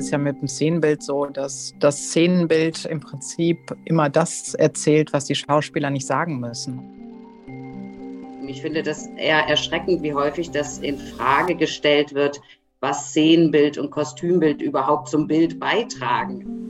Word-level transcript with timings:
ist 0.00 0.10
ja 0.10 0.18
mit 0.18 0.40
dem 0.40 0.48
Szenenbild 0.48 1.02
so, 1.02 1.26
dass 1.26 1.74
das 1.78 1.96
Szenenbild 2.08 2.86
im 2.86 3.00
Prinzip 3.00 3.58
immer 3.84 4.08
das 4.08 4.54
erzählt, 4.54 5.12
was 5.12 5.26
die 5.26 5.34
Schauspieler 5.34 5.90
nicht 5.90 6.06
sagen 6.06 6.40
müssen. 6.40 6.80
Ich 8.46 8.62
finde 8.62 8.82
das 8.82 9.06
eher 9.16 9.46
erschreckend, 9.46 10.02
wie 10.02 10.14
häufig 10.14 10.50
das 10.50 10.78
in 10.78 10.98
Frage 10.98 11.54
gestellt 11.54 12.14
wird, 12.14 12.40
was 12.80 13.10
Szenenbild 13.10 13.78
und 13.78 13.90
Kostümbild 13.90 14.62
überhaupt 14.62 15.08
zum 15.08 15.26
Bild 15.26 15.60
beitragen. 15.60 16.69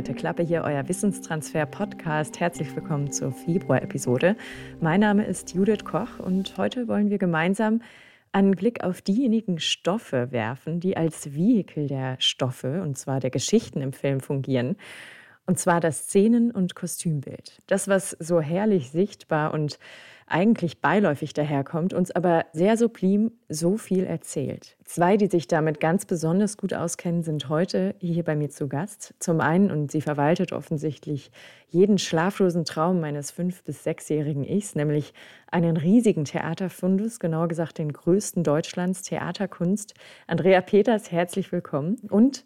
Dritte 0.00 0.14
Klappe 0.14 0.42
hier, 0.42 0.62
euer 0.64 0.88
Wissenstransfer-Podcast. 0.88 2.40
Herzlich 2.40 2.74
willkommen 2.74 3.12
zur 3.12 3.32
Februar-Episode. 3.32 4.34
Mein 4.80 5.00
Name 5.00 5.26
ist 5.26 5.52
Judith 5.52 5.84
Koch 5.84 6.18
und 6.18 6.56
heute 6.56 6.88
wollen 6.88 7.10
wir 7.10 7.18
gemeinsam 7.18 7.82
einen 8.32 8.52
Blick 8.52 8.82
auf 8.82 9.02
diejenigen 9.02 9.60
Stoffe 9.60 10.32
werfen, 10.32 10.80
die 10.80 10.96
als 10.96 11.34
Vehikel 11.34 11.86
der 11.86 12.16
Stoffe, 12.18 12.80
und 12.80 12.96
zwar 12.96 13.20
der 13.20 13.28
Geschichten 13.28 13.82
im 13.82 13.92
Film 13.92 14.20
fungieren. 14.20 14.76
Und 15.44 15.58
zwar 15.58 15.80
das 15.80 16.04
Szenen- 16.04 16.50
und 16.50 16.74
Kostümbild. 16.74 17.60
Das, 17.66 17.86
was 17.86 18.16
so 18.18 18.40
herrlich 18.40 18.92
sichtbar 18.92 19.52
und 19.52 19.78
eigentlich 20.30 20.80
beiläufig 20.80 21.34
daherkommt, 21.34 21.92
uns 21.92 22.10
aber 22.10 22.46
sehr 22.52 22.76
sublim 22.76 23.32
so 23.48 23.76
viel 23.76 24.04
erzählt. 24.04 24.76
Zwei, 24.84 25.16
die 25.16 25.26
sich 25.26 25.48
damit 25.48 25.80
ganz 25.80 26.06
besonders 26.06 26.56
gut 26.56 26.72
auskennen, 26.72 27.22
sind 27.22 27.48
heute 27.48 27.94
hier 27.98 28.24
bei 28.24 28.36
mir 28.36 28.48
zu 28.50 28.68
Gast. 28.68 29.14
Zum 29.18 29.40
einen, 29.40 29.70
und 29.70 29.90
sie 29.90 30.00
verwaltet 30.00 30.52
offensichtlich 30.52 31.30
jeden 31.68 31.98
schlaflosen 31.98 32.64
Traum 32.64 33.00
meines 33.00 33.30
fünf- 33.30 33.62
bis 33.64 33.84
sechsjährigen 33.84 34.44
Ichs, 34.44 34.74
nämlich 34.74 35.12
einen 35.50 35.76
riesigen 35.76 36.24
Theaterfundus, 36.24 37.20
genauer 37.20 37.48
gesagt 37.48 37.78
den 37.78 37.92
größten 37.92 38.44
Deutschlands, 38.44 39.02
Theaterkunst. 39.02 39.94
Andrea 40.26 40.60
Peters, 40.60 41.10
herzlich 41.10 41.52
willkommen. 41.52 41.96
Und 42.08 42.44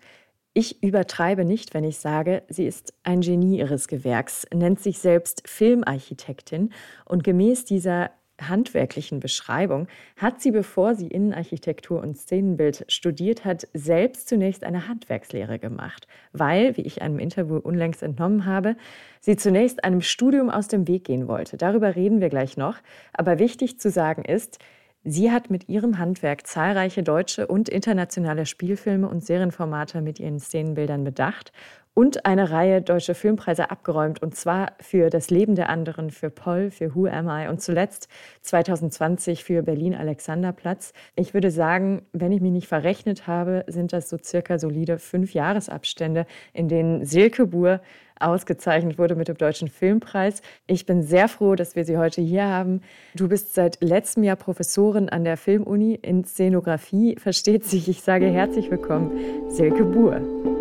ich 0.55 0.83
übertreibe 0.83 1.45
nicht, 1.45 1.75
wenn 1.75 1.85
ich 1.85 1.99
sage, 1.99 2.45
sie 2.49 2.67
ist 2.67 2.95
ein 3.03 3.21
Genie 3.21 3.59
ihres 3.59 3.89
Gewerks, 3.89 4.47
nennt 4.55 4.81
sich 4.81 5.01
selbst 5.01 5.43
Filmarchitektin 5.47 6.73
und 7.05 7.25
gemäß 7.25 7.65
dieser 7.65 8.11
handwerklichen 8.41 9.21
Beschreibung 9.21 9.87
hat 10.17 10.41
sie, 10.41 10.51
bevor 10.51 10.95
sie 10.95 11.09
Innenarchitektur 11.09 12.01
und 12.01 12.17
Szenenbild 12.17 12.85
studiert 12.89 13.45
hat, 13.45 13.69
selbst 13.75 14.29
zunächst 14.29 14.65
eine 14.65 14.89
Handwerkslehre 14.89 15.59
gemacht, 15.59 16.07
weil, 16.33 16.77
wie 16.77 16.83
ich 16.83 17.03
einem 17.03 17.19
Interview 17.19 17.57
unlängst 17.57 18.03
entnommen 18.03 18.45
habe, 18.45 18.77
sie 19.21 19.37
zunächst 19.37 19.85
einem 19.85 20.01
Studium 20.01 20.51
aus 20.51 20.69
dem 20.69 20.89
Weg 20.89 21.05
gehen 21.05 21.29
wollte. 21.29 21.57
Darüber 21.57 21.95
reden 21.95 22.21
wir 22.21 22.29
gleich 22.29 22.57
noch. 22.57 22.79
Aber 23.13 23.39
wichtig 23.39 23.79
zu 23.79 23.91
sagen 23.91 24.25
ist, 24.25 24.59
Sie 25.07 25.31
hat 25.31 25.51
mit 25.51 25.69
ihrem 25.69 25.99
Handwerk 25.99 26.47
zahlreiche 26.47 27.03
deutsche 27.03 27.47
und 27.47 27.69
internationale 27.69 28.47
Spielfilme 28.47 29.07
und 29.07 29.23
Serienformate 29.23 30.01
mit 30.01 30.19
ihren 30.19 30.41
Szenenbildern 30.41 31.05
bedacht 31.05 31.53
und 31.95 32.27
eine 32.27 32.51
Reihe 32.51 32.83
deutsche 32.83 33.15
Filmpreise 33.15 33.71
abgeräumt, 33.71 34.21
und 34.21 34.35
zwar 34.35 34.73
für 34.81 35.11
Das 35.11 35.31
Leben 35.31 35.55
der 35.55 35.69
anderen, 35.69 36.11
für 36.11 36.29
Poll, 36.29 36.71
für 36.71 36.95
Who 36.95 37.07
Am 37.07 37.29
I 37.29 37.49
und 37.49 37.63
zuletzt 37.63 38.09
2020 38.43 39.45
für 39.45 39.63
Berlin 39.63 39.95
Alexanderplatz. 39.95 40.93
Ich 41.15 41.35
würde 41.35 41.51
sagen, 41.51 42.03
wenn 42.13 42.33
ich 42.33 42.41
mich 42.41 42.53
nicht 42.53 42.69
verrechnet 42.69 43.27
habe, 43.27 43.65
sind 43.69 43.93
das 43.93 44.09
so 44.09 44.19
circa 44.23 44.59
solide 44.59 44.99
fünf 44.99 45.33
Jahresabstände, 45.35 46.27
in 46.53 46.69
denen 46.69 47.05
Silke 47.05 47.47
Buhr 47.47 47.81
ausgezeichnet 48.19 48.99
wurde 48.99 49.17
mit 49.17 49.29
dem 49.29 49.37
Deutschen 49.37 49.69
Filmpreis. 49.69 50.41
Ich 50.67 50.87
bin 50.87 51.03
sehr 51.03 51.29
froh, 51.29 51.55
dass 51.55 51.77
wir 51.77 51.85
Sie 51.85 51.99
heute 51.99 52.21
hier 52.21 52.45
haben. 52.45 52.81
Du 53.15 53.29
bist 53.29 53.55
seit 53.55 53.83
letztem 53.83 54.23
Jahr 54.23 54.37
Professorin 54.37 55.09
an 55.09 55.25
der 55.25 55.37
Filmuni 55.37 55.99
in 56.01 56.25
Szenografie. 56.25 57.17
Versteht 57.19 57.65
sich, 57.65 57.89
ich 57.89 58.03
sage 58.03 58.27
herzlich 58.27 58.71
willkommen, 58.71 59.51
Silke 59.51 59.85
Buhr. 59.85 60.54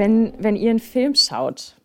Wenn, 0.00 0.32
wenn 0.38 0.56
ihr 0.56 0.70
einen 0.70 0.78
Film 0.78 1.14
schaut, 1.14 1.76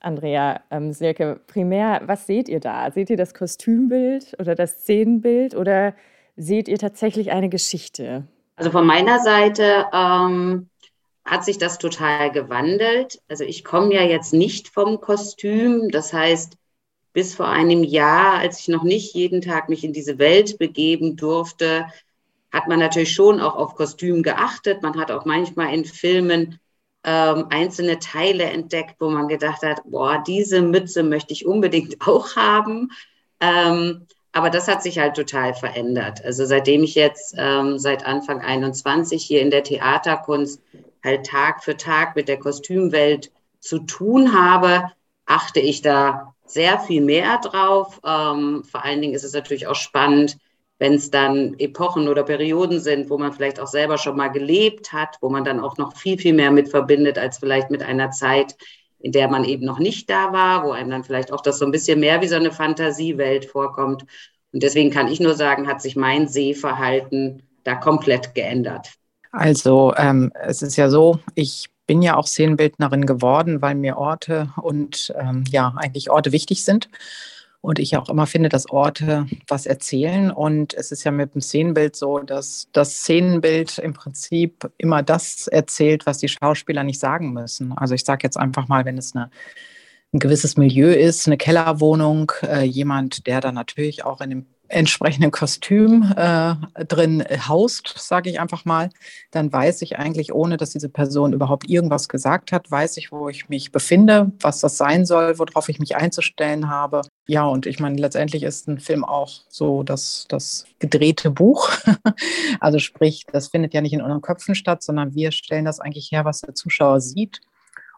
Andrea 0.00 0.60
ähm, 0.72 0.92
Silke, 0.92 1.40
primär, 1.46 2.02
was 2.06 2.26
seht 2.26 2.48
ihr 2.48 2.58
da? 2.58 2.90
Seht 2.90 3.10
ihr 3.10 3.16
das 3.16 3.32
Kostümbild 3.32 4.34
oder 4.40 4.56
das 4.56 4.80
Szenenbild 4.80 5.54
oder 5.54 5.94
seht 6.34 6.66
ihr 6.66 6.78
tatsächlich 6.78 7.30
eine 7.30 7.48
Geschichte? 7.48 8.26
Also 8.56 8.72
von 8.72 8.84
meiner 8.84 9.20
Seite 9.20 9.86
ähm, 9.92 10.68
hat 11.24 11.44
sich 11.44 11.58
das 11.58 11.78
total 11.78 12.32
gewandelt. 12.32 13.22
Also 13.28 13.44
ich 13.44 13.62
komme 13.62 13.94
ja 13.94 14.02
jetzt 14.02 14.32
nicht 14.32 14.66
vom 14.66 15.00
Kostüm. 15.00 15.90
Das 15.90 16.12
heißt, 16.12 16.56
bis 17.12 17.36
vor 17.36 17.46
einem 17.46 17.84
Jahr, 17.84 18.38
als 18.38 18.58
ich 18.58 18.66
noch 18.66 18.82
nicht 18.82 19.14
jeden 19.14 19.42
Tag 19.42 19.68
mich 19.68 19.84
in 19.84 19.92
diese 19.92 20.18
Welt 20.18 20.58
begeben 20.58 21.14
durfte, 21.14 21.86
hat 22.50 22.66
man 22.66 22.80
natürlich 22.80 23.12
schon 23.12 23.38
auch 23.38 23.54
auf 23.54 23.76
Kostüm 23.76 24.24
geachtet. 24.24 24.82
Man 24.82 24.98
hat 24.98 25.12
auch 25.12 25.24
manchmal 25.24 25.72
in 25.72 25.84
Filmen 25.84 26.58
ähm, 27.04 27.46
einzelne 27.50 27.98
Teile 27.98 28.44
entdeckt, 28.44 28.96
wo 28.98 29.08
man 29.08 29.28
gedacht 29.28 29.62
hat, 29.62 29.82
boah, 29.84 30.22
diese 30.26 30.60
Mütze 30.60 31.02
möchte 31.02 31.32
ich 31.32 31.46
unbedingt 31.46 31.96
auch 32.06 32.36
haben. 32.36 32.90
Ähm, 33.40 34.06
aber 34.32 34.50
das 34.50 34.68
hat 34.68 34.82
sich 34.82 34.98
halt 34.98 35.16
total 35.16 35.54
verändert. 35.54 36.24
Also 36.24 36.44
seitdem 36.44 36.84
ich 36.84 36.94
jetzt 36.94 37.34
ähm, 37.36 37.78
seit 37.78 38.06
Anfang 38.06 38.40
21 38.40 39.24
hier 39.24 39.40
in 39.40 39.50
der 39.50 39.64
Theaterkunst 39.64 40.60
halt 41.02 41.26
Tag 41.26 41.64
für 41.64 41.76
Tag 41.76 42.14
mit 42.14 42.28
der 42.28 42.38
Kostümwelt 42.38 43.32
zu 43.58 43.80
tun 43.80 44.32
habe, 44.34 44.90
achte 45.26 45.60
ich 45.60 45.82
da 45.82 46.34
sehr 46.46 46.78
viel 46.78 47.00
mehr 47.00 47.38
drauf. 47.38 48.00
Ähm, 48.04 48.62
vor 48.64 48.84
allen 48.84 49.00
Dingen 49.00 49.14
ist 49.14 49.24
es 49.24 49.32
natürlich 49.32 49.66
auch 49.66 49.74
spannend, 49.74 50.38
wenn 50.80 50.94
es 50.94 51.10
dann 51.10 51.54
Epochen 51.58 52.08
oder 52.08 52.24
Perioden 52.24 52.80
sind, 52.80 53.10
wo 53.10 53.18
man 53.18 53.34
vielleicht 53.34 53.60
auch 53.60 53.66
selber 53.66 53.98
schon 53.98 54.16
mal 54.16 54.28
gelebt 54.28 54.94
hat, 54.94 55.18
wo 55.20 55.28
man 55.28 55.44
dann 55.44 55.60
auch 55.60 55.76
noch 55.76 55.94
viel, 55.94 56.18
viel 56.18 56.32
mehr 56.32 56.50
mit 56.50 56.70
verbindet 56.70 57.18
als 57.18 57.38
vielleicht 57.38 57.70
mit 57.70 57.82
einer 57.82 58.10
Zeit, 58.10 58.56
in 58.98 59.12
der 59.12 59.28
man 59.28 59.44
eben 59.44 59.66
noch 59.66 59.78
nicht 59.78 60.08
da 60.08 60.32
war, 60.32 60.64
wo 60.64 60.72
einem 60.72 60.90
dann 60.90 61.04
vielleicht 61.04 61.32
auch 61.32 61.42
das 61.42 61.58
so 61.58 61.66
ein 61.66 61.70
bisschen 61.70 62.00
mehr 62.00 62.22
wie 62.22 62.28
so 62.28 62.36
eine 62.36 62.50
Fantasiewelt 62.50 63.44
vorkommt. 63.44 64.06
Und 64.52 64.62
deswegen 64.62 64.90
kann 64.90 65.08
ich 65.08 65.20
nur 65.20 65.34
sagen, 65.34 65.68
hat 65.68 65.82
sich 65.82 65.96
mein 65.96 66.28
Sehverhalten 66.28 67.42
da 67.62 67.74
komplett 67.74 68.34
geändert. 68.34 68.94
Also 69.32 69.92
ähm, 69.98 70.32
es 70.42 70.62
ist 70.62 70.76
ja 70.76 70.88
so, 70.88 71.20
ich 71.34 71.66
bin 71.86 72.00
ja 72.00 72.16
auch 72.16 72.26
Szenenbildnerin 72.26 73.04
geworden, 73.04 73.60
weil 73.60 73.74
mir 73.74 73.98
Orte 73.98 74.50
und 74.56 75.12
ähm, 75.18 75.44
ja 75.50 75.74
eigentlich 75.76 76.10
Orte 76.10 76.32
wichtig 76.32 76.64
sind. 76.64 76.88
Und 77.62 77.78
ich 77.78 77.96
auch 77.96 78.08
immer 78.08 78.26
finde, 78.26 78.48
dass 78.48 78.70
Orte 78.70 79.26
was 79.46 79.66
erzählen. 79.66 80.30
Und 80.30 80.72
es 80.74 80.92
ist 80.92 81.04
ja 81.04 81.10
mit 81.10 81.34
dem 81.34 81.42
Szenenbild 81.42 81.94
so, 81.94 82.18
dass 82.20 82.68
das 82.72 83.00
Szenenbild 83.00 83.78
im 83.78 83.92
Prinzip 83.92 84.70
immer 84.78 85.02
das 85.02 85.46
erzählt, 85.46 86.06
was 86.06 86.18
die 86.18 86.28
Schauspieler 86.28 86.84
nicht 86.84 86.98
sagen 86.98 87.32
müssen. 87.32 87.72
Also 87.72 87.94
ich 87.94 88.04
sage 88.04 88.20
jetzt 88.22 88.38
einfach 88.38 88.68
mal, 88.68 88.86
wenn 88.86 88.96
es 88.96 89.14
eine, 89.14 89.30
ein 90.12 90.20
gewisses 90.20 90.56
Milieu 90.56 90.90
ist, 90.90 91.26
eine 91.26 91.36
Kellerwohnung, 91.36 92.32
äh, 92.42 92.62
jemand, 92.62 93.26
der 93.26 93.40
dann 93.40 93.54
natürlich 93.54 94.04
auch 94.04 94.22
in 94.22 94.30
dem 94.30 94.46
entsprechenden 94.70 95.30
Kostüm 95.30 96.14
äh, 96.16 96.54
drin 96.84 97.24
haust, 97.48 97.92
sage 97.96 98.30
ich 98.30 98.40
einfach 98.40 98.64
mal, 98.64 98.90
dann 99.30 99.52
weiß 99.52 99.82
ich 99.82 99.98
eigentlich, 99.98 100.32
ohne 100.32 100.56
dass 100.56 100.70
diese 100.70 100.88
Person 100.88 101.32
überhaupt 101.32 101.68
irgendwas 101.68 102.08
gesagt 102.08 102.52
hat, 102.52 102.70
weiß 102.70 102.96
ich, 102.96 103.12
wo 103.12 103.28
ich 103.28 103.48
mich 103.48 103.72
befinde, 103.72 104.32
was 104.40 104.60
das 104.60 104.76
sein 104.76 105.04
soll, 105.04 105.38
worauf 105.38 105.68
ich 105.68 105.80
mich 105.80 105.96
einzustellen 105.96 106.70
habe. 106.70 107.02
Ja, 107.26 107.44
und 107.46 107.66
ich 107.66 107.80
meine, 107.80 108.00
letztendlich 108.00 108.42
ist 108.44 108.68
ein 108.68 108.78
Film 108.78 109.04
auch 109.04 109.30
so 109.48 109.82
das, 109.82 110.26
das 110.28 110.66
gedrehte 110.78 111.30
Buch. 111.30 111.70
also 112.60 112.78
sprich, 112.78 113.26
das 113.32 113.48
findet 113.48 113.74
ja 113.74 113.80
nicht 113.80 113.92
in 113.92 114.02
unseren 114.02 114.22
Köpfen 114.22 114.54
statt, 114.54 114.82
sondern 114.82 115.14
wir 115.14 115.32
stellen 115.32 115.64
das 115.64 115.80
eigentlich 115.80 116.10
her, 116.12 116.24
was 116.24 116.40
der 116.40 116.54
Zuschauer 116.54 117.00
sieht. 117.00 117.40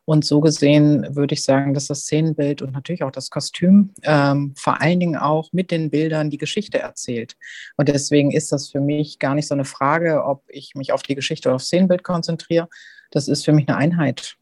Und 0.04 0.24
so 0.24 0.40
gesehen 0.40 1.06
würde 1.14 1.34
ich 1.34 1.44
sagen, 1.44 1.74
dass 1.74 1.86
das 1.86 2.00
Szenenbild 2.00 2.60
und 2.60 2.72
natürlich 2.72 3.04
auch 3.04 3.12
das 3.12 3.30
Kostüm 3.30 3.90
ähm, 4.02 4.52
vor 4.56 4.80
allen 4.80 4.98
Dingen 4.98 5.16
auch 5.16 5.52
mit 5.52 5.70
den 5.70 5.90
Bildern 5.90 6.28
die 6.28 6.38
Geschichte 6.38 6.80
erzählt. 6.80 7.36
Und 7.76 7.88
deswegen 7.88 8.32
ist 8.32 8.50
das 8.50 8.68
für 8.68 8.80
mich 8.80 9.20
gar 9.20 9.34
nicht 9.34 9.46
so 9.46 9.54
eine 9.54 9.64
Frage, 9.64 10.24
ob 10.24 10.42
ich 10.48 10.74
mich 10.74 10.92
auf 10.92 11.02
die 11.02 11.14
Geschichte 11.14 11.48
oder 11.48 11.56
auf 11.56 11.62
Szenenbild 11.62 12.02
konzentriere. 12.02 12.68
Das 13.12 13.28
ist 13.28 13.44
für 13.44 13.52
mich 13.52 13.68
eine 13.68 13.76
Einheit. 13.76 14.36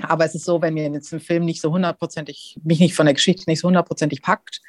Aber 0.00 0.24
es 0.24 0.34
ist 0.34 0.44
so, 0.44 0.62
wenn 0.62 0.74
mir 0.74 0.88
jetzt 0.90 1.12
ein 1.12 1.20
Film 1.20 1.44
nicht 1.44 1.60
so 1.60 1.72
hundertprozentig, 1.72 2.58
mich 2.62 2.80
nicht 2.80 2.94
von 2.94 3.06
der 3.06 3.14
Geschichte 3.14 3.44
nicht 3.48 3.60
so 3.60 3.68
hundertprozentig 3.68 4.22
packt, 4.22 4.60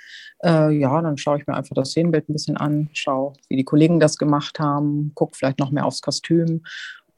äh, 0.44 0.72
ja, 0.72 1.02
dann 1.02 1.18
schaue 1.18 1.40
ich 1.40 1.48
mir 1.48 1.56
einfach 1.56 1.76
das 1.76 1.92
Szenenbild 1.92 2.30
ein 2.30 2.34
bisschen 2.34 2.58
an, 2.58 2.90
schaue, 2.94 3.34
wie 3.50 3.56
die 3.56 3.64
Kollegen 3.64 4.00
das 4.00 4.18
gemacht 4.18 4.60
haben, 4.60 5.12
gucke 5.16 5.38
vielleicht 5.38 5.60
noch 5.60 5.72
mehr 5.72 5.86
aufs 5.86 6.02
Kostüm 6.02 6.64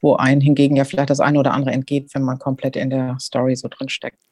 wo 0.00 0.16
einem 0.16 0.40
hingegen 0.40 0.76
ja 0.76 0.84
vielleicht 0.84 1.10
das 1.10 1.20
eine 1.20 1.38
oder 1.38 1.52
andere 1.52 1.72
entgeht, 1.72 2.14
wenn 2.14 2.22
man 2.22 2.38
komplett 2.38 2.76
in 2.76 2.90
der 2.90 3.16
Story 3.20 3.56
so 3.56 3.68
drin 3.68 3.88
steckt. 3.88 4.22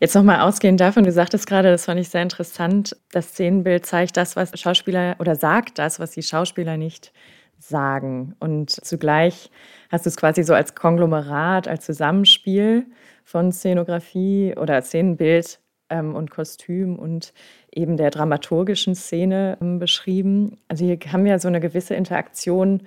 Jetzt 0.00 0.14
nochmal 0.14 0.40
ausgehend 0.40 0.80
davon, 0.80 1.04
du 1.04 1.12
sagtest 1.12 1.46
gerade, 1.46 1.70
das 1.70 1.84
fand 1.86 2.00
ich 2.00 2.08
sehr 2.08 2.22
interessant, 2.22 2.96
das 3.12 3.28
Szenenbild 3.30 3.86
zeigt 3.86 4.16
das, 4.16 4.36
was 4.36 4.58
Schauspieler 4.58 5.16
oder 5.18 5.34
sagt 5.34 5.78
das, 5.78 5.98
was 6.00 6.12
die 6.12 6.22
Schauspieler 6.22 6.76
nicht 6.76 7.12
sagen. 7.58 8.34
Und 8.38 8.70
zugleich 8.70 9.50
hast 9.90 10.06
du 10.06 10.10
es 10.10 10.16
quasi 10.16 10.42
so 10.44 10.54
als 10.54 10.74
Konglomerat, 10.74 11.68
als 11.68 11.84
Zusammenspiel 11.84 12.86
von 13.24 13.52
Szenografie 13.52 14.54
oder 14.56 14.80
Szenenbild 14.82 15.60
ähm, 15.90 16.14
und 16.14 16.30
Kostüm 16.30 16.96
und 16.98 17.32
eben 17.72 17.96
der 17.96 18.10
dramaturgischen 18.10 18.94
Szene 18.94 19.58
ähm, 19.60 19.78
beschrieben. 19.78 20.56
Also 20.68 20.84
hier 20.84 20.98
haben 21.12 21.24
wir 21.24 21.38
so 21.38 21.48
eine 21.48 21.60
gewisse 21.60 21.94
Interaktion 21.94 22.82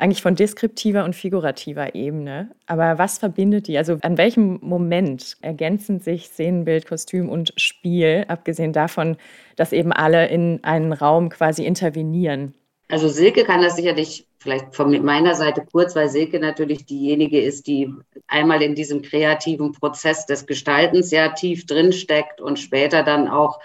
eigentlich 0.00 0.22
von 0.22 0.34
deskriptiver 0.34 1.04
und 1.04 1.14
figurativer 1.14 1.94
Ebene. 1.94 2.50
Aber 2.66 2.98
was 2.98 3.18
verbindet 3.18 3.68
die? 3.68 3.78
Also 3.78 3.98
an 4.02 4.18
welchem 4.18 4.58
Moment 4.62 5.36
ergänzen 5.42 6.00
sich 6.00 6.26
Szenenbild, 6.26 6.86
Kostüm 6.86 7.28
und 7.28 7.52
Spiel, 7.56 8.24
abgesehen 8.28 8.72
davon, 8.72 9.16
dass 9.56 9.72
eben 9.72 9.92
alle 9.92 10.28
in 10.28 10.60
einen 10.62 10.92
Raum 10.92 11.28
quasi 11.28 11.64
intervenieren? 11.64 12.54
Also 12.88 13.08
Silke 13.08 13.44
kann 13.44 13.62
das 13.62 13.76
sicherlich 13.76 14.26
vielleicht 14.38 14.74
von 14.74 15.04
meiner 15.04 15.34
Seite 15.34 15.64
kurz, 15.70 15.94
weil 15.94 16.08
Silke 16.08 16.40
natürlich 16.40 16.86
diejenige 16.86 17.40
ist, 17.40 17.66
die 17.66 17.92
einmal 18.26 18.62
in 18.62 18.74
diesem 18.74 19.02
kreativen 19.02 19.72
Prozess 19.72 20.26
des 20.26 20.46
Gestaltens 20.46 21.10
ja 21.10 21.28
tief 21.28 21.66
drinsteckt 21.66 22.40
und 22.40 22.58
später 22.58 23.04
dann 23.04 23.28
auch 23.28 23.60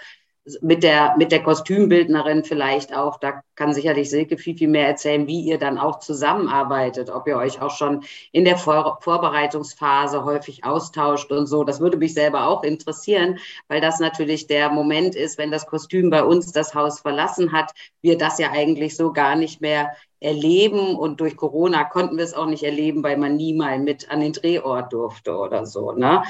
mit 0.60 0.84
der, 0.84 1.16
mit 1.16 1.32
der 1.32 1.42
Kostümbildnerin 1.42 2.44
vielleicht 2.44 2.94
auch, 2.94 3.18
da 3.18 3.42
kann 3.56 3.74
sicherlich 3.74 4.10
Silke 4.10 4.38
viel, 4.38 4.56
viel 4.56 4.68
mehr 4.68 4.86
erzählen, 4.86 5.26
wie 5.26 5.40
ihr 5.40 5.58
dann 5.58 5.76
auch 5.76 5.98
zusammenarbeitet, 5.98 7.10
ob 7.10 7.26
ihr 7.26 7.36
euch 7.36 7.60
auch 7.60 7.70
schon 7.70 8.04
in 8.30 8.44
der 8.44 8.56
Vor 8.56 8.98
Vorbereitungsphase 9.00 10.24
häufig 10.24 10.64
austauscht 10.64 11.32
und 11.32 11.46
so. 11.46 11.64
Das 11.64 11.80
würde 11.80 11.96
mich 11.96 12.14
selber 12.14 12.46
auch 12.46 12.62
interessieren, 12.62 13.38
weil 13.66 13.80
das 13.80 13.98
natürlich 13.98 14.46
der 14.46 14.70
Moment 14.70 15.16
ist, 15.16 15.36
wenn 15.36 15.50
das 15.50 15.66
Kostüm 15.66 16.10
bei 16.10 16.22
uns 16.22 16.52
das 16.52 16.74
Haus 16.74 17.00
verlassen 17.00 17.50
hat, 17.50 17.72
wir 18.00 18.16
das 18.16 18.38
ja 18.38 18.52
eigentlich 18.52 18.96
so 18.96 19.12
gar 19.12 19.34
nicht 19.34 19.60
mehr 19.60 19.96
erleben 20.20 20.96
und 20.96 21.20
durch 21.20 21.36
Corona 21.36 21.84
konnten 21.84 22.16
wir 22.16 22.24
es 22.24 22.34
auch 22.34 22.46
nicht 22.46 22.62
erleben, 22.62 23.02
weil 23.02 23.16
man 23.16 23.36
nie 23.36 23.52
mal 23.52 23.78
mit 23.78 24.10
an 24.10 24.20
den 24.20 24.32
Drehort 24.32 24.92
durfte 24.92 25.36
oder 25.36 25.66
so. 25.66 25.92
Ne? 25.92 26.22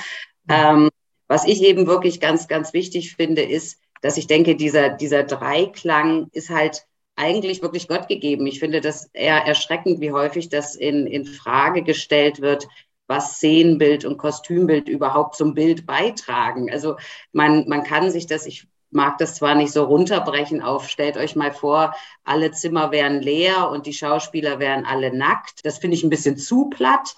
Ähm, 0.48 0.88
was 1.28 1.46
ich 1.46 1.62
eben 1.62 1.86
wirklich 1.86 2.20
ganz, 2.20 2.48
ganz 2.48 2.72
wichtig 2.72 3.14
finde, 3.14 3.42
ist, 3.42 3.80
dass 4.06 4.16
ich 4.16 4.28
denke, 4.28 4.54
dieser, 4.54 4.90
dieser 4.90 5.24
Dreiklang 5.24 6.28
ist 6.30 6.48
halt 6.48 6.86
eigentlich 7.16 7.60
wirklich 7.60 7.88
Gott 7.88 8.06
gegeben. 8.06 8.46
Ich 8.46 8.60
finde 8.60 8.80
das 8.80 9.10
eher 9.12 9.44
erschreckend, 9.44 10.00
wie 10.00 10.12
häufig 10.12 10.48
das 10.48 10.76
in, 10.76 11.08
in 11.08 11.24
Frage 11.24 11.82
gestellt 11.82 12.40
wird, 12.40 12.68
was 13.08 13.34
Szenenbild 13.34 14.04
und 14.04 14.16
Kostümbild 14.16 14.88
überhaupt 14.88 15.34
zum 15.34 15.54
Bild 15.54 15.86
beitragen. 15.86 16.70
Also 16.70 16.96
man, 17.32 17.68
man 17.68 17.82
kann 17.82 18.12
sich 18.12 18.26
das, 18.26 18.46
ich 18.46 18.68
mag 18.90 19.18
das 19.18 19.34
zwar 19.34 19.56
nicht 19.56 19.72
so 19.72 19.82
runterbrechen 19.82 20.62
auf, 20.62 20.88
stellt 20.88 21.16
euch 21.16 21.34
mal 21.34 21.52
vor, 21.52 21.92
alle 22.22 22.52
Zimmer 22.52 22.92
wären 22.92 23.20
leer 23.20 23.70
und 23.70 23.86
die 23.86 23.92
Schauspieler 23.92 24.60
wären 24.60 24.84
alle 24.84 25.12
nackt. 25.12 25.64
Das 25.64 25.78
finde 25.78 25.96
ich 25.96 26.04
ein 26.04 26.10
bisschen 26.10 26.36
zu 26.36 26.68
platt. 26.70 27.16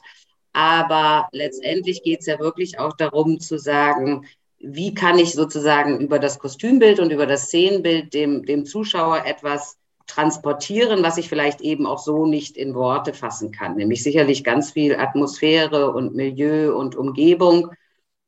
Aber 0.54 1.28
letztendlich 1.32 2.02
geht 2.02 2.20
es 2.20 2.26
ja 2.26 2.38
wirklich 2.38 2.78
auch 2.78 2.96
darum 2.96 3.40
zu 3.40 3.58
sagen, 3.58 4.26
wie 4.60 4.94
kann 4.94 5.18
ich 5.18 5.32
sozusagen 5.32 6.00
über 6.00 6.18
das 6.18 6.38
Kostümbild 6.38 7.00
und 7.00 7.12
über 7.12 7.26
das 7.26 7.46
Szenenbild 7.46 8.12
dem, 8.14 8.44
dem 8.44 8.64
Zuschauer 8.66 9.24
etwas 9.24 9.76
transportieren, 10.06 11.02
was 11.02 11.18
ich 11.18 11.28
vielleicht 11.28 11.60
eben 11.60 11.86
auch 11.86 11.98
so 11.98 12.26
nicht 12.26 12.56
in 12.56 12.74
Worte 12.74 13.12
fassen 13.12 13.52
kann, 13.52 13.76
nämlich 13.76 14.02
sicherlich 14.02 14.42
ganz 14.42 14.72
viel 14.72 14.96
Atmosphäre 14.96 15.92
und 15.92 16.14
Milieu 16.14 16.74
und 16.74 16.96
Umgebung. 16.96 17.70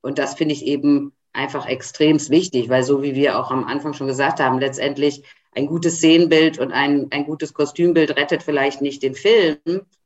Und 0.03 0.19
das 0.19 0.35
finde 0.35 0.55
ich 0.55 0.67
eben 0.67 1.12
einfach 1.32 1.67
extrem 1.67 2.19
wichtig, 2.29 2.69
weil 2.69 2.82
so 2.82 3.03
wie 3.03 3.15
wir 3.15 3.38
auch 3.38 3.50
am 3.50 3.65
Anfang 3.65 3.94
schon 3.94 4.06
gesagt 4.06 4.41
haben, 4.41 4.59
letztendlich 4.59 5.25
ein 5.53 5.67
gutes 5.67 5.97
Szenenbild 5.97 6.59
und 6.59 6.71
ein, 6.71 7.09
ein 7.11 7.25
gutes 7.25 7.55
Kostümbild 7.55 8.17
rettet 8.17 8.43
vielleicht 8.43 8.82
nicht 8.82 9.03
den 9.03 9.15
Film, 9.15 9.59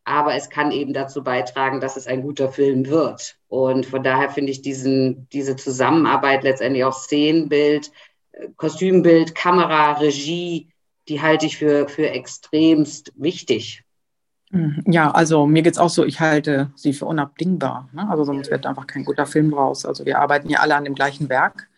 aber 0.04 0.34
es 0.34 0.50
kann 0.50 0.70
eben 0.70 0.92
dazu 0.92 1.24
beitragen, 1.24 1.80
dass 1.80 1.96
es 1.96 2.06
ein 2.06 2.22
guter 2.22 2.50
Film 2.52 2.86
wird. 2.86 3.36
Und 3.48 3.86
von 3.86 4.02
daher 4.02 4.30
finde 4.30 4.52
ich 4.52 4.62
diesen, 4.62 5.28
diese 5.30 5.56
Zusammenarbeit 5.56 6.44
letztendlich 6.44 6.84
auch 6.84 6.92
Szenenbild, 6.92 7.90
äh, 8.32 8.48
Kostümbild, 8.56 9.34
Kamera, 9.34 9.92
Regie, 9.92 10.68
die 11.08 11.22
halte 11.22 11.46
ich 11.46 11.56
für, 11.56 11.88
für 11.88 12.10
extremst 12.10 13.12
wichtig. 13.16 13.84
Mhm. 14.50 14.82
Ja, 14.86 15.10
also 15.10 15.46
mir 15.46 15.62
geht 15.62 15.74
es 15.74 15.78
auch 15.78 15.90
so, 15.90 16.04
ich 16.04 16.20
halte 16.20 16.70
sie 16.76 16.92
für 16.92 17.06
unabdingbar. 17.06 17.88
Ne? 17.92 18.08
Also 18.08 18.24
sonst 18.24 18.50
wird 18.50 18.66
einfach 18.66 18.86
kein 18.86 19.04
guter 19.04 19.26
Film 19.26 19.54
raus. 19.54 19.86
Also 19.86 20.04
wir 20.04 20.18
arbeiten 20.18 20.50
ja 20.50 20.60
alle 20.60 20.76
an 20.76 20.84
dem 20.84 20.94
gleichen 20.94 21.28
Werk 21.28 21.68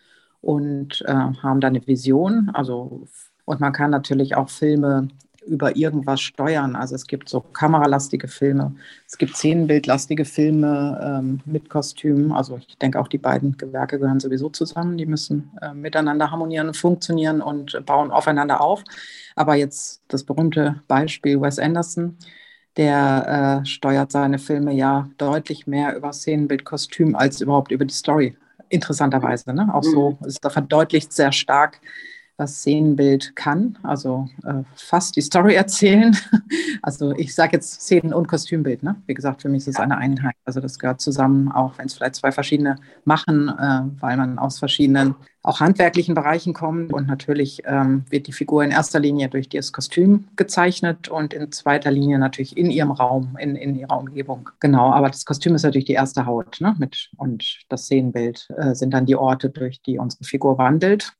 und 0.40 1.02
äh, 1.06 1.12
haben 1.12 1.60
da 1.60 1.68
eine 1.68 1.86
Vision. 1.86 2.50
Also 2.52 3.06
und 3.46 3.60
man 3.60 3.72
kann 3.72 3.90
natürlich 3.90 4.36
auch 4.36 4.50
Filme 4.50 5.08
über 5.46 5.76
irgendwas 5.76 6.20
steuern. 6.20 6.76
Also 6.76 6.94
es 6.94 7.06
gibt 7.06 7.28
so 7.28 7.40
kameralastige 7.40 8.28
Filme, 8.28 8.74
es 9.06 9.18
gibt 9.18 9.36
szenenbildlastige 9.36 10.24
Filme 10.24 11.00
ähm, 11.02 11.40
mit 11.44 11.70
Kostümen. 11.70 12.32
Also 12.32 12.58
ich 12.58 12.76
denke 12.78 13.00
auch 13.00 13.08
die 13.08 13.18
beiden 13.18 13.56
Gewerke 13.56 13.98
gehören 13.98 14.20
sowieso 14.20 14.48
zusammen. 14.50 14.98
Die 14.98 15.06
müssen 15.06 15.50
äh, 15.62 15.72
miteinander 15.72 16.30
harmonieren, 16.30 16.74
funktionieren 16.74 17.40
und 17.40 17.84
bauen 17.86 18.10
aufeinander 18.10 18.60
auf. 18.60 18.82
Aber 19.34 19.54
jetzt 19.54 20.02
das 20.08 20.24
berühmte 20.24 20.82
Beispiel 20.88 21.40
Wes 21.40 21.58
Anderson, 21.58 22.16
der 22.76 23.62
äh, 23.62 23.66
steuert 23.66 24.12
seine 24.12 24.38
Filme 24.38 24.72
ja 24.74 25.08
deutlich 25.18 25.66
mehr 25.66 25.96
über 25.96 26.12
Szenenbild, 26.12 26.64
Kostüm 26.64 27.14
als 27.14 27.40
überhaupt 27.40 27.70
über 27.70 27.84
die 27.84 27.94
Story. 27.94 28.36
Interessanterweise. 28.68 29.54
Ne? 29.54 29.72
Auch 29.72 29.82
so 29.82 30.18
mhm. 30.20 30.26
ist 30.26 30.44
da 30.44 30.50
verdeutlicht 30.50 31.12
sehr 31.12 31.32
stark, 31.32 31.80
was 32.38 32.56
Szenenbild 32.56 33.34
kann, 33.34 33.78
also 33.82 34.28
äh, 34.44 34.62
fast 34.74 35.16
die 35.16 35.22
Story 35.22 35.54
erzählen. 35.56 36.16
Also 36.82 37.12
ich 37.12 37.34
sage 37.34 37.52
jetzt 37.54 37.80
Szenen- 37.80 38.12
und 38.12 38.28
Kostümbild. 38.28 38.82
Ne? 38.82 38.96
Wie 39.06 39.14
gesagt, 39.14 39.42
für 39.42 39.48
mich 39.48 39.62
ist 39.62 39.68
es 39.68 39.76
eine 39.76 39.96
Einheit. 39.96 40.34
Also 40.44 40.60
das 40.60 40.78
gehört 40.78 41.00
zusammen, 41.00 41.50
auch 41.50 41.78
wenn 41.78 41.86
es 41.86 41.94
vielleicht 41.94 42.16
zwei 42.16 42.32
verschiedene 42.32 42.76
machen, 43.04 43.48
äh, 43.48 43.82
weil 44.00 44.16
man 44.16 44.38
aus 44.38 44.58
verschiedenen, 44.58 45.14
auch 45.42 45.60
handwerklichen 45.60 46.14
Bereichen 46.14 46.52
kommt. 46.52 46.92
Und 46.92 47.06
natürlich 47.06 47.62
ähm, 47.64 48.04
wird 48.10 48.26
die 48.26 48.32
Figur 48.32 48.62
in 48.64 48.70
erster 48.70 49.00
Linie 49.00 49.28
durch 49.28 49.48
das 49.48 49.72
Kostüm 49.72 50.28
gezeichnet 50.36 51.08
und 51.08 51.32
in 51.32 51.50
zweiter 51.52 51.90
Linie 51.90 52.18
natürlich 52.18 52.56
in 52.56 52.70
ihrem 52.70 52.90
Raum, 52.90 53.36
in, 53.40 53.56
in 53.56 53.76
ihrer 53.76 53.98
Umgebung. 53.98 54.50
Genau, 54.60 54.92
aber 54.92 55.08
das 55.08 55.24
Kostüm 55.24 55.54
ist 55.54 55.62
natürlich 55.62 55.86
die 55.86 55.92
erste 55.92 56.26
Haut. 56.26 56.60
Ne? 56.60 56.74
Mit, 56.78 57.10
und 57.16 57.60
das 57.68 57.84
Szenenbild 57.84 58.48
äh, 58.56 58.74
sind 58.74 58.92
dann 58.92 59.06
die 59.06 59.16
Orte, 59.16 59.50
durch 59.50 59.80
die 59.80 59.98
unsere 59.98 60.24
Figur 60.24 60.58
wandelt 60.58 61.16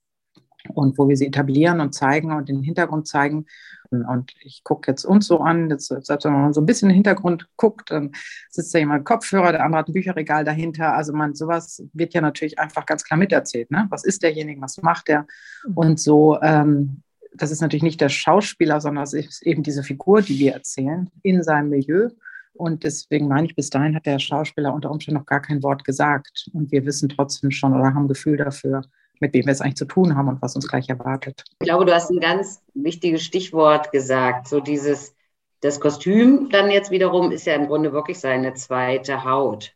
und 0.75 0.99
wo 0.99 1.09
wir 1.09 1.17
sie 1.17 1.27
etablieren 1.27 1.81
und 1.81 1.95
zeigen 1.95 2.33
und 2.33 2.49
den 2.49 2.63
Hintergrund 2.63 3.07
zeigen. 3.07 3.47
Und 3.91 4.33
ich 4.41 4.65
gucke 4.65 4.91
jetzt 4.91 5.05
uns 5.05 5.27
so 5.27 5.41
an, 5.41 5.71
jetzt, 5.71 5.87
selbst 5.87 6.25
wenn 6.25 6.33
man 6.33 6.53
so 6.53 6.61
ein 6.61 6.67
bisschen 6.67 6.89
in 6.89 6.95
den 6.95 6.97
Hintergrund 6.97 7.49
guckt, 7.57 7.91
dann 7.91 8.13
sitzt 8.51 8.75
da 8.75 8.79
jemand 8.79 9.05
Kopfhörer, 9.05 9.53
der 9.53 9.65
andere 9.65 9.81
hat 9.81 9.89
ein 9.89 9.93
Bücherregal 9.93 10.45
dahinter. 10.45 10.95
Also 10.95 11.13
man, 11.13 11.35
sowas 11.35 11.83
wird 11.93 12.15
ja 12.15 12.21
natürlich 12.21 12.59
einfach 12.59 12.87
ganz 12.87 13.05
klar 13.05 13.19
miterzählt. 13.19 13.71
Ne? 13.71 13.87
Was 13.91 14.05
ist 14.05 14.23
derjenige, 14.23 14.61
was 14.61 14.83
macht 14.83 15.09
er? 15.09 15.27
Mhm. 15.67 15.75
Und 15.75 16.01
so, 16.01 16.41
ähm, 16.43 17.03
das 17.35 17.51
ist 17.51 17.61
natürlich 17.61 17.83
nicht 17.83 18.01
der 18.01 18.09
Schauspieler, 18.09 18.81
sondern 18.81 19.05
es 19.05 19.13
ist 19.13 19.43
eben 19.43 19.63
diese 19.63 19.83
Figur, 19.83 20.23
die 20.23 20.39
wir 20.39 20.55
erzählen, 20.55 21.11
in 21.23 21.43
seinem 21.43 21.71
Milieu. 21.71 22.09
Und 22.55 22.85
deswegen 22.85 23.29
meine 23.29 23.47
ich, 23.47 23.55
bis 23.55 23.71
dahin 23.71 23.95
hat 23.95 24.07
der 24.07 24.19
Schauspieler 24.19 24.73
unter 24.73 24.91
Umständen 24.91 25.21
noch 25.21 25.27
gar 25.27 25.43
kein 25.43 25.63
Wort 25.63 25.85
gesagt. 25.85 26.49
Und 26.53 26.73
wir 26.73 26.87
wissen 26.87 27.09
trotzdem 27.09 27.51
schon 27.51 27.75
oder 27.75 27.95
haben 27.95 28.09
Gefühl 28.09 28.39
dafür, 28.39 28.83
mit 29.21 29.35
wem 29.35 29.47
wir 29.47 29.53
es 29.53 29.61
eigentlich 29.61 29.77
zu 29.77 29.85
tun 29.85 30.17
haben 30.17 30.29
und 30.29 30.43
was 30.43 30.57
uns 30.57 30.69
gleich 30.69 30.89
erwartet. 30.89 31.45
Ich 31.61 31.67
glaube, 31.67 31.85
du 31.85 31.95
hast 31.95 32.11
ein 32.11 32.21
ganz 32.21 32.63
wichtiges 32.75 33.23
Stichwort 33.23 33.93
gesagt, 33.93 34.49
so 34.49 34.61
dieses, 34.61 35.15
das 35.61 35.81
Kostüm 35.81 36.49
dann 36.51 36.71
jetzt 36.71 36.91
wiederum 36.91 37.33
ist 37.33 37.47
ja 37.47 37.55
im 37.55 37.67
Grunde 37.67 37.93
wirklich 37.93 38.19
seine 38.19 38.55
zweite 38.55 39.25
Haut. 39.25 39.73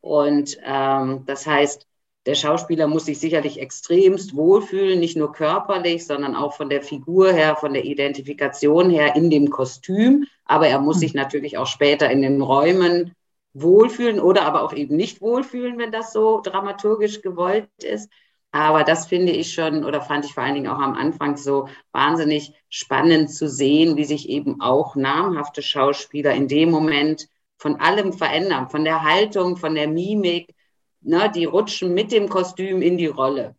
Und 0.00 0.58
ähm, 0.64 1.24
das 1.26 1.46
heißt, 1.46 1.86
der 2.26 2.34
Schauspieler 2.34 2.86
muss 2.86 3.04
sich 3.04 3.18
sicherlich 3.18 3.60
extremst 3.60 4.34
wohlfühlen, 4.34 4.98
nicht 4.98 5.16
nur 5.16 5.32
körperlich, 5.32 6.06
sondern 6.06 6.34
auch 6.34 6.54
von 6.54 6.70
der 6.70 6.82
Figur 6.82 7.32
her, 7.32 7.56
von 7.56 7.74
der 7.74 7.84
Identifikation 7.84 8.88
her 8.88 9.14
in 9.14 9.28
dem 9.28 9.50
Kostüm. 9.50 10.26
Aber 10.46 10.68
er 10.68 10.80
muss 10.80 10.96
hm. 10.96 11.00
sich 11.00 11.14
natürlich 11.14 11.58
auch 11.58 11.66
später 11.66 12.10
in 12.10 12.22
den 12.22 12.40
Räumen 12.40 13.14
wohlfühlen 13.52 14.20
oder 14.20 14.42
aber 14.42 14.62
auch 14.62 14.72
eben 14.72 14.96
nicht 14.96 15.20
wohlfühlen, 15.20 15.78
wenn 15.78 15.92
das 15.92 16.12
so 16.12 16.40
dramaturgisch 16.42 17.22
gewollt 17.22 17.68
ist. 17.82 18.10
Aber 18.54 18.84
das 18.84 19.06
finde 19.06 19.32
ich 19.32 19.52
schon 19.52 19.84
oder 19.84 20.00
fand 20.00 20.24
ich 20.24 20.32
vor 20.32 20.44
allen 20.44 20.54
Dingen 20.54 20.68
auch 20.68 20.78
am 20.78 20.94
Anfang 20.94 21.36
so 21.36 21.68
wahnsinnig 21.90 22.52
spannend 22.68 23.32
zu 23.32 23.48
sehen, 23.48 23.96
wie 23.96 24.04
sich 24.04 24.28
eben 24.28 24.60
auch 24.60 24.94
namhafte 24.94 25.60
Schauspieler 25.60 26.32
in 26.34 26.46
dem 26.46 26.70
Moment 26.70 27.26
von 27.58 27.80
allem 27.80 28.12
verändern, 28.12 28.70
von 28.70 28.84
der 28.84 29.02
Haltung, 29.02 29.56
von 29.56 29.74
der 29.74 29.88
Mimik. 29.88 30.54
Ne, 31.00 31.32
die 31.34 31.46
rutschen 31.46 31.94
mit 31.94 32.12
dem 32.12 32.28
Kostüm 32.28 32.80
in 32.80 32.96
die 32.96 33.08
Rolle. 33.08 33.56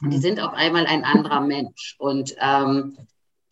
Die 0.00 0.06
mhm. 0.06 0.20
sind 0.20 0.40
auf 0.40 0.52
einmal 0.52 0.86
ein 0.86 1.02
anderer 1.02 1.40
Mensch. 1.40 1.96
Und 1.98 2.36
ähm, 2.38 2.96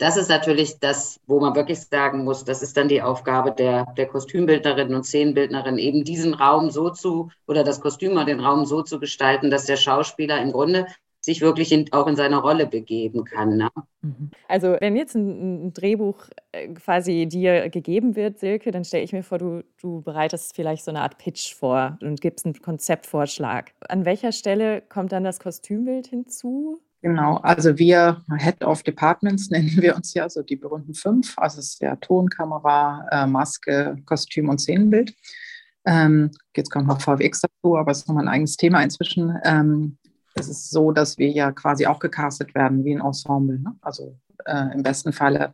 das 0.03 0.17
ist 0.17 0.29
natürlich 0.29 0.81
das, 0.81 1.21
wo 1.29 1.39
man 1.39 1.55
wirklich 1.55 1.81
sagen 1.81 2.25
muss, 2.25 2.45
das 2.45 2.61
ist 2.61 2.77
dann 2.77 2.89
die 2.89 3.03
Aufgabe 3.03 3.53
der, 3.53 3.87
der 3.97 4.07
Kostümbildnerin 4.07 4.93
und 4.97 5.05
Szenenbildnerin, 5.05 5.79
eben 5.79 6.03
diesen 6.03 6.35
Raum 6.35 6.71
so 6.71 6.91
zu 6.91 7.31
oder 7.47 7.63
das 7.63 7.81
Kostüm 7.81 8.13
oder 8.13 8.25
den 8.25 8.41
Raum 8.41 8.65
so 8.65 8.83
zu 8.83 8.99
gestalten, 8.99 9.49
dass 9.49 9.67
der 9.67 9.77
Schauspieler 9.77 10.43
im 10.43 10.51
Grunde 10.51 10.87
sich 11.21 11.41
wirklich 11.41 11.71
in, 11.71 11.93
auch 11.93 12.09
in 12.09 12.17
seine 12.17 12.39
Rolle 12.39 12.67
begeben 12.67 13.23
kann. 13.23 13.57
Ne? 13.57 13.69
Mhm. 14.01 14.33
Also 14.49 14.77
wenn 14.81 14.97
jetzt 14.97 15.15
ein, 15.15 15.67
ein, 15.67 15.73
Drehbuch 15.73 16.17
äh, 16.51 16.67
quasi 16.75 17.27
dir 17.27 17.69
gegeben 17.71 18.17
wird, 18.17 18.41
Silke, 18.41 18.73
dann 18.73 18.85
stelle 18.85 19.05
ich 19.05 19.13
mir 19.13 19.23
vor, 19.23 19.39
du, 19.39 19.63
du 19.81 20.03
bereitest 20.03 20.57
vielleicht 20.57 20.85
so 20.85 20.91
eine 20.91 21.03
Art 21.03 21.19
Pitch 21.19 21.55
vor 21.55 21.97
und 22.03 22.21
gibst 22.21 22.45
einen 22.45 22.61
Konzeptvorschlag. 22.61 23.71
An 23.89 24.05
welcher 24.05 24.33
Stelle 24.33 24.83
kommt 24.83 25.13
dann 25.13 25.23
das 25.23 25.39
Kostümbild 25.39 26.09
hinzu? 26.09 26.81
Genau, 27.03 27.39
also 27.39 27.77
wir 27.79 28.23
Head 28.39 28.63
of 28.63 28.85
Departments 28.85 29.51
nennen 29.51 29.77
wir 29.77 29.97
uns 29.97 30.15
ja, 30.15 30.29
so 30.29 30.43
die 30.43 30.57
berühmten 30.57 30.95
fünf. 30.95 31.37
Also 31.37 31.59
es 31.59 31.75
ist 31.75 31.83
ja 31.83 31.97
Ton, 31.97 32.29
Kamera, 32.29 33.07
äh, 33.11 33.27
Maske, 33.27 33.97
Kostüm 34.07 34.49
und 34.49 34.61
Szenenbild. 34.61 35.15
Ähm, 35.85 36.31
jetzt 36.57 36.71
kommt 36.71 36.87
noch 36.87 37.01
VFX 37.01 37.41
dazu, 37.41 37.77
aber 37.77 37.91
es 37.91 37.99
ist 37.99 38.09
nochmal 38.09 38.25
ein 38.25 38.33
eigenes 38.35 38.57
Thema 38.57 38.83
inzwischen. 38.83 39.37
Ähm, 39.45 39.99
es 40.35 40.49
ist 40.49 40.71
so, 40.71 40.93
dass 40.93 41.19
wir 41.19 41.29
ja 41.29 41.51
quasi 41.51 41.87
auch 41.87 41.99
gecastet 41.99 42.55
werden 42.55 42.85
wie 42.85 42.95
ein 42.95 43.05
Ensemble. 43.05 43.59
Ne? 43.59 43.75
Also 43.81 44.17
äh, 44.47 44.73
im 44.73 44.85
besten 44.85 45.13
Falle 45.13 45.53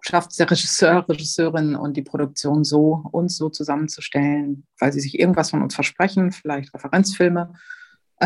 schafft 0.00 0.30
es 0.30 0.38
der 0.38 0.50
Regisseur, 0.50 1.06
Regisseurin 1.06 1.76
und 1.76 1.98
die 1.98 2.02
Produktion 2.02 2.64
so, 2.64 3.04
uns 3.12 3.36
so 3.36 3.50
zusammenzustellen, 3.50 4.66
weil 4.78 4.92
sie 4.92 5.00
sich 5.00 5.18
irgendwas 5.18 5.50
von 5.50 5.62
uns 5.62 5.74
versprechen, 5.74 6.32
vielleicht 6.32 6.74
Referenzfilme, 6.74 7.52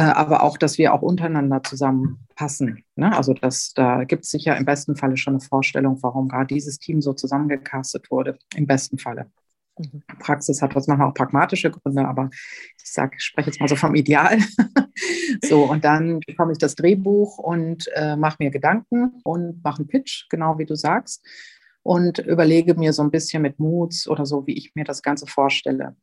aber 0.00 0.42
auch, 0.42 0.58
dass 0.58 0.78
wir 0.78 0.92
auch 0.92 1.02
untereinander 1.02 1.62
zusammenpassen. 1.62 2.84
Ne? 2.96 3.16
Also 3.16 3.32
das, 3.32 3.72
da 3.72 4.04
gibt 4.04 4.24
es 4.24 4.30
sicher 4.30 4.56
im 4.56 4.64
besten 4.64 4.96
Falle 4.96 5.16
schon 5.16 5.34
eine 5.34 5.40
Vorstellung, 5.40 6.02
warum 6.02 6.28
gerade 6.28 6.48
dieses 6.48 6.78
Team 6.78 7.00
so 7.00 7.12
zusammengecastet 7.12 8.10
wurde, 8.10 8.38
im 8.54 8.66
besten 8.66 8.98
Falle. 8.98 9.30
Mhm. 9.78 10.02
Praxis 10.18 10.62
hat 10.62 10.74
das 10.74 10.86
manchmal 10.86 11.08
auch 11.08 11.14
pragmatische 11.14 11.70
Gründe, 11.70 12.06
aber 12.06 12.30
ich 12.32 12.92
sage, 12.92 13.16
ich 13.16 13.24
spreche 13.24 13.50
jetzt 13.50 13.60
mal 13.60 13.68
so 13.68 13.76
vom 13.76 13.94
Ideal. 13.94 14.38
so, 15.44 15.64
und 15.64 15.84
dann 15.84 16.20
bekomme 16.20 16.52
ich 16.52 16.58
das 16.58 16.74
Drehbuch 16.74 17.38
und 17.38 17.88
äh, 17.94 18.16
mache 18.16 18.36
mir 18.40 18.50
Gedanken 18.50 19.20
und 19.24 19.62
mache 19.62 19.78
einen 19.78 19.88
Pitch, 19.88 20.28
genau 20.28 20.58
wie 20.58 20.66
du 20.66 20.74
sagst, 20.74 21.24
und 21.82 22.18
überlege 22.18 22.74
mir 22.74 22.92
so 22.92 23.02
ein 23.02 23.10
bisschen 23.10 23.42
mit 23.42 23.58
Moods 23.58 24.08
oder 24.08 24.26
so, 24.26 24.46
wie 24.46 24.58
ich 24.58 24.74
mir 24.74 24.84
das 24.84 25.02
Ganze 25.02 25.26
vorstelle. 25.26 25.96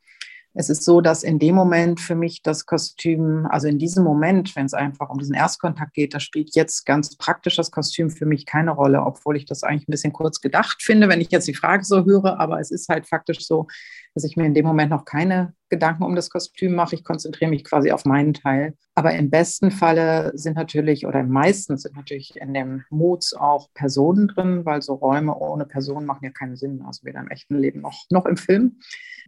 Es 0.55 0.69
ist 0.69 0.83
so, 0.83 1.01
dass 1.01 1.23
in 1.23 1.39
dem 1.39 1.55
Moment 1.55 1.99
für 1.99 2.13
mich 2.13 2.43
das 2.43 2.67
Kostüm, 2.67 3.47
also 3.49 3.67
in 3.67 3.79
diesem 3.79 4.03
Moment, 4.03 4.55
wenn 4.55 4.67
es 4.67 4.75
einfach 4.75 5.09
um 5.09 5.17
diesen 5.17 5.33
Erstkontakt 5.33 5.93
geht, 5.93 6.13
da 6.13 6.19
spielt 6.19 6.55
jetzt 6.55 6.85
ganz 6.85 7.15
praktisch 7.15 7.55
das 7.55 7.71
Kostüm 7.71 8.11
für 8.11 8.27
mich 8.27 8.45
keine 8.45 8.71
Rolle, 8.71 9.01
obwohl 9.01 9.35
ich 9.35 9.45
das 9.45 9.63
eigentlich 9.63 9.87
ein 9.87 9.91
bisschen 9.91 10.13
kurz 10.13 10.41
gedacht 10.41 10.83
finde, 10.83 11.09
wenn 11.09 11.21
ich 11.21 11.31
jetzt 11.31 11.47
die 11.47 11.55
Frage 11.55 11.83
so 11.83 12.05
höre. 12.05 12.39
Aber 12.39 12.59
es 12.59 12.69
ist 12.69 12.87
halt 12.87 13.07
faktisch 13.07 13.47
so, 13.47 13.67
dass 14.13 14.23
ich 14.23 14.37
mir 14.37 14.45
in 14.45 14.53
dem 14.53 14.65
Moment 14.65 14.91
noch 14.91 15.05
keine 15.05 15.53
Gedanken 15.69 16.03
um 16.03 16.15
das 16.15 16.29
Kostüm 16.29 16.75
mache. 16.75 16.95
Ich 16.95 17.03
konzentriere 17.03 17.49
mich 17.49 17.63
quasi 17.63 17.91
auf 17.91 18.05
meinen 18.05 18.33
Teil. 18.33 18.75
Aber 18.95 19.13
im 19.13 19.29
besten 19.29 19.71
Falle 19.71 20.31
sind 20.35 20.55
natürlich, 20.55 21.07
oder 21.07 21.21
im 21.21 21.29
meisten 21.29 21.77
sind 21.77 21.95
natürlich 21.95 22.35
in 22.35 22.53
dem 22.53 22.83
Moods 22.89 23.33
auch 23.33 23.69
Personen 23.73 24.27
drin, 24.27 24.65
weil 24.65 24.81
so 24.81 24.93
Räume 24.93 25.35
ohne 25.35 25.65
Personen 25.65 26.05
machen 26.05 26.25
ja 26.25 26.31
keinen 26.31 26.55
Sinn. 26.55 26.83
Also 26.85 27.05
weder 27.05 27.21
im 27.21 27.29
echten 27.29 27.57
Leben 27.57 27.81
noch, 27.81 28.05
noch 28.09 28.25
im 28.25 28.37
Film 28.37 28.77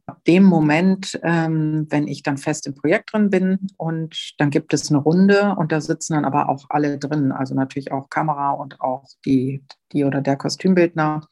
ab 0.06 0.24
dem 0.26 0.44
Moment, 0.44 1.20
ähm, 1.24 1.88
wenn 1.90 2.08
ich 2.08 2.24
dann 2.24 2.38
fest 2.38 2.68
im 2.68 2.76
Projekt 2.76 3.14
drin 3.14 3.30
bin 3.30 3.68
und 3.78 4.36
dann 4.38 4.50
gibt 4.50 4.74
es 4.74 4.90
eine 4.90 5.00
Runde 5.00 5.56
und 5.58 5.72
da 5.72 5.82
sitzen 5.82 6.14
dann 6.14 6.26
aber 6.26 6.50
auch 6.50 6.66
alle 6.70 6.98
drin, 7.00 7.32
also 7.32 7.56
natürlich 7.56 7.92
auch 7.92 8.10
Kamera 8.10 8.52
und 8.52 8.82
auch 8.82 9.06
die, 9.26 9.64
die 9.92 10.04
oder 10.04 10.22
der 10.22 10.36
Kostümbildner 10.38 11.28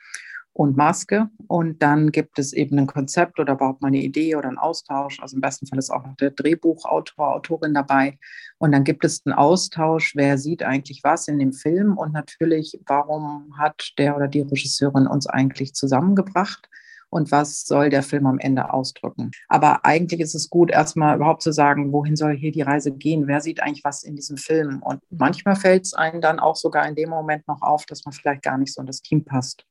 und 0.53 0.77
Maske. 0.77 1.29
Und 1.47 1.81
dann 1.81 2.11
gibt 2.11 2.39
es 2.39 2.53
eben 2.53 2.77
ein 2.79 2.87
Konzept 2.87 3.39
oder 3.39 3.53
überhaupt 3.53 3.81
mal 3.81 3.89
eine 3.89 4.01
Idee 4.01 4.35
oder 4.35 4.47
einen 4.47 4.57
Austausch. 4.57 5.19
Also 5.19 5.35
im 5.35 5.41
besten 5.41 5.67
Fall 5.67 5.79
ist 5.79 5.89
auch 5.89 6.05
noch 6.05 6.15
der 6.15 6.31
Drehbuchautor, 6.31 7.35
Autorin 7.35 7.73
dabei. 7.73 8.17
Und 8.59 8.71
dann 8.71 8.83
gibt 8.83 9.03
es 9.03 9.23
einen 9.25 9.35
Austausch, 9.35 10.15
wer 10.15 10.37
sieht 10.37 10.63
eigentlich 10.63 11.01
was 11.03 11.27
in 11.27 11.39
dem 11.39 11.53
Film 11.53 11.97
und 11.97 12.13
natürlich, 12.13 12.79
warum 12.85 13.57
hat 13.57 13.93
der 13.97 14.15
oder 14.15 14.27
die 14.27 14.41
Regisseurin 14.41 15.07
uns 15.07 15.27
eigentlich 15.27 15.73
zusammengebracht 15.73 16.69
und 17.09 17.31
was 17.31 17.65
soll 17.65 17.89
der 17.89 18.01
Film 18.01 18.25
am 18.25 18.39
Ende 18.39 18.73
ausdrücken. 18.73 19.31
Aber 19.47 19.85
eigentlich 19.85 20.19
ist 20.19 20.33
es 20.33 20.49
gut, 20.49 20.71
erstmal 20.71 21.15
überhaupt 21.15 21.43
zu 21.43 21.51
sagen, 21.51 21.93
wohin 21.93 22.15
soll 22.15 22.35
hier 22.35 22.51
die 22.51 22.63
Reise 22.63 22.91
gehen? 22.91 23.27
Wer 23.27 23.39
sieht 23.39 23.61
eigentlich 23.61 23.83
was 23.83 24.03
in 24.03 24.15
diesem 24.15 24.37
Film? 24.37 24.81
Und 24.81 25.01
manchmal 25.11 25.55
fällt 25.55 25.85
es 25.85 25.93
einem 25.93 26.21
dann 26.21 26.39
auch 26.39 26.55
sogar 26.55 26.87
in 26.87 26.95
dem 26.95 27.09
Moment 27.09 27.47
noch 27.47 27.61
auf, 27.61 27.85
dass 27.85 28.03
man 28.05 28.13
vielleicht 28.13 28.41
gar 28.41 28.57
nicht 28.57 28.73
so 28.73 28.81
in 28.81 28.87
das 28.87 29.01
Team 29.01 29.23
passt. 29.23 29.63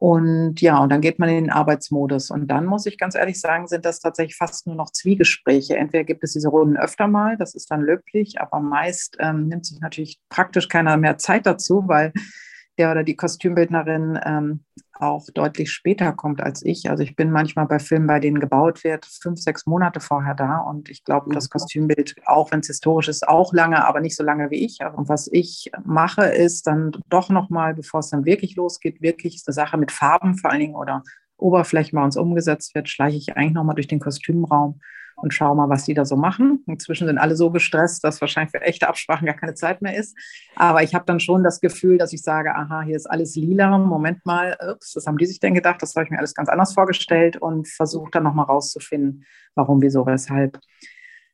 Und 0.00 0.62
ja, 0.62 0.78
und 0.78 0.90
dann 0.90 1.02
geht 1.02 1.18
man 1.18 1.28
in 1.28 1.44
den 1.44 1.50
Arbeitsmodus. 1.50 2.30
Und 2.30 2.46
dann 2.46 2.64
muss 2.64 2.86
ich 2.86 2.96
ganz 2.96 3.14
ehrlich 3.14 3.38
sagen, 3.38 3.66
sind 3.66 3.84
das 3.84 4.00
tatsächlich 4.00 4.34
fast 4.34 4.66
nur 4.66 4.74
noch 4.74 4.90
Zwiegespräche. 4.92 5.76
Entweder 5.76 6.04
gibt 6.04 6.24
es 6.24 6.32
diese 6.32 6.48
Runden 6.48 6.78
öfter 6.78 7.06
mal, 7.06 7.36
das 7.36 7.54
ist 7.54 7.70
dann 7.70 7.82
löblich, 7.82 8.40
aber 8.40 8.60
meist 8.60 9.18
ähm, 9.20 9.48
nimmt 9.48 9.66
sich 9.66 9.78
natürlich 9.78 10.18
praktisch 10.30 10.68
keiner 10.68 10.96
mehr 10.96 11.18
Zeit 11.18 11.44
dazu, 11.44 11.84
weil 11.86 12.14
der 12.78 12.92
oder 12.92 13.04
die 13.04 13.14
Kostümbildnerin 13.14 14.18
ähm, 14.24 14.64
auch 15.00 15.26
deutlich 15.32 15.72
später 15.72 16.12
kommt 16.12 16.42
als 16.42 16.64
ich. 16.64 16.90
Also 16.90 17.02
ich 17.02 17.16
bin 17.16 17.30
manchmal 17.30 17.66
bei 17.66 17.78
Filmen, 17.78 18.06
bei 18.06 18.20
denen 18.20 18.40
gebaut 18.40 18.84
wird, 18.84 19.06
fünf, 19.06 19.40
sechs 19.40 19.66
Monate 19.66 20.00
vorher 20.00 20.34
da. 20.34 20.58
Und 20.58 20.88
ich 20.90 21.04
glaube, 21.04 21.34
das 21.34 21.44
mhm. 21.44 21.50
Kostümbild, 21.50 22.14
auch 22.26 22.52
wenn 22.52 22.60
es 22.60 22.68
historisch 22.68 23.08
ist, 23.08 23.26
auch 23.26 23.52
lange, 23.52 23.86
aber 23.86 24.00
nicht 24.00 24.16
so 24.16 24.22
lange 24.22 24.50
wie 24.50 24.64
ich. 24.64 24.78
Und 24.96 25.08
was 25.08 25.28
ich 25.32 25.70
mache, 25.84 26.26
ist 26.26 26.66
dann 26.66 26.92
doch 27.08 27.30
nochmal, 27.30 27.74
bevor 27.74 28.00
es 28.00 28.10
dann 28.10 28.24
wirklich 28.24 28.56
losgeht, 28.56 29.00
wirklich 29.02 29.42
eine 29.46 29.54
Sache 29.54 29.76
mit 29.76 29.92
Farben 29.92 30.36
vor 30.36 30.50
allen 30.50 30.60
Dingen 30.60 30.74
oder 30.74 31.02
Oberflächen 31.36 31.96
bei 31.96 32.04
uns 32.04 32.16
umgesetzt 32.16 32.74
wird, 32.74 32.88
schleiche 32.88 33.16
ich 33.16 33.36
eigentlich 33.36 33.54
nochmal 33.54 33.74
durch 33.74 33.88
den 33.88 34.00
Kostümraum 34.00 34.80
und 35.22 35.34
schau 35.34 35.54
mal, 35.54 35.68
was 35.68 35.84
die 35.84 35.94
da 35.94 36.04
so 36.04 36.16
machen. 36.16 36.64
Inzwischen 36.66 37.06
sind 37.06 37.18
alle 37.18 37.36
so 37.36 37.50
gestresst, 37.50 38.02
dass 38.04 38.20
wahrscheinlich 38.20 38.50
für 38.52 38.62
echte 38.62 38.88
Absprachen 38.88 39.26
gar 39.26 39.36
keine 39.36 39.54
Zeit 39.54 39.82
mehr 39.82 39.96
ist. 39.96 40.16
Aber 40.56 40.82
ich 40.82 40.94
habe 40.94 41.04
dann 41.06 41.20
schon 41.20 41.44
das 41.44 41.60
Gefühl, 41.60 41.98
dass 41.98 42.12
ich 42.12 42.22
sage, 42.22 42.54
aha, 42.54 42.82
hier 42.82 42.96
ist 42.96 43.06
alles 43.06 43.36
lila. 43.36 43.78
Moment 43.78 44.24
mal, 44.24 44.56
ups, 44.72 44.92
das 44.92 45.06
haben 45.06 45.18
die 45.18 45.26
sich 45.26 45.40
denn 45.40 45.54
gedacht? 45.54 45.82
Das 45.82 45.94
habe 45.94 46.04
ich 46.04 46.10
mir 46.10 46.18
alles 46.18 46.34
ganz 46.34 46.48
anders 46.48 46.72
vorgestellt 46.72 47.36
und 47.36 47.68
versuche 47.68 48.10
dann 48.10 48.22
nochmal 48.22 48.46
rauszufinden, 48.46 49.24
warum, 49.54 49.82
wieso, 49.82 50.06
weshalb. 50.06 50.58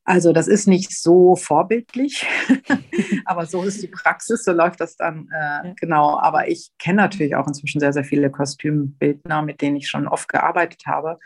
Also 0.05 0.33
das 0.33 0.47
ist 0.47 0.69
nicht 0.69 0.97
so 0.97 1.35
vorbildlich, 1.35 2.25
aber 3.25 3.47
so 3.47 3.65
ist 3.65 3.83
die 3.83 3.89
Praxis, 3.89 4.45
so 4.45 4.53
läuft 4.53 4.81
das 4.81 4.97
dann 4.97 5.29
äh, 5.33 5.75
genau. 5.81 6.17
Aber 6.21 6.49
ich 6.49 6.71
kenne 6.79 6.99
natürlich 6.99 7.35
auch 7.35 7.49
inzwischen 7.49 7.81
sehr, 7.81 7.93
sehr 7.93 8.05
viele 8.05 8.31
Kostümbildner, 8.31 9.43
mit 9.43 9.61
denen 9.61 9.77
ich 9.77 9.89
schon 9.89 10.07
oft 10.07 10.29
gearbeitet 10.29 10.83
habe 10.87 11.19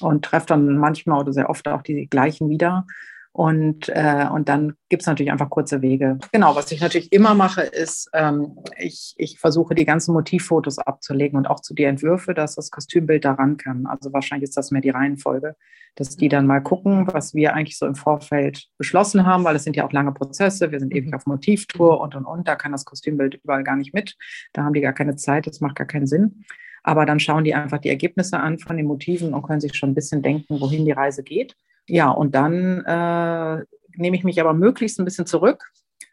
und 0.00 0.24
treffe 0.24 0.46
dann 0.46 0.76
manchmal 0.78 1.20
oder 1.20 1.32
sehr 1.32 1.50
oft 1.50 1.68
auch 1.68 1.82
die 1.82 2.08
gleichen 2.08 2.48
wieder. 2.48 2.86
Und, 3.32 3.88
äh, 3.90 4.26
und 4.32 4.48
dann 4.48 4.74
gibt 4.88 5.02
es 5.02 5.06
natürlich 5.06 5.30
einfach 5.30 5.50
kurze 5.50 5.82
Wege. 5.82 6.18
Genau, 6.32 6.56
was 6.56 6.72
ich 6.72 6.80
natürlich 6.80 7.12
immer 7.12 7.34
mache, 7.34 7.62
ist, 7.62 8.10
ähm, 8.12 8.56
ich, 8.76 9.14
ich 9.18 9.38
versuche 9.38 9.76
die 9.76 9.84
ganzen 9.84 10.12
Motivfotos 10.14 10.78
abzulegen 10.80 11.38
und 11.38 11.46
auch 11.46 11.60
zu 11.60 11.72
die 11.72 11.84
Entwürfe, 11.84 12.34
dass 12.34 12.56
das 12.56 12.72
Kostümbild 12.72 13.24
daran 13.24 13.56
kann. 13.56 13.86
Also 13.86 14.12
wahrscheinlich 14.12 14.48
ist 14.48 14.56
das 14.56 14.72
mehr 14.72 14.80
die 14.80 14.90
Reihenfolge, 14.90 15.54
dass 15.94 16.16
die 16.16 16.28
dann 16.28 16.46
mal 16.46 16.60
gucken, 16.60 17.06
was 17.12 17.32
wir 17.32 17.54
eigentlich 17.54 17.78
so 17.78 17.86
im 17.86 17.94
Vorfeld 17.94 18.66
beschlossen 18.78 19.24
haben, 19.24 19.44
weil 19.44 19.54
es 19.54 19.62
sind 19.62 19.76
ja 19.76 19.86
auch 19.86 19.92
lange 19.92 20.12
Prozesse. 20.12 20.72
Wir 20.72 20.80
sind 20.80 20.92
ewig 20.92 21.10
mhm. 21.10 21.14
auf 21.14 21.26
Motivtour 21.26 22.00
und 22.00 22.16
und 22.16 22.24
und. 22.24 22.48
Da 22.48 22.56
kann 22.56 22.72
das 22.72 22.84
Kostümbild 22.84 23.36
überall 23.44 23.62
gar 23.62 23.76
nicht 23.76 23.94
mit. 23.94 24.16
Da 24.52 24.64
haben 24.64 24.74
die 24.74 24.80
gar 24.80 24.92
keine 24.92 25.14
Zeit, 25.14 25.46
das 25.46 25.60
macht 25.60 25.76
gar 25.76 25.86
keinen 25.86 26.08
Sinn. 26.08 26.44
Aber 26.82 27.06
dann 27.06 27.20
schauen 27.20 27.44
die 27.44 27.54
einfach 27.54 27.78
die 27.78 27.90
Ergebnisse 27.90 28.38
an 28.40 28.58
von 28.58 28.76
den 28.76 28.86
Motiven 28.86 29.34
und 29.34 29.42
können 29.42 29.60
sich 29.60 29.74
schon 29.74 29.90
ein 29.90 29.94
bisschen 29.94 30.22
denken, 30.22 30.60
wohin 30.60 30.84
die 30.84 30.92
Reise 30.92 31.22
geht. 31.22 31.56
Ja, 31.86 32.10
und 32.10 32.34
dann 32.34 32.84
äh, 32.84 33.64
nehme 33.96 34.16
ich 34.16 34.24
mich 34.24 34.40
aber 34.40 34.54
möglichst 34.54 34.98
ein 34.98 35.04
bisschen 35.04 35.26
zurück 35.26 35.72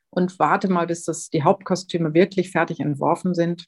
und 0.10 0.40
warte 0.40 0.70
mal, 0.70 0.88
bis 0.88 1.04
das, 1.04 1.30
die 1.30 1.44
Hauptkostüme 1.44 2.14
wirklich 2.14 2.52
fertig 2.52 2.80
entworfen 2.80 3.34
sind, 3.34 3.68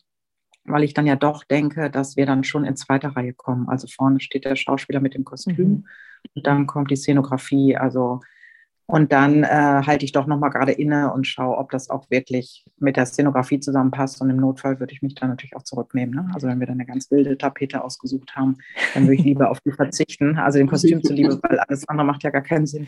weil 0.65 0.83
ich 0.83 0.93
dann 0.93 1.07
ja 1.07 1.15
doch 1.15 1.43
denke, 1.43 1.89
dass 1.89 2.17
wir 2.17 2.25
dann 2.25 2.43
schon 2.43 2.65
in 2.65 2.75
zweiter 2.75 3.09
Reihe 3.09 3.33
kommen. 3.33 3.69
Also 3.69 3.87
vorne 3.87 4.19
steht 4.19 4.45
der 4.45 4.55
Schauspieler 4.55 4.99
mit 4.99 5.13
dem 5.13 5.23
Kostüm 5.23 5.55
mhm. 5.55 5.87
und 6.35 6.47
dann 6.47 6.67
kommt 6.67 6.91
die 6.91 6.95
Szenografie. 6.95 7.77
Also 7.77 8.21
und 8.89 9.11
dann 9.11 9.43
äh, 9.43 9.47
halte 9.85 10.03
ich 10.03 10.13
doch 10.13 10.25
nochmal 10.25 10.49
gerade 10.49 10.71
inne 10.71 11.13
und 11.13 11.27
schaue, 11.27 11.59
ob 11.59 11.69
das 11.69 11.91
auch 11.91 12.09
wirklich 12.09 12.65
mit 12.79 12.97
der 12.97 13.05
Szenografie 13.05 13.59
zusammenpasst. 13.59 14.19
Und 14.19 14.31
im 14.31 14.37
Notfall 14.37 14.79
würde 14.79 14.93
ich 14.93 15.03
mich 15.03 15.13
dann 15.13 15.29
natürlich 15.29 15.55
auch 15.55 15.61
zurücknehmen. 15.61 16.15
Ne? 16.15 16.27
Also 16.33 16.47
wenn 16.47 16.59
wir 16.59 16.65
dann 16.65 16.77
eine 16.77 16.87
ganz 16.87 17.11
wilde 17.11 17.37
Tapete 17.37 17.83
ausgesucht 17.83 18.35
haben, 18.35 18.57
dann 18.95 19.03
würde 19.03 19.13
ich 19.13 19.23
lieber 19.23 19.51
auf 19.51 19.59
die 19.59 19.73
verzichten. 19.73 20.39
Also 20.39 20.57
dem 20.57 20.67
Kostüm 20.67 21.03
zuliebe, 21.03 21.39
weil 21.43 21.59
alles 21.59 21.87
andere 21.87 22.07
macht 22.07 22.23
ja 22.23 22.31
gar 22.31 22.41
keinen 22.41 22.65
Sinn. 22.65 22.87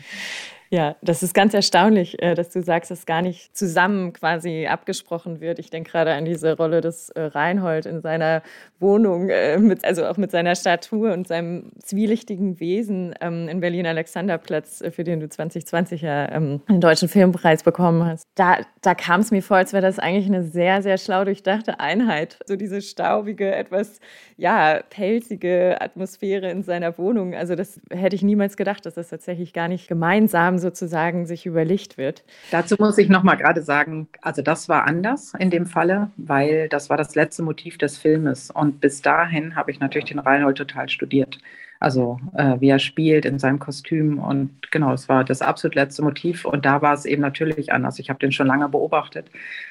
Ja, 0.72 0.96
das 1.02 1.22
ist 1.22 1.34
ganz 1.34 1.52
erstaunlich, 1.52 2.22
äh, 2.22 2.34
dass 2.34 2.48
du 2.48 2.62
sagst, 2.62 2.90
dass 2.90 3.04
gar 3.04 3.20
nicht 3.20 3.54
zusammen 3.54 4.14
quasi 4.14 4.66
abgesprochen 4.66 5.42
wird. 5.42 5.58
Ich 5.58 5.68
denke 5.68 5.90
gerade 5.90 6.14
an 6.14 6.24
diese 6.24 6.56
Rolle 6.56 6.80
des 6.80 7.10
äh, 7.10 7.24
Reinhold 7.24 7.84
in 7.84 8.00
seiner 8.00 8.42
Wohnung, 8.80 9.28
äh, 9.28 9.58
also 9.82 10.06
auch 10.06 10.16
mit 10.16 10.30
seiner 10.30 10.54
Statur 10.54 11.12
und 11.12 11.28
seinem 11.28 11.72
zwielichtigen 11.82 12.58
Wesen 12.58 13.14
ähm, 13.20 13.48
in 13.50 13.60
Berlin 13.60 13.86
Alexanderplatz, 13.86 14.82
für 14.92 15.04
den 15.04 15.20
du 15.20 15.28
2020 15.28 16.00
ja 16.00 16.32
ähm, 16.32 16.62
einen 16.66 16.80
deutschen 16.80 17.10
Filmpreis 17.10 17.64
bekommen 17.64 18.06
hast. 18.06 18.24
Da, 18.34 18.60
da 18.80 18.94
kam 18.94 19.20
es 19.20 19.30
mir 19.30 19.42
vor, 19.42 19.58
als 19.58 19.74
wäre 19.74 19.82
das 19.82 19.98
eigentlich 19.98 20.24
eine 20.24 20.42
sehr, 20.42 20.80
sehr 20.80 20.96
schlau 20.96 21.26
durchdachte 21.26 21.80
Einheit. 21.80 22.38
So 22.46 22.56
diese 22.56 22.80
staubige, 22.80 23.54
etwas 23.54 24.00
ja, 24.38 24.80
pelzige 24.88 25.76
Atmosphäre 25.82 26.50
in 26.50 26.62
seiner 26.62 26.96
Wohnung. 26.96 27.34
Also 27.34 27.56
das 27.56 27.78
hätte 27.90 28.16
ich 28.16 28.22
niemals 28.22 28.56
gedacht, 28.56 28.86
dass 28.86 28.94
das 28.94 29.10
tatsächlich 29.10 29.52
gar 29.52 29.68
nicht 29.68 29.86
gemeinsam 29.86 30.61
sozusagen 30.62 31.26
sich 31.26 31.44
überlicht 31.44 31.98
wird. 31.98 32.24
Dazu 32.50 32.76
muss 32.78 32.96
ich 32.96 33.10
noch 33.10 33.22
mal 33.22 33.34
gerade 33.34 33.62
sagen, 33.62 34.08
also 34.22 34.40
das 34.40 34.70
war 34.70 34.86
anders 34.86 35.34
in 35.38 35.50
dem 35.50 35.66
Falle, 35.66 36.10
weil 36.16 36.70
das 36.70 36.88
war 36.88 36.96
das 36.96 37.14
letzte 37.14 37.42
Motiv 37.42 37.76
des 37.76 37.98
Filmes 37.98 38.50
und 38.50 38.80
bis 38.80 39.02
dahin 39.02 39.54
habe 39.56 39.70
ich 39.70 39.80
natürlich 39.80 40.08
den 40.08 40.18
Reinhold 40.18 40.56
total 40.56 40.88
studiert. 40.88 41.38
Also 41.82 42.20
äh, 42.36 42.60
wie 42.60 42.68
er 42.68 42.78
spielt 42.78 43.24
in 43.24 43.40
seinem 43.40 43.58
Kostüm 43.58 44.20
und 44.20 44.70
genau, 44.70 44.92
es 44.92 45.08
war 45.08 45.24
das 45.24 45.42
absolut 45.42 45.74
letzte 45.74 46.02
Motiv 46.02 46.44
und 46.44 46.64
da 46.64 46.80
war 46.80 46.94
es 46.94 47.04
eben 47.04 47.20
natürlich 47.20 47.72
anders. 47.72 47.98
Ich 47.98 48.08
habe 48.08 48.20
den 48.20 48.30
schon 48.30 48.46
lange 48.46 48.68
beobachtet 48.68 49.28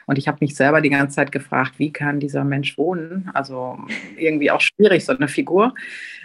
und 0.07 0.17
ich 0.17 0.27
habe 0.27 0.39
mich 0.41 0.55
selber 0.55 0.81
die 0.81 0.89
ganze 0.89 1.15
Zeit 1.15 1.31
gefragt, 1.31 1.75
wie 1.77 1.93
kann 1.93 2.19
dieser 2.19 2.43
Mensch 2.43 2.77
wohnen? 2.77 3.29
Also 3.33 3.79
irgendwie 4.17 4.51
auch 4.51 4.59
schwierig, 4.59 5.05
so 5.05 5.15
eine 5.15 5.29
Figur. 5.29 5.73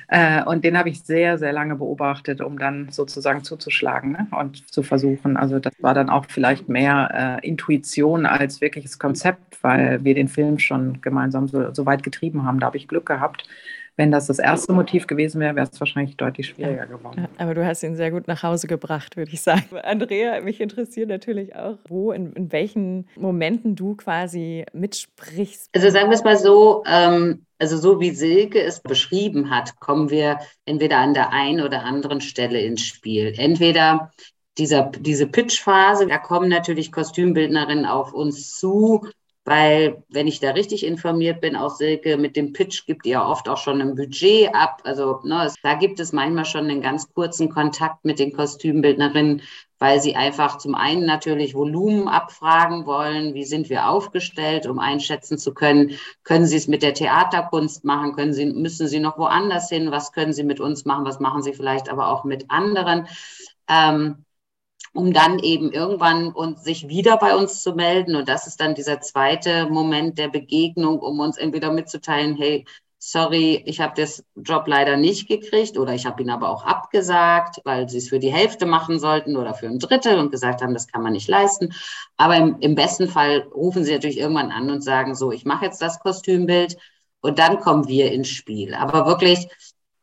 Äh, 0.08 0.42
und 0.42 0.64
den 0.64 0.76
habe 0.76 0.88
ich 0.88 1.02
sehr, 1.02 1.38
sehr 1.38 1.52
lange 1.52 1.76
beobachtet, 1.76 2.40
um 2.40 2.58
dann 2.58 2.88
sozusagen 2.90 3.44
zuzuschlagen 3.44 4.12
ne? 4.12 4.26
und 4.32 4.72
zu 4.72 4.82
versuchen. 4.82 5.36
Also 5.36 5.60
das 5.60 5.72
war 5.78 5.94
dann 5.94 6.10
auch 6.10 6.26
vielleicht 6.28 6.68
mehr 6.68 7.40
äh, 7.42 7.46
Intuition 7.46 8.26
als 8.26 8.60
wirkliches 8.60 8.98
Konzept, 8.98 9.62
weil 9.62 10.02
wir 10.02 10.14
den 10.14 10.28
Film 10.28 10.58
schon 10.58 11.00
gemeinsam 11.00 11.46
so, 11.46 11.72
so 11.72 11.86
weit 11.86 12.02
getrieben 12.02 12.44
haben. 12.44 12.58
Da 12.58 12.66
habe 12.66 12.76
ich 12.76 12.88
Glück 12.88 13.06
gehabt. 13.06 13.48
Wenn 13.96 14.10
das 14.10 14.26
das 14.26 14.38
erste 14.38 14.72
Motiv 14.74 15.06
gewesen 15.06 15.40
wäre, 15.40 15.56
wäre 15.56 15.68
es 15.70 15.80
wahrscheinlich 15.80 16.16
deutlich 16.16 16.48
schwieriger 16.48 16.86
geworden. 16.86 17.28
Aber 17.38 17.54
du 17.54 17.66
hast 17.66 17.82
ihn 17.82 17.96
sehr 17.96 18.10
gut 18.10 18.28
nach 18.28 18.42
Hause 18.42 18.66
gebracht, 18.66 19.16
würde 19.16 19.32
ich 19.32 19.40
sagen. 19.40 19.64
Andrea, 19.82 20.40
mich 20.42 20.60
interessiert 20.60 21.08
natürlich 21.08 21.56
auch, 21.56 21.78
wo, 21.88 22.12
in, 22.12 22.32
in 22.34 22.52
welchen 22.52 23.08
Momenten 23.16 23.74
du 23.74 23.96
quasi 23.96 24.66
mitsprichst. 24.74 25.70
Also 25.74 25.88
sagen 25.88 26.10
wir 26.10 26.14
es 26.14 26.24
mal 26.24 26.36
so, 26.36 26.84
ähm, 26.86 27.46
also 27.58 27.78
so 27.78 27.98
wie 27.98 28.10
Silke 28.10 28.60
es 28.60 28.80
beschrieben 28.80 29.48
hat, 29.48 29.80
kommen 29.80 30.10
wir 30.10 30.40
entweder 30.66 30.98
an 30.98 31.14
der 31.14 31.32
einen 31.32 31.62
oder 31.62 31.84
anderen 31.84 32.20
Stelle 32.20 32.60
ins 32.60 32.82
Spiel. 32.82 33.32
Entweder 33.38 34.12
dieser, 34.58 34.90
diese 34.98 35.26
Pitch-Phase, 35.26 36.06
da 36.06 36.18
kommen 36.18 36.48
natürlich 36.48 36.92
Kostümbildnerinnen 36.92 37.86
auf 37.86 38.12
uns 38.12 38.56
zu 38.56 39.06
weil, 39.46 40.02
wenn 40.08 40.26
ich 40.26 40.40
da 40.40 40.50
richtig 40.50 40.84
informiert 40.84 41.40
bin, 41.40 41.54
auch 41.54 41.70
Silke, 41.70 42.16
mit 42.16 42.34
dem 42.34 42.52
Pitch 42.52 42.84
gibt 42.84 43.06
ihr 43.06 43.22
oft 43.22 43.48
auch 43.48 43.58
schon 43.58 43.80
ein 43.80 43.94
Budget 43.94 44.52
ab. 44.52 44.82
Also 44.82 45.20
ne, 45.22 45.44
es, 45.44 45.54
da 45.62 45.74
gibt 45.74 46.00
es 46.00 46.12
manchmal 46.12 46.44
schon 46.44 46.68
einen 46.68 46.82
ganz 46.82 47.12
kurzen 47.14 47.48
Kontakt 47.48 48.04
mit 48.04 48.18
den 48.18 48.32
Kostümbildnerinnen, 48.32 49.42
weil 49.78 50.00
sie 50.00 50.16
einfach 50.16 50.58
zum 50.58 50.74
einen 50.74 51.06
natürlich 51.06 51.54
Volumen 51.54 52.08
abfragen 52.08 52.86
wollen, 52.86 53.34
wie 53.34 53.44
sind 53.44 53.70
wir 53.70 53.88
aufgestellt, 53.88 54.66
um 54.66 54.80
einschätzen 54.80 55.38
zu 55.38 55.54
können, 55.54 55.92
können 56.24 56.46
sie 56.46 56.56
es 56.56 56.66
mit 56.66 56.82
der 56.82 56.94
Theaterkunst 56.94 57.84
machen, 57.84 58.16
können 58.16 58.32
sie, 58.32 58.46
müssen 58.46 58.88
sie 58.88 58.98
noch 58.98 59.16
woanders 59.16 59.68
hin, 59.68 59.92
was 59.92 60.10
können 60.10 60.32
sie 60.32 60.44
mit 60.44 60.58
uns 60.58 60.86
machen, 60.86 61.04
was 61.04 61.20
machen 61.20 61.44
sie 61.44 61.52
vielleicht 61.52 61.88
aber 61.88 62.08
auch 62.08 62.24
mit 62.24 62.50
anderen. 62.50 63.06
Ähm, 63.68 64.25
um 64.96 65.12
dann 65.12 65.38
eben 65.38 65.72
irgendwann 65.72 66.32
und 66.32 66.58
sich 66.60 66.88
wieder 66.88 67.16
bei 67.18 67.36
uns 67.36 67.62
zu 67.62 67.74
melden. 67.74 68.16
Und 68.16 68.28
das 68.28 68.46
ist 68.46 68.60
dann 68.60 68.74
dieser 68.74 69.00
zweite 69.00 69.66
Moment 69.66 70.18
der 70.18 70.28
Begegnung, 70.28 70.98
um 71.00 71.20
uns 71.20 71.36
entweder 71.36 71.72
mitzuteilen, 71.72 72.36
hey, 72.36 72.64
sorry, 72.98 73.62
ich 73.66 73.80
habe 73.80 73.94
das 73.96 74.24
Job 74.34 74.66
leider 74.66 74.96
nicht 74.96 75.28
gekriegt 75.28 75.78
oder 75.78 75.94
ich 75.94 76.06
habe 76.06 76.22
ihn 76.22 76.30
aber 76.30 76.48
auch 76.48 76.64
abgesagt, 76.64 77.60
weil 77.64 77.88
sie 77.88 77.98
es 77.98 78.08
für 78.08 78.18
die 78.18 78.32
Hälfte 78.32 78.66
machen 78.66 78.98
sollten 78.98 79.36
oder 79.36 79.54
für 79.54 79.66
ein 79.66 79.78
Drittel 79.78 80.18
und 80.18 80.32
gesagt 80.32 80.62
haben, 80.62 80.74
das 80.74 80.88
kann 80.88 81.02
man 81.02 81.12
nicht 81.12 81.28
leisten. 81.28 81.72
Aber 82.16 82.36
im, 82.36 82.56
im 82.60 82.74
besten 82.74 83.08
Fall 83.08 83.46
rufen 83.54 83.84
sie 83.84 83.92
natürlich 83.92 84.18
irgendwann 84.18 84.50
an 84.50 84.70
und 84.70 84.82
sagen, 84.82 85.14
so, 85.14 85.30
ich 85.30 85.44
mache 85.44 85.66
jetzt 85.66 85.80
das 85.82 86.00
Kostümbild 86.00 86.76
und 87.20 87.38
dann 87.38 87.60
kommen 87.60 87.86
wir 87.88 88.12
ins 88.12 88.28
Spiel. 88.28 88.74
Aber 88.74 89.06
wirklich 89.06 89.48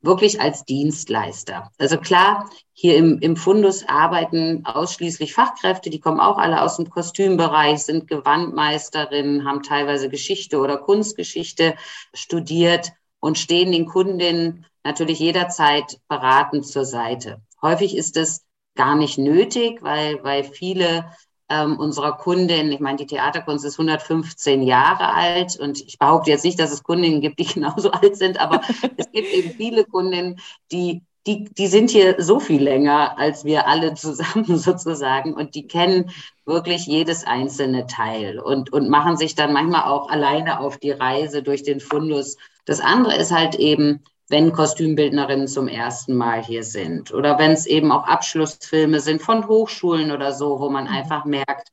wirklich 0.04 0.40
als 0.42 0.66
Dienstleister. 0.66 1.72
Also 1.80 1.98
klar, 1.98 2.50
hier 2.74 2.98
im, 2.98 3.20
im 3.20 3.36
Fundus 3.36 3.88
arbeiten 3.88 4.66
ausschließlich 4.66 5.34
Fachkräfte, 5.34 5.90
die 5.90 6.00
kommen 6.00 6.20
auch 6.20 6.38
alle 6.38 6.62
aus 6.62 6.76
dem 6.76 6.90
Kostümbereich, 6.90 7.84
sind 7.84 8.08
Gewandmeisterinnen, 8.08 9.46
haben 9.46 9.64
teilweise 9.64 10.10
Geschichte 10.10 10.60
oder 10.60 10.78
Kunstgeschichte 10.78 11.76
studiert 12.14 12.92
und 13.20 13.38
stehen 13.38 13.72
den 13.72 13.86
Kundinnen 13.86 14.66
natürlich 14.84 15.20
jederzeit 15.20 16.00
beratend 16.10 16.68
zur 16.68 16.86
Seite. 16.86 17.42
Häufig 17.62 17.96
ist 17.96 18.18
es 18.18 18.46
gar 18.76 18.96
nicht 18.96 19.18
nötig, 19.18 19.82
weil, 19.82 20.22
weil 20.24 20.44
viele 20.44 21.06
ähm, 21.50 21.78
unserer 21.78 22.18
Kundin, 22.18 22.72
ich 22.72 22.80
meine, 22.80 22.98
die 22.98 23.06
Theaterkunst 23.06 23.66
ist 23.66 23.80
115 23.80 24.64
Jahre 24.64 25.14
alt 25.14 25.58
und 25.60 25.82
ich 25.82 26.00
behaupte 26.00 26.32
jetzt 26.32 26.46
nicht, 26.46 26.60
dass 26.60 26.72
es 26.72 26.84
Kundinnen 26.84 27.22
gibt, 27.22 27.40
die 27.40 27.46
genauso 27.54 27.92
alt 27.92 28.18
sind, 28.18 28.40
aber 28.40 28.62
es 28.98 29.12
gibt 29.12 29.32
eben 29.34 29.52
viele 29.52 29.86
Kundinnen, 29.86 30.40
die 30.72 31.02
die, 31.26 31.46
die 31.46 31.68
sind 31.68 31.90
hier 31.90 32.16
so 32.22 32.40
viel 32.40 32.62
länger 32.62 33.18
als 33.18 33.46
wir 33.46 33.68
alle 33.68 33.94
zusammen 33.94 34.46
sozusagen 34.58 35.34
und 35.34 35.56
die 35.56 35.68
kennen 35.68 36.12
wirklich 36.46 36.86
jedes 36.86 37.26
einzelne 37.26 37.88
Teil 37.88 38.40
und, 38.40 38.74
und 38.74 38.90
machen 38.90 39.16
sich 39.16 39.36
dann 39.36 39.54
manchmal 39.54 39.84
auch 39.84 40.10
alleine 40.10 40.60
auf 40.60 40.78
die 40.78 40.92
Reise 40.92 41.42
durch 41.42 41.64
den 41.64 41.80
Fundus. 41.80 42.36
Das 42.66 42.82
andere 42.82 43.16
ist 43.16 43.32
halt 43.32 43.56
eben, 43.56 44.04
wenn 44.34 44.52
Kostümbildnerinnen 44.52 45.48
zum 45.48 45.68
ersten 45.68 46.16
Mal 46.16 46.44
hier 46.44 46.64
sind 46.64 47.14
oder 47.14 47.38
wenn 47.38 47.52
es 47.52 47.68
eben 47.68 47.92
auch 47.92 48.08
Abschlussfilme 48.08 49.00
sind 49.00 49.22
von 49.22 49.48
Hochschulen 49.48 50.12
oder 50.12 50.34
so, 50.34 50.60
wo 50.60 50.72
man 50.72 50.86
mhm. 50.86 50.90
einfach 50.90 51.24
merkt, 51.24 51.68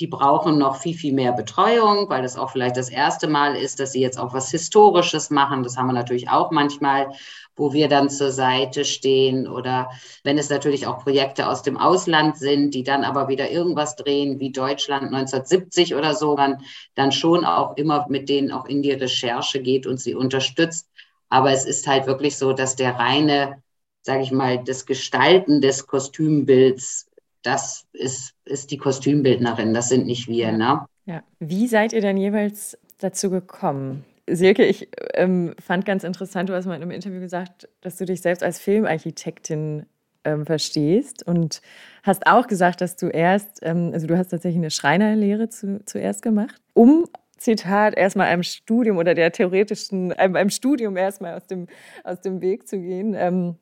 die 0.00 0.08
brauchen 0.08 0.58
noch 0.58 0.74
viel, 0.74 0.96
viel 0.96 1.12
mehr 1.12 1.30
Betreuung, 1.30 2.08
weil 2.08 2.22
das 2.22 2.36
auch 2.36 2.50
vielleicht 2.50 2.76
das 2.76 2.88
erste 2.88 3.28
Mal 3.28 3.54
ist, 3.54 3.78
dass 3.78 3.92
sie 3.92 4.00
jetzt 4.00 4.18
auch 4.18 4.32
was 4.32 4.50
Historisches 4.50 5.30
machen. 5.30 5.62
Das 5.62 5.76
haben 5.76 5.86
wir 5.86 5.92
natürlich 5.92 6.28
auch 6.28 6.50
manchmal, 6.50 7.12
wo 7.54 7.72
wir 7.72 7.86
dann 7.86 8.10
zur 8.10 8.32
Seite 8.32 8.84
stehen 8.84 9.46
oder 9.46 9.90
wenn 10.24 10.36
es 10.36 10.50
natürlich 10.50 10.88
auch 10.88 11.04
Projekte 11.04 11.48
aus 11.48 11.62
dem 11.62 11.76
Ausland 11.76 12.38
sind, 12.38 12.74
die 12.74 12.82
dann 12.82 13.04
aber 13.04 13.28
wieder 13.28 13.50
irgendwas 13.50 13.94
drehen, 13.94 14.40
wie 14.40 14.50
Deutschland 14.50 15.04
1970 15.14 15.94
oder 15.94 16.14
so, 16.14 16.34
man 16.34 16.60
dann 16.96 17.12
schon 17.12 17.44
auch 17.44 17.76
immer 17.76 18.06
mit 18.08 18.28
denen 18.28 18.50
auch 18.50 18.64
in 18.64 18.82
die 18.82 18.92
Recherche 18.92 19.62
geht 19.62 19.86
und 19.86 20.00
sie 20.00 20.16
unterstützt. 20.16 20.89
Aber 21.30 21.52
es 21.52 21.64
ist 21.64 21.86
halt 21.86 22.06
wirklich 22.06 22.36
so, 22.36 22.52
dass 22.52 22.76
der 22.76 22.96
reine, 22.96 23.62
sage 24.02 24.22
ich 24.22 24.32
mal, 24.32 24.62
das 24.62 24.84
Gestalten 24.84 25.60
des 25.60 25.86
Kostümbilds, 25.86 27.08
das 27.42 27.86
ist, 27.92 28.34
ist 28.44 28.70
die 28.70 28.76
Kostümbildnerin, 28.76 29.72
das 29.72 29.88
sind 29.88 30.06
nicht 30.06 30.28
wir. 30.28 30.52
Ne? 30.52 30.84
Ja. 31.06 31.22
Wie 31.38 31.66
seid 31.68 31.92
ihr 31.92 32.00
denn 32.00 32.16
jeweils 32.16 32.76
dazu 32.98 33.30
gekommen? 33.30 34.04
Silke, 34.28 34.64
ich 34.66 34.88
ähm, 35.14 35.54
fand 35.58 35.84
ganz 35.84 36.04
interessant, 36.04 36.48
du 36.48 36.54
hast 36.54 36.66
mal 36.66 36.74
in 36.74 36.82
einem 36.82 36.90
Interview 36.90 37.20
gesagt, 37.20 37.68
dass 37.80 37.96
du 37.96 38.04
dich 38.04 38.20
selbst 38.20 38.42
als 38.42 38.58
Filmarchitektin 38.60 39.86
ähm, 40.24 40.46
verstehst 40.46 41.26
und 41.26 41.62
hast 42.02 42.26
auch 42.26 42.46
gesagt, 42.46 42.80
dass 42.80 42.96
du 42.96 43.08
erst, 43.08 43.60
ähm, 43.62 43.90
also 43.92 44.06
du 44.06 44.16
hast 44.18 44.28
tatsächlich 44.28 44.60
eine 44.60 44.70
Schreinerlehre 44.70 45.48
zu, 45.48 45.80
zuerst 45.84 46.22
gemacht, 46.22 46.60
um 46.74 47.06
Zitat, 47.40 47.96
erstmal 47.96 48.26
einem 48.26 48.42
Studium 48.42 48.98
oder 48.98 49.14
der 49.14 49.32
theoretischen, 49.32 50.12
einem, 50.12 50.36
einem 50.36 50.50
Studium 50.50 50.98
erstmal 50.98 51.34
aus 51.34 51.46
dem, 51.46 51.68
aus 52.04 52.20
dem 52.20 52.42
Weg 52.42 52.68
zu 52.68 52.78
gehen. 52.78 53.14
Ähm, 53.16 53.56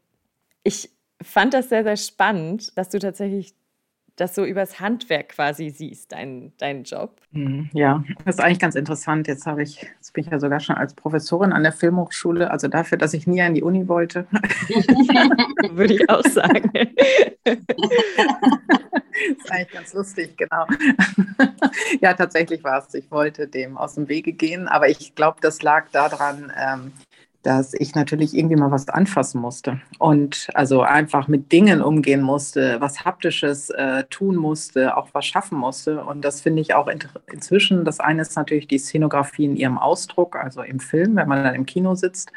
ich 0.64 0.90
fand 1.22 1.54
das 1.54 1.68
sehr, 1.68 1.84
sehr 1.84 1.96
spannend, 1.96 2.76
dass 2.76 2.88
du 2.88 2.98
tatsächlich 2.98 3.54
das 4.16 4.34
so 4.34 4.44
übers 4.44 4.80
Handwerk 4.80 5.28
quasi 5.28 5.70
siehst, 5.70 6.10
deinen 6.10 6.52
dein 6.58 6.82
Job. 6.82 7.20
Mhm, 7.30 7.70
ja, 7.72 8.02
das 8.24 8.34
ist 8.34 8.40
eigentlich 8.40 8.58
ganz 8.58 8.74
interessant. 8.74 9.28
Jetzt 9.28 9.46
habe 9.46 9.62
ich, 9.62 9.82
jetzt 9.82 10.12
bin 10.12 10.24
ich 10.24 10.30
ja 10.30 10.40
sogar 10.40 10.58
schon 10.58 10.74
als 10.74 10.94
Professorin 10.94 11.52
an 11.52 11.62
der 11.62 11.70
Filmhochschule, 11.70 12.50
also 12.50 12.66
dafür, 12.66 12.98
dass 12.98 13.14
ich 13.14 13.28
nie 13.28 13.42
an 13.42 13.54
die 13.54 13.62
Uni 13.62 13.86
wollte. 13.86 14.26
Würde 15.70 15.94
ich 15.94 16.10
auch 16.10 16.24
sagen. 16.24 16.72
Das 19.28 19.38
ist 19.44 19.52
eigentlich 19.52 19.72
ganz 19.72 19.92
lustig, 19.94 20.36
genau. 20.36 20.66
Ja, 22.00 22.14
tatsächlich 22.14 22.62
war 22.64 22.84
es. 22.86 22.94
Ich 22.94 23.10
wollte 23.10 23.48
dem 23.48 23.76
aus 23.76 23.94
dem 23.94 24.08
Wege 24.08 24.32
gehen, 24.32 24.68
aber 24.68 24.88
ich 24.88 25.14
glaube, 25.14 25.38
das 25.40 25.62
lag 25.62 25.88
daran, 25.90 26.52
ähm, 26.56 26.92
dass 27.42 27.72
ich 27.74 27.94
natürlich 27.94 28.34
irgendwie 28.34 28.56
mal 28.56 28.70
was 28.70 28.88
anfassen 28.88 29.40
musste 29.40 29.80
und 29.98 30.48
also 30.54 30.82
einfach 30.82 31.28
mit 31.28 31.52
Dingen 31.52 31.80
umgehen 31.80 32.20
musste, 32.20 32.80
was 32.80 33.04
Haptisches 33.04 33.70
äh, 33.70 34.04
tun 34.10 34.36
musste, 34.36 34.96
auch 34.96 35.08
was 35.12 35.26
schaffen 35.26 35.56
musste. 35.58 36.04
Und 36.04 36.22
das 36.22 36.40
finde 36.40 36.62
ich 36.62 36.74
auch 36.74 36.88
in, 36.88 36.98
inzwischen. 37.32 37.84
Das 37.84 38.00
eine 38.00 38.22
ist 38.22 38.36
natürlich 38.36 38.66
die 38.68 38.78
Szenografie 38.78 39.44
in 39.44 39.56
ihrem 39.56 39.78
Ausdruck, 39.78 40.36
also 40.36 40.62
im 40.62 40.80
Film, 40.80 41.16
wenn 41.16 41.28
man 41.28 41.44
dann 41.44 41.54
im 41.54 41.66
Kino 41.66 41.94
sitzt 41.94 42.32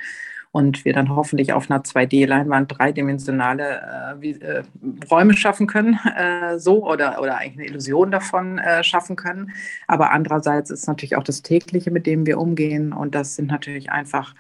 und 0.52 0.84
wir 0.86 0.94
dann 0.94 1.16
hoffentlich 1.16 1.54
auf 1.54 1.70
einer 1.72 1.84
2D-Leinwand 1.84 2.78
dreidimensionale 2.78 4.16
äh, 4.18 4.22
wie, 4.22 4.32
äh, 4.42 4.64
Räume 5.10 5.36
schaffen 5.38 5.68
können, 5.68 6.00
äh, 6.18 6.60
so 6.60 6.86
oder, 6.86 7.22
oder 7.22 7.38
eigentlich 7.38 7.58
eine 7.60 7.68
Illusion 7.68 8.12
davon 8.12 8.58
äh, 8.60 8.84
schaffen 8.84 9.16
können. 9.16 9.52
Aber 9.88 10.12
andererseits 10.12 10.70
ist 10.70 10.88
natürlich 10.88 11.16
auch 11.16 11.24
das 11.24 11.42
tägliche, 11.42 11.92
mit 11.92 12.06
dem 12.06 12.26
wir 12.26 12.40
umgehen 12.40 12.94
und 12.94 13.16
das 13.16 13.36
sind 13.36 13.48
natürlich 13.48 13.92
einfach 13.92 14.36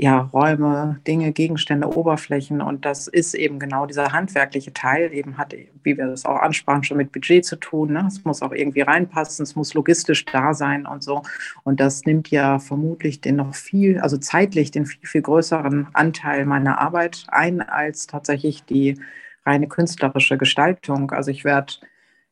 ja, 0.00 0.30
Räume, 0.32 1.00
Dinge, 1.08 1.32
Gegenstände, 1.32 1.88
Oberflächen. 1.88 2.62
Und 2.62 2.84
das 2.84 3.08
ist 3.08 3.34
eben 3.34 3.58
genau 3.58 3.84
dieser 3.84 4.12
handwerkliche 4.12 4.72
Teil, 4.72 5.12
eben 5.12 5.38
hat, 5.38 5.52
wie 5.82 5.98
wir 5.98 6.06
das 6.06 6.24
auch 6.24 6.36
ansprachen, 6.36 6.84
schon 6.84 6.98
mit 6.98 7.10
Budget 7.10 7.44
zu 7.44 7.56
tun. 7.56 7.94
Ne? 7.94 8.04
Es 8.06 8.24
muss 8.24 8.40
auch 8.40 8.52
irgendwie 8.52 8.82
reinpassen, 8.82 9.42
es 9.42 9.56
muss 9.56 9.74
logistisch 9.74 10.24
da 10.24 10.54
sein 10.54 10.86
und 10.86 11.02
so. 11.02 11.22
Und 11.64 11.80
das 11.80 12.04
nimmt 12.04 12.30
ja 12.30 12.60
vermutlich 12.60 13.20
den 13.20 13.36
noch 13.36 13.56
viel, 13.56 13.98
also 13.98 14.16
zeitlich 14.18 14.70
den 14.70 14.86
viel, 14.86 15.04
viel 15.04 15.22
größeren 15.22 15.88
Anteil 15.94 16.46
meiner 16.46 16.78
Arbeit 16.78 17.24
ein, 17.26 17.60
als 17.60 18.06
tatsächlich 18.06 18.64
die 18.64 19.00
reine 19.44 19.66
künstlerische 19.66 20.38
Gestaltung. 20.38 21.10
Also 21.10 21.32
ich 21.32 21.44
werde 21.44 21.74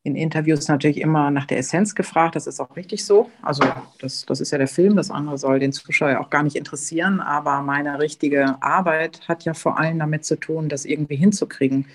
in 0.06 0.14
Interviews 0.14 0.68
natürlich 0.68 1.00
immer 1.00 1.30
nach 1.32 1.46
der 1.46 1.58
Essenz 1.58 1.94
gefragt. 1.94 2.36
Das 2.36 2.46
ist 2.46 2.60
auch 2.60 2.76
richtig 2.76 3.04
so. 3.04 3.28
Also 3.42 3.64
das, 3.98 4.24
das 4.24 4.40
ist 4.40 4.52
ja 4.52 4.58
der 4.58 4.68
Film. 4.68 4.94
Das 4.94 5.10
andere 5.10 5.36
soll 5.36 5.58
den 5.58 5.72
Zuschauer 5.72 6.20
auch 6.20 6.30
gar 6.30 6.44
nicht 6.44 6.54
interessieren. 6.54 7.20
Aber 7.20 7.60
meine 7.62 7.98
richtige 7.98 8.62
Arbeit 8.62 9.20
hat 9.26 9.44
ja 9.44 9.52
vor 9.52 9.78
allem 9.78 9.98
damit 9.98 10.24
zu 10.24 10.36
tun, 10.36 10.68
das 10.68 10.84
irgendwie 10.84 11.16
hinzukriegen. 11.16 11.86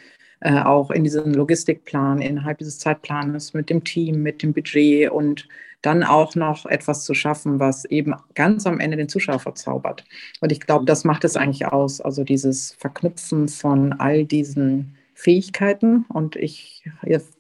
Äh, 0.41 0.59
auch 0.59 0.91
in 0.91 1.03
diesem 1.03 1.33
Logistikplan, 1.33 2.21
innerhalb 2.21 2.57
dieses 2.57 2.79
Zeitplanes, 2.79 3.53
mit 3.53 3.69
dem 3.69 3.83
Team, 3.83 4.21
mit 4.21 4.43
dem 4.43 4.53
Budget 4.53 5.09
und 5.09 5.47
dann 5.81 6.03
auch 6.03 6.35
noch 6.35 6.65
etwas 6.65 7.05
zu 7.05 7.13
schaffen, 7.13 7.59
was 7.59 7.85
eben 7.85 8.13
ganz 8.35 8.67
am 8.67 8.79
Ende 8.79 8.97
den 8.97 9.09
Zuschauer 9.09 9.39
verzaubert. 9.39 10.03
Und 10.41 10.51
ich 10.51 10.59
glaube, 10.59 10.85
das 10.85 11.05
macht 11.05 11.23
es 11.23 11.37
eigentlich 11.37 11.65
aus. 11.65 12.01
Also 12.01 12.23
dieses 12.23 12.73
Verknüpfen 12.73 13.47
von 13.47 13.93
all 13.93 14.25
diesen 14.25 14.97
Fähigkeiten. 15.21 16.05
Und 16.09 16.35
ich, 16.35 16.83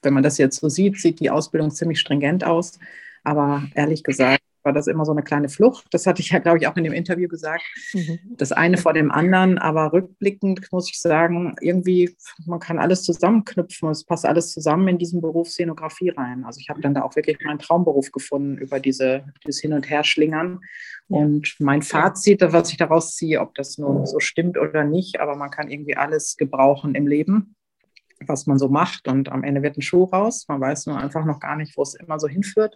wenn 0.01 0.13
man 0.13 0.23
das 0.23 0.37
jetzt 0.37 0.59
so 0.59 0.69
sieht, 0.69 0.99
sieht 0.99 1.19
die 1.19 1.31
Ausbildung 1.31 1.71
ziemlich 1.71 1.99
stringent 1.99 2.43
aus. 2.43 2.79
Aber 3.23 3.63
ehrlich 3.75 4.03
gesagt 4.03 4.41
war 4.63 4.73
das 4.73 4.87
immer 4.87 5.05
so 5.05 5.11
eine 5.11 5.23
kleine 5.23 5.49
Flucht. 5.49 5.87
Das 5.91 6.05
hatte 6.05 6.21
ich 6.21 6.29
ja, 6.29 6.39
glaube 6.39 6.59
ich, 6.59 6.67
auch 6.67 6.75
in 6.77 6.83
dem 6.83 6.93
Interview 6.93 7.27
gesagt. 7.27 7.63
Mhm. 7.93 8.19
Das 8.37 8.51
eine 8.51 8.77
vor 8.77 8.93
dem 8.93 9.11
anderen. 9.11 9.57
Aber 9.57 9.91
rückblickend 9.91 10.71
muss 10.71 10.89
ich 10.89 10.99
sagen, 10.99 11.55
irgendwie, 11.61 12.15
man 12.45 12.59
kann 12.59 12.79
alles 12.79 13.03
zusammenknüpfen. 13.03 13.89
Es 13.89 14.03
passt 14.03 14.25
alles 14.25 14.51
zusammen 14.51 14.87
in 14.87 14.97
diesen 14.97 15.21
Beruf 15.21 15.49
Szenografie 15.49 16.09
rein. 16.09 16.43
Also 16.45 16.59
ich 16.59 16.69
habe 16.69 16.81
dann 16.81 16.93
da 16.93 17.01
auch 17.01 17.15
wirklich 17.15 17.39
meinen 17.43 17.59
Traumberuf 17.59 18.11
gefunden 18.11 18.57
über 18.57 18.79
diese, 18.79 19.25
dieses 19.45 19.61
Hin- 19.61 19.73
und 19.73 19.89
Herschlingern. 19.89 20.59
Und 21.07 21.55
mein 21.59 21.81
Fazit, 21.81 22.41
was 22.41 22.69
ich 22.69 22.77
daraus 22.77 23.15
ziehe, 23.15 23.41
ob 23.41 23.55
das 23.55 23.77
nun 23.77 24.05
so 24.05 24.19
stimmt 24.19 24.57
oder 24.57 24.83
nicht, 24.83 25.19
aber 25.19 25.35
man 25.35 25.49
kann 25.49 25.69
irgendwie 25.69 25.97
alles 25.97 26.37
gebrauchen 26.37 26.95
im 26.95 27.07
Leben 27.07 27.55
was 28.27 28.47
man 28.47 28.57
so 28.57 28.69
macht. 28.69 29.07
Und 29.07 29.31
am 29.31 29.43
Ende 29.43 29.61
wird 29.61 29.77
ein 29.77 29.81
Schuh 29.81 30.05
raus. 30.05 30.45
Man 30.47 30.61
weiß 30.61 30.87
nur 30.87 30.97
einfach 30.97 31.25
noch 31.25 31.39
gar 31.39 31.55
nicht, 31.55 31.77
wo 31.77 31.81
es 31.81 31.95
immer 31.95 32.19
so 32.19 32.27
hinführt. 32.27 32.75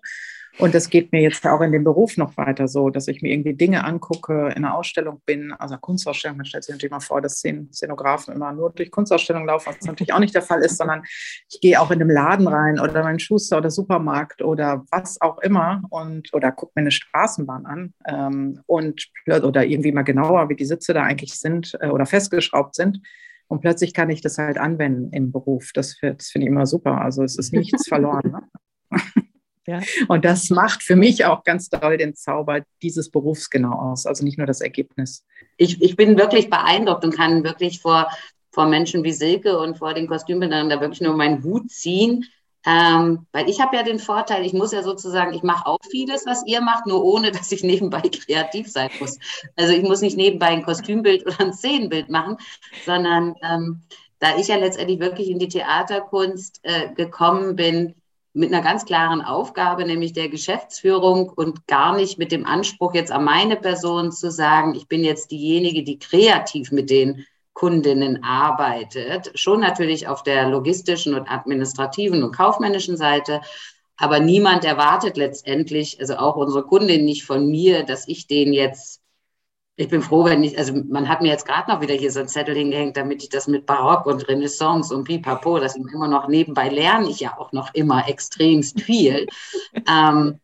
Und 0.57 0.73
das 0.73 0.89
geht 0.89 1.11
mir 1.11 1.21
jetzt 1.21 1.45
auch 1.45 1.59
in 1.61 1.73
dem 1.73 1.83
Beruf 1.83 2.15
noch 2.15 2.37
weiter 2.37 2.67
so, 2.67 2.89
dass 2.89 3.09
ich 3.09 3.21
mir 3.21 3.33
irgendwie 3.33 3.53
Dinge 3.53 3.83
angucke, 3.83 4.47
in 4.55 4.63
einer 4.63 4.75
Ausstellung 4.75 5.21
bin, 5.25 5.51
also 5.51 5.75
Kunstausstellung, 5.77 6.37
man 6.37 6.45
stellt 6.45 6.63
sich 6.63 6.73
natürlich 6.73 6.91
mal 6.91 7.01
vor, 7.01 7.21
dass 7.21 7.39
Szenografen 7.39 8.33
immer 8.33 8.53
nur 8.53 8.71
durch 8.71 8.89
Kunstausstellungen 8.89 9.47
laufen, 9.47 9.67
was 9.67 9.85
natürlich 9.85 10.13
auch 10.13 10.19
nicht 10.19 10.33
der 10.33 10.41
Fall 10.41 10.61
ist, 10.61 10.77
sondern 10.77 11.03
ich 11.49 11.59
gehe 11.59 11.79
auch 11.79 11.91
in 11.91 11.99
einem 11.99 12.09
Laden 12.09 12.47
rein 12.47 12.79
oder 12.79 13.03
meinen 13.03 13.19
Schuster 13.19 13.57
oder 13.57 13.69
Supermarkt 13.69 14.41
oder 14.41 14.85
was 14.91 15.19
auch 15.19 15.39
immer 15.39 15.81
und 15.89 16.33
oder 16.33 16.53
gucke 16.53 16.71
mir 16.75 16.81
eine 16.81 16.91
Straßenbahn 16.91 17.65
an 17.65 17.93
ähm, 18.07 18.61
und 18.65 19.09
oder 19.27 19.65
irgendwie 19.65 19.91
mal 19.91 20.03
genauer, 20.03 20.47
wie 20.49 20.55
die 20.55 20.65
Sitze 20.65 20.93
da 20.93 21.03
eigentlich 21.03 21.33
sind 21.33 21.77
äh, 21.81 21.87
oder 21.87 22.05
festgeschraubt 22.05 22.75
sind. 22.75 23.01
Und 23.47 23.61
plötzlich 23.61 23.93
kann 23.93 24.09
ich 24.09 24.21
das 24.21 24.37
halt 24.37 24.57
anwenden 24.57 25.11
im 25.11 25.31
Beruf. 25.31 25.71
Das, 25.73 25.97
das 26.01 26.29
finde 26.29 26.45
ich 26.45 26.51
immer 26.51 26.65
super. 26.65 27.01
Also 27.01 27.23
es 27.23 27.37
ist 27.37 27.53
nichts 27.53 27.87
verloren. 27.87 28.31
Ne? 28.91 28.99
Ja. 29.67 29.81
Und 30.07 30.25
das 30.25 30.51
macht 30.51 30.83
für 30.83 30.95
mich 30.95 31.25
auch 31.25 31.43
ganz 31.43 31.69
doll 31.69 31.97
den 31.97 32.13
Zauber 32.13 32.61
dieses 32.83 33.09
Berufs 33.09 33.49
genau 33.49 33.71
aus. 33.71 34.05
Also 34.05 34.23
nicht 34.23 34.37
nur 34.37 34.45
das 34.45 34.61
Ergebnis. 34.61 35.25
Ich, 35.57 35.81
ich 35.81 35.95
bin 35.95 36.19
wirklich 36.19 36.51
beeindruckt 36.51 37.03
und 37.03 37.15
kann 37.15 37.43
wirklich 37.43 37.81
vor, 37.81 38.07
vor 38.51 38.67
Menschen 38.67 39.03
wie 39.03 39.11
Silke 39.11 39.57
und 39.57 39.79
vor 39.79 39.95
den 39.95 40.07
Kostümbildern 40.07 40.69
da 40.69 40.79
wirklich 40.81 41.01
nur 41.01 41.15
meinen 41.15 41.43
Hut 41.43 41.71
ziehen, 41.71 42.25
ähm, 42.65 43.27
weil 43.31 43.49
ich 43.49 43.61
habe 43.61 43.75
ja 43.75 43.83
den 43.83 43.99
Vorteil, 43.99 44.45
ich 44.45 44.53
muss 44.53 44.71
ja 44.71 44.81
sozusagen, 44.81 45.33
ich 45.33 45.43
mache 45.43 45.67
auch 45.67 45.79
vieles, 45.89 46.25
was 46.25 46.45
ihr 46.45 46.61
macht, 46.61 46.87
nur 46.87 47.03
ohne, 47.03 47.31
dass 47.31 47.51
ich 47.51 47.63
nebenbei 47.63 48.01
kreativ 48.01 48.71
sein 48.71 48.89
muss. 48.99 49.19
Also 49.55 49.73
ich 49.73 49.83
muss 49.83 50.01
nicht 50.01 50.17
nebenbei 50.17 50.47
ein 50.47 50.63
Kostümbild 50.63 51.25
oder 51.25 51.39
ein 51.39 51.53
Szenenbild 51.53 52.09
machen, 52.09 52.37
sondern 52.85 53.35
ähm, 53.41 53.83
da 54.19 54.37
ich 54.37 54.47
ja 54.47 54.55
letztendlich 54.55 54.99
wirklich 54.99 55.29
in 55.29 55.39
die 55.39 55.49
Theaterkunst 55.49 56.59
äh, 56.63 56.93
gekommen 56.95 57.55
bin, 57.55 57.95
mit 58.35 58.51
einer 58.51 58.61
ganz 58.61 58.85
klaren 58.85 59.21
Aufgabe, 59.21 59.85
nämlich 59.85 60.11
der 60.11 60.27
Geschäftsführung 60.27 61.29
und 61.29 61.67
gar 61.67 61.95
nicht 61.95 62.19
mit 62.19 62.33
dem 62.33 62.45
Anspruch, 62.45 62.93
jetzt 62.93 63.11
an 63.11 63.23
meine 63.23 63.55
Person 63.55 64.11
zu 64.11 64.29
sagen, 64.29 64.75
ich 64.75 64.89
bin 64.89 65.05
jetzt 65.05 65.31
diejenige, 65.31 65.83
die 65.83 65.99
kreativ 65.99 66.71
mit 66.71 66.89
den 66.89 67.25
Kundinnen 67.55 68.21
arbeitet. 68.23 69.31
Schon 69.33 69.61
natürlich 69.61 70.07
auf 70.07 70.21
der 70.23 70.49
logistischen 70.49 71.15
und 71.15 71.31
administrativen 71.31 72.21
und 72.21 72.35
kaufmännischen 72.35 72.97
Seite. 72.97 73.41
Aber 73.97 74.19
niemand 74.19 74.65
erwartet 74.65 75.15
letztendlich, 75.15 75.99
also 76.01 76.17
auch 76.17 76.35
unsere 76.35 76.65
Kundin 76.65 77.05
nicht 77.05 77.23
von 77.23 77.49
mir, 77.49 77.83
dass 77.83 78.09
ich 78.09 78.27
den 78.27 78.51
jetzt, 78.51 79.01
ich 79.77 79.87
bin 79.87 80.01
froh, 80.01 80.25
wenn 80.25 80.43
ich, 80.43 80.57
also 80.57 80.73
man 80.89 81.07
hat 81.07 81.21
mir 81.21 81.29
jetzt 81.29 81.45
gerade 81.47 81.71
noch 81.71 81.79
wieder 81.79 81.93
hier 81.93 82.11
so 82.11 82.19
ein 82.19 82.27
Zettel 82.27 82.55
hingehängt, 82.55 82.97
damit 82.97 83.23
ich 83.23 83.29
das 83.29 83.47
mit 83.47 83.65
Barock 83.65 84.05
und 84.05 84.27
Renaissance 84.27 84.93
und 84.93 85.05
Pipapo, 85.05 85.57
das 85.57 85.77
immer 85.77 86.09
noch 86.09 86.27
nebenbei 86.27 86.67
lerne 86.67 87.09
ich 87.09 87.21
ja 87.21 87.37
auch 87.37 87.53
noch 87.53 87.73
immer 87.73 88.09
extremst 88.09 88.81
viel. 88.81 89.27
ähm, 89.89 90.41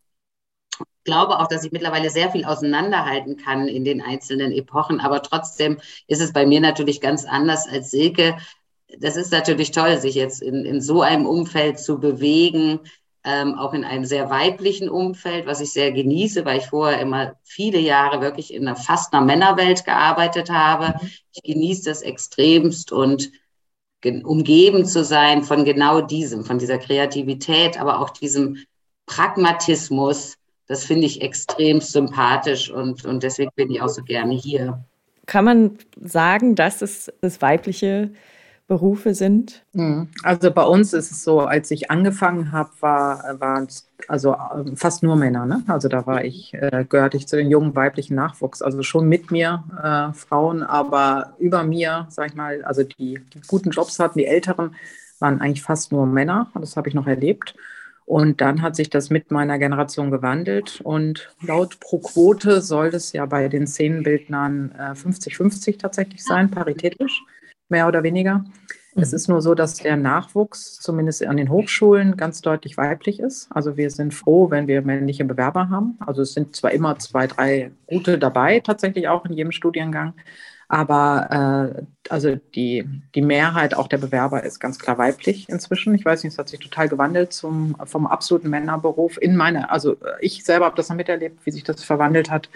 glaube 1.04 1.40
auch, 1.40 1.48
dass 1.48 1.64
ich 1.64 1.72
mittlerweile 1.72 2.10
sehr 2.10 2.32
viel 2.32 2.46
auseinanderhalten 2.46 3.38
kann 3.38 3.68
in 3.68 3.84
den 3.84 4.02
einzelnen 4.02 4.52
Epochen, 4.52 5.00
aber 5.00 5.22
trotzdem 5.22 5.80
ist 6.08 6.22
es 6.22 6.34
bei 6.34 6.46
mir 6.46 6.62
natürlich 6.62 7.02
ganz 7.02 7.26
anders 7.26 7.68
als 7.68 7.92
Silke. 7.92 8.38
Das 9.00 9.16
ist 9.16 9.32
natürlich 9.32 9.72
toll, 9.72 9.98
sich 9.98 10.16
jetzt 10.16 10.42
in, 10.42 10.66
in 10.66 10.82
so 10.82 11.02
einem 11.02 11.26
Umfeld 11.26 11.80
zu 11.80 12.00
bewegen, 12.00 12.80
ähm, 13.24 13.56
auch 13.56 13.74
in 13.74 13.84
einem 13.84 14.06
sehr 14.06 14.30
weiblichen 14.30 14.90
Umfeld, 14.90 15.46
was 15.46 15.62
ich 15.62 15.72
sehr 15.72 15.92
genieße, 15.92 16.44
weil 16.44 16.58
ich 16.58 16.68
vorher 16.68 17.00
immer 17.00 17.34
viele 17.44 17.80
Jahre 17.80 18.22
wirklich 18.22 18.54
in 18.54 18.68
einer 18.68 18.76
fast 18.76 19.14
einer 19.14 19.26
Männerwelt 19.26 19.86
gearbeitet 19.86 20.50
habe. 20.50 20.96
Ich 21.32 21.44
genieße 21.44 21.84
das 21.86 22.02
extremst 22.02 22.92
und 22.92 23.32
umgeben 24.24 24.86
zu 24.86 25.04
sein 25.04 25.44
von 25.44 25.64
genau 25.64 26.02
diesem, 26.02 26.44
von 26.44 26.58
dieser 26.58 26.80
Kreativität, 26.80 27.80
aber 27.80 28.00
auch 28.00 28.10
diesem 28.10 28.58
Pragmatismus, 29.06 30.38
das 30.72 30.86
finde 30.86 31.06
ich 31.06 31.22
extrem 31.22 31.82
sympathisch 31.82 32.72
und, 32.72 33.04
und 33.04 33.24
deswegen 33.24 33.52
bin 33.58 33.70
ich 33.70 33.82
auch 33.82 33.90
so 33.90 34.04
gerne 34.04 34.34
hier. 34.34 34.82
Kann 35.26 35.44
man 35.44 35.78
sagen, 36.02 36.56
dass 36.56 36.82
es 36.82 37.12
das 37.20 37.42
weibliche 37.42 38.14
Berufe 38.68 39.14
sind? 39.14 39.66
Hm. 39.74 40.08
Also 40.24 40.50
bei 40.50 40.64
uns 40.64 40.94
ist 40.94 41.12
es 41.12 41.26
so, 41.26 41.42
als 41.42 41.72
ich 41.72 41.92
angefangen 41.92 42.54
habe, 42.54 42.70
war, 42.80 43.38
waren 43.42 43.66
es 43.66 43.86
also 44.08 44.34
ähm, 44.56 44.78
fast 44.78 45.04
nur 45.04 45.18
Männer. 45.18 45.46
Ne? 45.46 45.62
Also 45.68 45.90
da 45.90 46.08
war 46.08 46.24
ich, 46.24 46.54
äh, 46.54 46.86
gehörte 46.88 47.18
ich 47.18 47.28
zu 47.28 47.36
den 47.36 47.52
jungen 47.52 47.76
weiblichen 47.76 48.16
Nachwuchs. 48.16 48.62
Also 48.62 48.82
schon 48.82 49.10
mit 49.10 49.30
mir 49.30 49.66
äh, 49.84 50.14
Frauen, 50.14 50.64
aber 50.64 51.36
über 51.38 51.66
mir, 51.66 52.08
sag 52.10 52.30
ich 52.30 52.36
mal, 52.36 52.64
also 52.64 52.84
die, 52.84 53.20
die 53.34 53.42
guten 53.46 53.72
Jobs 53.72 54.00
hatten, 54.00 54.20
die 54.20 54.26
Älteren, 54.26 54.74
waren 55.20 55.42
eigentlich 55.42 55.64
fast 55.64 55.92
nur 55.92 56.06
Männer. 56.06 56.50
Das 56.56 56.78
habe 56.78 56.88
ich 56.88 56.96
noch 56.96 57.08
erlebt. 57.08 57.56
Und 58.12 58.42
dann 58.42 58.62
hat 58.62 58.76
sich 58.76 58.90
das 58.90 59.10
mit 59.10 59.32
meiner 59.32 59.58
Generation 59.58 60.12
gewandelt. 60.12 60.82
Und 60.84 61.34
laut 61.42 61.80
pro 61.80 62.00
Quote 62.00 62.60
soll 62.60 62.88
es 62.88 63.14
ja 63.14 63.26
bei 63.26 63.48
den 63.48 63.66
Szenenbildnern 63.66 64.74
50-50 64.96 65.70
äh, 65.70 65.78
tatsächlich 65.78 66.22
sein, 66.22 66.52
paritätisch, 66.52 67.24
mehr 67.70 67.88
oder 67.88 68.04
weniger. 68.04 68.40
Mhm. 68.40 69.02
Es 69.02 69.14
ist 69.14 69.30
nur 69.30 69.42
so, 69.42 69.56
dass 69.56 69.76
der 69.76 69.96
Nachwuchs, 69.96 70.76
zumindest 70.82 71.26
an 71.26 71.38
den 71.38 71.50
Hochschulen, 71.50 72.18
ganz 72.18 72.42
deutlich 72.42 72.76
weiblich 72.76 73.22
ist. 73.22 73.48
Also 73.50 73.78
wir 73.78 73.90
sind 73.90 74.14
froh, 74.14 74.52
wenn 74.52 74.68
wir 74.68 74.82
männliche 74.82 75.24
Bewerber 75.24 75.70
haben. 75.70 75.98
Also 76.06 76.24
es 76.24 76.34
sind 76.34 76.54
zwar 76.54 76.72
immer 76.72 77.00
zwei, 77.00 77.28
drei 77.28 77.72
gute 77.88 78.20
dabei, 78.20 78.60
tatsächlich 78.60 79.08
auch 79.08 79.24
in 79.24 79.32
jedem 79.32 79.54
Studiengang. 79.54 80.16
Aber 80.72 81.76
äh, 81.76 81.84
also 82.08 82.38
die, 82.56 82.88
die 83.14 83.22
Mehrheit 83.22 83.74
auch 83.74 83.90
der 83.90 83.98
Bewerber 83.98 84.44
ist 84.44 84.62
ganz 84.62 84.80
klar 84.80 84.98
weiblich 84.98 85.50
inzwischen. 85.50 85.94
Ich 85.96 86.06
weiß 86.06 86.24
nicht, 86.24 86.32
es 86.32 86.40
hat 86.40 86.48
sich 86.48 86.62
total 86.62 86.88
gewandelt 86.88 87.34
zum, 87.34 87.76
vom 87.84 88.08
absoluten 88.08 88.50
Männerberuf 88.50 89.22
in 89.22 89.36
meine, 89.36 89.70
also 89.70 89.98
ich 90.22 90.46
selber 90.46 90.68
habe 90.68 90.78
das 90.78 90.88
noch 90.88 90.96
miterlebt, 90.96 91.46
wie 91.46 91.52
sich 91.52 91.66
das 91.66 91.84
verwandelt 91.84 92.32
hat 92.32 92.50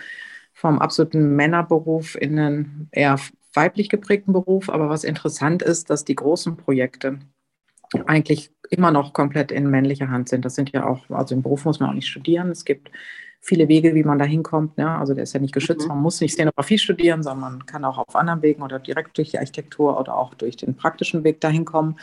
vom 0.54 0.80
absoluten 0.80 1.36
Männerberuf 1.36 2.16
in 2.16 2.40
einen 2.40 2.88
eher 2.94 3.20
weiblich 3.54 3.90
geprägten 3.90 4.32
Beruf. 4.32 4.70
Aber 4.70 4.88
was 4.88 5.04
interessant 5.04 5.62
ist, 5.62 5.90
dass 5.90 6.06
die 6.06 6.16
großen 6.16 6.56
Projekte 6.56 7.20
eigentlich 8.06 8.50
immer 8.70 8.92
noch 8.92 9.12
komplett 9.12 9.52
in 9.52 9.70
männlicher 9.70 10.10
Hand 10.10 10.30
sind. 10.30 10.46
Das 10.46 10.56
sind 10.56 10.72
ja 10.72 10.86
auch, 10.86 11.10
also 11.10 11.36
im 11.36 11.42
Beruf 11.42 11.66
muss 11.66 11.82
man 11.82 11.90
auch 11.90 11.94
nicht 11.94 12.08
studieren. 12.08 12.50
Es 12.50 12.64
gibt 12.64 12.92
viele 13.46 13.68
Wege, 13.68 13.94
wie 13.94 14.04
man 14.04 14.18
da 14.18 14.26
hinkommt. 14.26 14.76
Ne? 14.78 14.90
Also 14.90 15.14
der 15.14 15.24
ist 15.24 15.34
ja 15.34 15.40
nicht 15.40 15.54
geschützt. 15.54 15.84
Mhm. 15.84 15.90
Man 15.90 16.02
muss 16.02 16.20
nicht 16.20 16.34
Szenografie 16.34 16.80
studieren, 16.80 17.22
sondern 17.22 17.52
man 17.52 17.66
kann 17.68 17.86
auch 17.86 18.00
auf 18.00 18.16
anderen 18.16 18.42
Wegen 18.42 18.64
oder 18.64 18.80
direkt 18.80 19.18
durch 19.18 19.30
die 19.30 19.38
Architektur 19.38 20.00
oder 20.00 20.18
auch 20.18 20.34
durch 20.34 20.58
den 20.58 20.76
praktischen 20.76 21.24
Weg 21.24 21.42
dahin 21.42 21.64
kommen. 21.64 21.98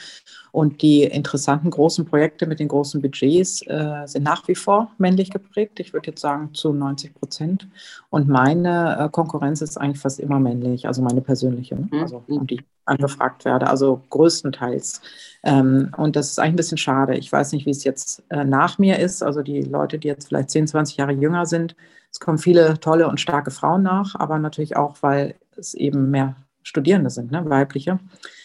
Und 0.53 0.83
die 0.83 1.03
interessanten 1.03 1.71
großen 1.71 2.07
Projekte 2.07 2.47
mit 2.47 2.61
den 2.61 2.69
großen 2.69 3.03
Budgets 3.03 3.63
äh, 3.67 4.07
sind 4.07 4.23
nach 4.23 4.47
wie 4.47 4.55
vor 4.55 4.93
männlich 4.99 5.31
geprägt. 5.31 5.81
Ich 5.81 5.93
würde 5.93 6.11
jetzt 6.11 6.21
sagen 6.21 6.55
zu 6.55 6.73
90 6.73 7.15
Prozent. 7.15 7.67
Und 8.09 8.29
meine 8.29 8.97
äh, 8.99 9.09
Konkurrenz 9.09 9.63
ist 9.63 9.77
eigentlich 9.79 10.01
fast 10.01 10.21
immer 10.21 10.39
männlich, 10.39 10.87
also 10.87 11.03
meine 11.03 11.23
persönliche, 11.23 11.75
ne? 11.75 11.89
Mhm. 11.91 12.03
also 12.03 12.23
um 12.29 12.47
die 12.47 12.57
ich 12.57 12.65
angefragt 12.85 13.45
werde, 13.45 13.69
also 13.69 14.03
größtenteils. 14.11 15.01
Ähm, 15.43 15.93
und 15.97 16.17
das 16.17 16.31
ist 16.31 16.39
eigentlich 16.39 16.53
ein 16.53 16.57
bisschen 16.57 16.79
schade. 16.79 17.17
Ich 17.17 17.31
weiß 17.31 17.53
nicht, 17.53 17.67
wie 17.67 17.71
es 17.71 17.85
jetzt 17.85 18.23
äh, 18.31 18.45
nach 18.45 18.79
mir 18.79 18.99
ist. 18.99 19.23
Also 19.23 19.43
die 19.43 19.63
Leute, 19.63 19.99
die 19.99 20.09
jetzt 20.09 20.29
vielleicht 20.29 20.51
10, 20.51 20.69
20 20.69 20.97
Jahre 20.97 21.13
jünger 21.13 21.47
sind. 21.47 21.75
Es 22.11 22.21
kommen 22.21 22.39
viele 22.39 22.79
tolle 22.79 23.09
und 23.09 23.21
starke 23.21 23.51
Frauen 23.51 23.83
nach, 23.83 24.15
aber 24.15 24.39
natürlich 24.39 24.77
auch, 24.77 24.97
weil 25.01 25.35
es 25.57 25.75
eben 25.75 26.11
mehr 26.11 26.37
Studierende 26.63 27.11
sind, 27.11 27.33
ne, 27.33 27.49
weibliche. 27.49 27.99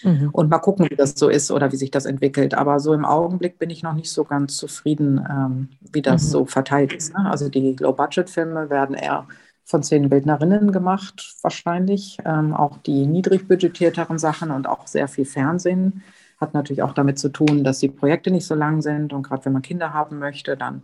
Mhm. 0.03 0.29
Und 0.31 0.49
mal 0.49 0.57
gucken, 0.59 0.87
wie 0.89 0.95
das 0.95 1.13
so 1.15 1.29
ist 1.29 1.51
oder 1.51 1.71
wie 1.71 1.75
sich 1.75 1.91
das 1.91 2.05
entwickelt. 2.05 2.55
Aber 2.55 2.79
so 2.79 2.93
im 2.93 3.05
Augenblick 3.05 3.59
bin 3.59 3.69
ich 3.69 3.83
noch 3.83 3.93
nicht 3.93 4.11
so 4.11 4.23
ganz 4.23 4.57
zufrieden, 4.57 5.23
ähm, 5.29 5.69
wie 5.91 6.01
das 6.01 6.23
mhm. 6.23 6.27
so 6.27 6.45
verteilt 6.45 6.93
ist. 6.93 7.13
Ne? 7.13 7.29
Also 7.29 7.49
die 7.49 7.75
Low-Budget-Filme 7.79 8.69
werden 8.69 8.95
eher 8.95 9.27
von 9.65 9.83
zehn 9.83 10.09
Bildnerinnen 10.09 10.71
gemacht, 10.71 11.35
wahrscheinlich. 11.41 12.17
Ähm, 12.25 12.53
auch 12.55 12.77
die 12.77 13.05
niedrig 13.05 13.47
budgetierteren 13.47 14.17
Sachen 14.17 14.49
und 14.49 14.65
auch 14.65 14.87
sehr 14.87 15.07
viel 15.07 15.25
Fernsehen. 15.25 16.03
Hat 16.37 16.53
natürlich 16.53 16.83
auch 16.83 16.93
damit 16.93 17.19
zu 17.19 17.29
tun, 17.29 17.63
dass 17.63 17.79
die 17.79 17.89
Projekte 17.89 18.31
nicht 18.31 18.45
so 18.45 18.55
lang 18.55 18.81
sind. 18.81 19.13
Und 19.13 19.23
gerade 19.23 19.45
wenn 19.45 19.53
man 19.53 19.61
Kinder 19.61 19.93
haben 19.93 20.19
möchte, 20.19 20.55
dann, 20.55 20.83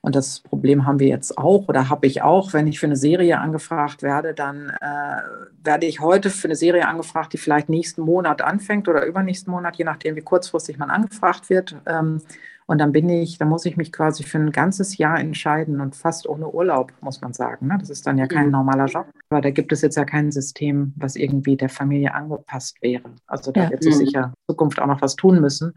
und 0.00 0.14
das 0.14 0.40
Problem 0.40 0.86
haben 0.86 1.00
wir 1.00 1.08
jetzt 1.08 1.36
auch 1.36 1.68
oder 1.68 1.88
habe 1.88 2.06
ich 2.06 2.22
auch, 2.22 2.52
wenn 2.52 2.68
ich 2.68 2.78
für 2.78 2.86
eine 2.86 2.96
Serie 2.96 3.38
angefragt 3.40 4.02
werde, 4.02 4.34
dann 4.34 4.70
äh, 4.80 5.64
werde 5.64 5.86
ich 5.86 6.00
heute 6.00 6.30
für 6.30 6.48
eine 6.48 6.56
Serie 6.56 6.86
angefragt, 6.86 7.32
die 7.32 7.38
vielleicht 7.38 7.68
nächsten 7.68 8.02
Monat 8.02 8.42
anfängt 8.42 8.88
oder 8.88 9.04
übernächsten 9.04 9.50
Monat, 9.52 9.76
je 9.76 9.84
nachdem, 9.84 10.14
wie 10.14 10.22
kurzfristig 10.22 10.78
man 10.78 10.90
angefragt 10.90 11.50
wird. 11.50 11.76
Ähm, 11.86 12.22
und 12.66 12.78
dann 12.78 12.90
bin 12.92 13.08
ich, 13.08 13.38
da 13.38 13.44
muss 13.44 13.64
ich 13.64 13.76
mich 13.76 13.92
quasi 13.92 14.24
für 14.24 14.38
ein 14.38 14.50
ganzes 14.50 14.98
Jahr 14.98 15.20
entscheiden 15.20 15.80
und 15.80 15.94
fast 15.94 16.28
ohne 16.28 16.48
Urlaub, 16.50 16.92
muss 17.00 17.20
man 17.20 17.32
sagen. 17.32 17.68
Ne? 17.68 17.76
Das 17.78 17.90
ist 17.90 18.06
dann 18.06 18.18
ja 18.18 18.26
kein 18.26 18.46
mhm. 18.46 18.52
normaler 18.52 18.86
Job. 18.86 19.06
Aber 19.30 19.40
da 19.40 19.50
gibt 19.50 19.72
es 19.72 19.82
jetzt 19.82 19.96
ja 19.96 20.04
kein 20.04 20.32
System, 20.32 20.92
was 20.96 21.14
irgendwie 21.14 21.56
der 21.56 21.68
Familie 21.68 22.12
angepasst 22.12 22.76
wäre. 22.82 23.10
Also 23.28 23.52
da 23.52 23.64
ja. 23.64 23.70
wird 23.70 23.84
sich 23.84 23.94
mhm. 23.94 23.98
sicher 23.98 24.24
in 24.24 24.52
Zukunft 24.54 24.80
auch 24.80 24.86
noch 24.86 25.00
was 25.00 25.14
tun 25.14 25.40
müssen. 25.40 25.74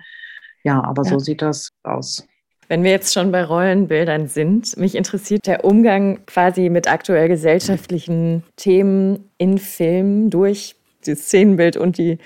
Ja, 0.64 0.84
aber 0.84 1.04
ja. 1.04 1.10
so 1.12 1.20
sieht 1.20 1.44
das 1.44 1.70
aus. 1.84 2.28
Wenn 2.68 2.84
wir 2.84 2.92
jetzt 2.92 3.14
schon 3.14 3.32
bei 3.32 3.44
Rollenbildern 3.44 4.28
sind, 4.28 4.76
mich 4.78 4.96
interessiert 4.96 5.46
der 5.48 5.66
Umgang 5.66 6.26
quasi 6.26 6.70
mit 6.70 6.92
aktuell 6.92 7.28
gesellschaftlichen 7.28 8.44
Themen 8.56 9.30
in 9.38 9.58
Filmen 9.58 10.30
durch 10.30 10.76
das 11.06 11.20
Szenenbild 11.20 11.78
und 11.78 11.98
die 11.98 12.18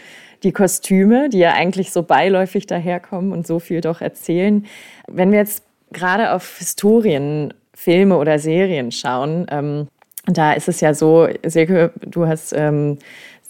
die 0.44 0.52
Kostüme, 0.52 1.30
die 1.30 1.40
ja 1.40 1.54
eigentlich 1.54 1.92
so 1.92 2.04
beiläufig 2.04 2.68
daherkommen 2.68 3.32
und 3.32 3.48
so 3.48 3.60
viel 3.60 3.82
doch 3.82 4.02
erzählen. 4.02 4.66
Wenn 5.08 5.32
wir 5.32 5.40
jetzt 5.40 5.64
gerade 5.92 6.34
auf 6.34 6.58
Historienfilme 6.58 8.18
oder 8.18 8.40
Serien 8.40 8.92
schauen, 8.92 9.48
ähm, 9.50 9.88
da 10.26 10.54
ist 10.54 10.70
es 10.70 10.82
ja 10.82 10.94
so, 10.94 11.28
Silke, 11.46 11.92
du 12.06 12.28
hast 12.28 12.54
ähm, 12.54 12.98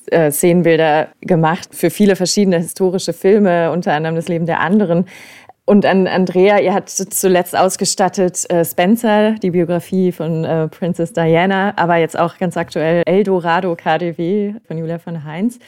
äh, 0.07 0.31
Szenenbilder 0.31 1.09
gemacht 1.21 1.69
für 1.71 1.89
viele 1.89 2.15
verschiedene 2.15 2.57
historische 2.57 3.13
Filme, 3.13 3.71
unter 3.71 3.93
anderem 3.93 4.15
das 4.15 4.27
Leben 4.27 4.45
der 4.45 4.59
anderen. 4.59 5.05
Und 5.65 5.85
an 5.85 6.07
Andrea, 6.07 6.59
ihr 6.59 6.73
habt 6.73 6.89
zuletzt 6.89 7.55
ausgestattet 7.55 8.49
äh, 8.51 8.65
Spencer, 8.65 9.35
die 9.35 9.51
Biografie 9.51 10.11
von 10.11 10.43
äh, 10.43 10.67
Princess 10.67 11.13
Diana, 11.13 11.73
aber 11.77 11.95
jetzt 11.97 12.19
auch 12.19 12.37
ganz 12.37 12.57
aktuell 12.57 13.03
Eldorado 13.05 13.73
KDW 13.75 14.55
von 14.67 14.77
Julia 14.77 14.99
von 14.99 15.23
Heinz. 15.23 15.59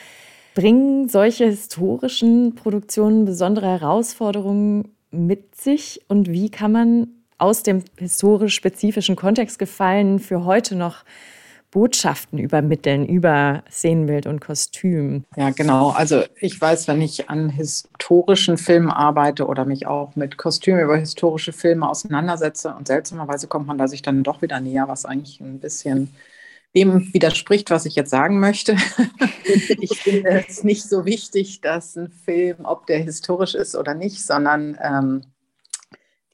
Bringen 0.55 1.09
solche 1.09 1.45
historischen 1.45 2.55
Produktionen 2.55 3.25
besondere 3.25 3.67
Herausforderungen 3.67 4.95
mit 5.11 5.53
sich 5.55 6.01
und 6.07 6.31
wie 6.31 6.49
kann 6.49 6.71
man 6.71 7.07
aus 7.37 7.61
dem 7.61 7.83
historisch 7.97 8.55
spezifischen 8.55 9.17
Kontext 9.17 9.59
gefallen 9.59 10.17
für 10.19 10.45
heute 10.45 10.75
noch 10.75 11.03
Botschaften 11.71 12.39
übermitteln 12.39 13.05
über 13.05 13.63
Szenenbild 13.69 14.27
und 14.27 14.39
Kostüm. 14.39 15.25
Ja, 15.35 15.49
genau. 15.49 15.89
Also 15.89 16.23
ich 16.39 16.59
weiß, 16.59 16.87
wenn 16.87 17.01
ich 17.01 17.29
an 17.29 17.49
historischen 17.49 18.57
Filmen 18.57 18.89
arbeite 18.89 19.47
oder 19.47 19.65
mich 19.65 19.85
auch 19.85 20.15
mit 20.15 20.37
Kostümen 20.37 20.81
über 20.81 20.95
historische 20.95 21.51
Filme 21.51 21.89
auseinandersetze 21.89 22.73
und 22.73 22.87
seltsamerweise 22.87 23.47
kommt 23.47 23.67
man 23.67 23.77
da 23.77 23.89
sich 23.89 24.01
dann 24.01 24.23
doch 24.23 24.41
wieder 24.41 24.61
näher, 24.61 24.87
was 24.87 25.03
eigentlich 25.03 25.41
ein 25.41 25.59
bisschen 25.59 26.13
dem 26.75 27.13
widerspricht, 27.13 27.69
was 27.69 27.85
ich 27.85 27.95
jetzt 27.95 28.09
sagen 28.09 28.39
möchte. 28.39 28.75
ich 29.79 30.01
finde 30.01 30.45
es 30.47 30.63
nicht 30.63 30.83
so 30.83 31.05
wichtig, 31.05 31.61
dass 31.61 31.95
ein 31.95 32.09
Film, 32.09 32.57
ob 32.63 32.85
der 32.87 32.99
historisch 32.99 33.55
ist 33.55 33.75
oder 33.75 33.93
nicht, 33.93 34.25
sondern 34.25 34.77
ähm, 34.81 35.21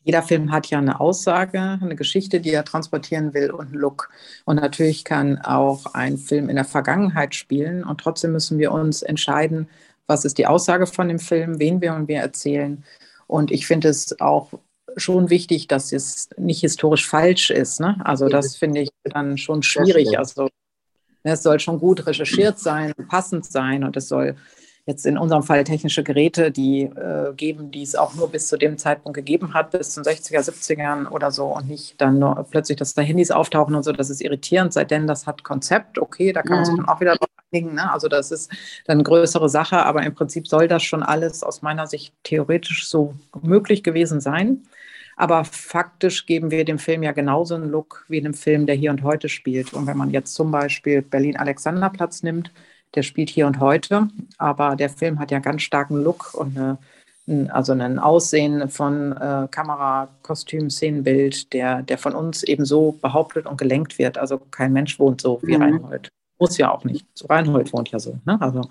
jeder 0.04 0.24
Film 0.24 0.52
hat 0.52 0.68
ja 0.68 0.80
eine 0.80 1.00
Aussage, 1.00 1.80
eine 1.80 1.96
Geschichte, 1.96 2.42
die 2.42 2.50
er 2.50 2.66
transportieren 2.66 3.34
will 3.36 3.52
und 3.52 3.68
einen 3.68 3.76
Look. 3.76 4.10
Und 4.46 4.56
natürlich 4.56 5.04
kann 5.04 5.40
auch 5.40 5.94
ein 5.94 6.18
Film 6.18 6.50
in 6.50 6.56
der 6.56 6.66
Vergangenheit 6.66 7.36
spielen 7.36 7.84
und 7.84 8.02
trotzdem 8.02 8.32
müssen 8.32 8.58
wir 8.58 8.72
uns 8.72 9.04
entscheiden, 9.04 9.70
was 10.08 10.26
ist 10.26 10.40
die 10.40 10.48
Aussage 10.48 10.88
von 10.88 11.08
dem 11.08 11.20
Film, 11.20 11.60
wen 11.60 11.82
wir 11.82 11.94
und 11.94 12.08
wir 12.08 12.20
erzählen. 12.20 12.84
Und 13.28 13.52
ich 13.52 13.68
finde 13.68 13.90
es 13.90 14.20
auch 14.20 14.52
schon 14.98 15.30
wichtig, 15.30 15.68
dass 15.68 15.92
es 15.92 16.30
nicht 16.38 16.62
historisch 16.62 17.08
falsch 17.08 17.50
ist. 17.50 17.80
Ne? 17.80 18.00
Also 18.04 18.28
das 18.28 18.56
finde 18.56 18.82
ich 18.82 18.90
dann 19.04 19.38
schon 19.38 19.64
schwierig. 19.64 20.18
Also 20.18 20.50
ne, 21.24 21.32
es 21.34 21.44
soll 21.44 21.60
schon 21.60 21.80
gut 21.80 22.06
recherchiert 22.06 22.60
sein, 22.60 22.94
passend 23.08 23.46
sein 23.46 23.84
und 23.84 23.98
es 23.98 24.08
soll 24.08 24.36
jetzt 24.86 25.06
in 25.06 25.18
unserem 25.18 25.44
Fall 25.44 25.64
technische 25.64 26.04
Geräte, 26.04 26.52
die 26.52 26.84
äh, 26.84 27.34
geben, 27.36 27.72
die 27.72 27.84
es 27.84 27.96
auch 27.96 28.16
nur 28.16 28.30
bis 28.30 28.48
zu 28.48 28.58
dem 28.58 28.78
Zeitpunkt 28.78 29.16
gegeben 29.16 29.54
hat, 29.54 29.72
bis 29.72 29.92
zu 29.92 30.02
den 30.02 30.12
60er, 30.12 30.40
70ern 30.40 31.08
oder 31.10 31.32
so 31.32 31.46
und 31.56 31.68
nicht 31.68 32.00
dann 32.02 32.20
nur 32.20 32.46
plötzlich, 32.50 32.78
dass 32.78 32.94
da 32.94 33.02
Handys 33.02 33.32
auftauchen 33.32 33.76
und 33.76 33.84
so, 33.84 33.92
das 33.92 34.10
ist 34.10 34.22
irritierend, 34.22 34.74
seitdem 34.74 35.08
das 35.08 35.28
hat 35.28 35.44
Konzept, 35.44 36.00
okay, 36.00 36.34
da 36.34 36.42
kann 36.42 36.58
man 36.58 36.66
sich 36.66 36.76
dann 36.76 36.88
auch 36.88 37.00
wieder 37.00 37.16
drauf 37.16 37.30
einigen, 37.52 37.76
ne? 37.76 37.92
also 37.92 38.08
das 38.08 38.32
ist 38.32 38.52
dann 38.86 38.96
eine 38.96 39.04
größere 39.04 39.50
Sache, 39.50 39.86
aber 39.86 40.04
im 40.04 40.16
Prinzip 40.16 40.48
soll 40.48 40.68
das 40.68 40.84
schon 40.84 41.04
alles 41.04 41.44
aus 41.44 41.62
meiner 41.62 41.86
Sicht 41.88 42.14
theoretisch 42.24 42.88
so 42.88 43.14
möglich 43.42 43.84
gewesen 43.84 44.20
sein. 44.20 44.64
Aber 45.22 45.46
faktisch 45.46 46.26
geben 46.26 46.50
wir 46.50 46.66
dem 46.66 46.80
Film 46.80 47.04
ja 47.04 47.12
genauso 47.12 47.54
einen 47.54 47.70
Look 47.70 48.06
wie 48.08 48.18
einem 48.18 48.34
Film, 48.34 48.66
der 48.66 48.74
hier 48.74 48.90
und 48.90 49.04
heute 49.04 49.30
spielt. 49.30 49.72
Und 49.72 49.86
wenn 49.86 49.96
man 49.96 50.10
jetzt 50.10 50.34
zum 50.34 50.50
Beispiel 50.50 51.04
Berlin-Alexanderplatz 51.04 52.24
nimmt, 52.24 52.52
der 52.96 53.04
spielt 53.04 53.30
hier 53.30 53.46
und 53.46 53.60
heute, 53.60 54.08
aber 54.40 54.76
der 54.76 54.90
Film 54.90 55.20
hat 55.20 55.30
ja 55.30 55.38
ganz 55.38 55.62
starken 55.62 56.02
Look 56.02 56.34
und 56.34 56.58
eine, 56.58 56.80
also 57.54 57.72
ein 57.74 58.00
Aussehen 58.00 58.68
von 58.68 59.12
äh, 59.12 59.48
Kamera, 59.52 60.10
Kostüm, 60.24 60.72
Szenenbild, 60.72 61.54
der, 61.54 61.84
der 61.84 62.00
von 62.00 62.16
uns 62.16 62.42
eben 62.42 62.66
so 62.66 62.94
behauptet 63.00 63.46
und 63.46 63.60
gelenkt 63.60 64.00
wird. 64.00 64.18
Also 64.18 64.40
kein 64.40 64.74
Mensch 64.74 64.98
wohnt 64.98 65.22
so 65.22 65.40
wie 65.44 65.56
mhm. 65.56 65.62
Reinhold 65.62 66.10
muss 66.42 66.58
ja 66.58 66.72
auch 66.72 66.84
nicht. 66.84 67.06
So 67.14 67.28
Reinhold 67.28 67.72
wohnt 67.72 67.92
ja 67.92 68.00
so. 68.00 68.20
Ne? 68.26 68.42
Also, 68.42 68.62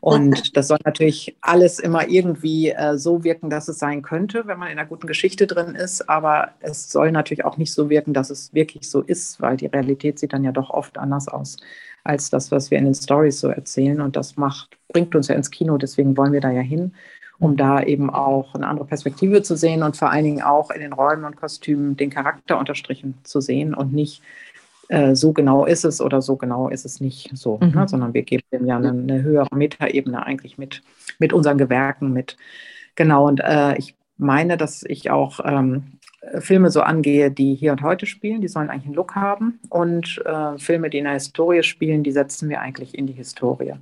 und 0.00 0.56
das 0.56 0.68
soll 0.68 0.78
natürlich 0.84 1.36
alles 1.42 1.78
immer 1.78 2.08
irgendwie 2.08 2.70
äh, 2.70 2.96
so 2.96 3.22
wirken, 3.22 3.50
dass 3.50 3.68
es 3.68 3.78
sein 3.78 4.00
könnte, 4.02 4.46
wenn 4.46 4.58
man 4.58 4.70
in 4.70 4.78
einer 4.78 4.88
guten 4.88 5.06
Geschichte 5.06 5.46
drin 5.46 5.74
ist. 5.74 6.08
Aber 6.08 6.52
es 6.60 6.90
soll 6.90 7.12
natürlich 7.12 7.44
auch 7.44 7.58
nicht 7.58 7.72
so 7.72 7.90
wirken, 7.90 8.14
dass 8.14 8.30
es 8.30 8.54
wirklich 8.54 8.90
so 8.90 9.02
ist, 9.02 9.40
weil 9.40 9.58
die 9.58 9.66
Realität 9.66 10.18
sieht 10.18 10.32
dann 10.32 10.44
ja 10.44 10.50
doch 10.50 10.70
oft 10.70 10.96
anders 10.98 11.28
aus 11.28 11.58
als 12.02 12.30
das, 12.30 12.50
was 12.50 12.70
wir 12.70 12.78
in 12.78 12.86
den 12.86 12.94
Stories 12.94 13.38
so 13.38 13.48
erzählen. 13.48 14.00
Und 14.00 14.16
das 14.16 14.38
macht, 14.38 14.78
bringt 14.88 15.14
uns 15.14 15.28
ja 15.28 15.34
ins 15.34 15.50
Kino. 15.50 15.76
Deswegen 15.76 16.16
wollen 16.16 16.32
wir 16.32 16.40
da 16.40 16.50
ja 16.50 16.62
hin, 16.62 16.94
um 17.38 17.58
da 17.58 17.82
eben 17.82 18.08
auch 18.08 18.54
eine 18.54 18.66
andere 18.66 18.86
Perspektive 18.86 19.42
zu 19.42 19.56
sehen 19.56 19.82
und 19.82 19.98
vor 19.98 20.10
allen 20.10 20.24
Dingen 20.24 20.42
auch 20.42 20.70
in 20.70 20.80
den 20.80 20.94
Räumen 20.94 21.26
und 21.26 21.36
Kostümen 21.36 21.98
den 21.98 22.08
Charakter 22.08 22.58
unterstrichen 22.58 23.18
zu 23.24 23.42
sehen 23.42 23.74
und 23.74 23.92
nicht 23.92 24.22
äh, 24.90 25.14
so 25.14 25.32
genau 25.32 25.66
ist 25.66 25.84
es 25.84 26.00
oder 26.00 26.20
so 26.20 26.36
genau 26.36 26.68
ist 26.68 26.84
es 26.84 27.00
nicht 27.00 27.30
so, 27.34 27.58
ne? 27.58 27.68
mhm. 27.68 27.74
ne? 27.74 27.88
sondern 27.88 28.12
wir 28.12 28.22
geben 28.22 28.42
dem 28.52 28.66
ja 28.66 28.76
eine, 28.76 28.90
eine, 28.90 29.22
höhere 29.22 29.54
Metaebene 29.54 30.26
eigentlich 30.26 30.58
mit, 30.58 30.82
mit 31.18 31.32
unseren 31.32 31.58
Gewerken 31.58 32.12
mit. 32.12 32.36
Genau, 32.96 33.28
und 33.28 33.40
äh, 33.40 33.76
ich 33.78 33.94
meine, 34.16 34.56
dass 34.56 34.82
ich 34.82 35.10
auch 35.10 35.38
ähm, 35.44 36.00
Filme 36.40 36.70
so 36.70 36.82
angehe, 36.82 37.30
die 37.30 37.54
hier 37.54 37.70
und 37.70 37.82
heute 37.82 38.04
spielen, 38.06 38.40
die 38.40 38.48
sollen 38.48 38.68
eigentlich 38.68 38.86
einen 38.86 38.94
Look 38.94 39.14
haben. 39.14 39.60
Und 39.68 40.20
äh, 40.26 40.58
Filme, 40.58 40.90
die 40.90 40.98
in 40.98 41.04
der 41.04 41.14
Historie 41.14 41.62
spielen, 41.62 42.02
die 42.02 42.12
setzen 42.12 42.48
wir 42.48 42.60
eigentlich 42.60 42.98
in 42.98 43.06
die 43.06 43.12
Historie. 43.12 43.74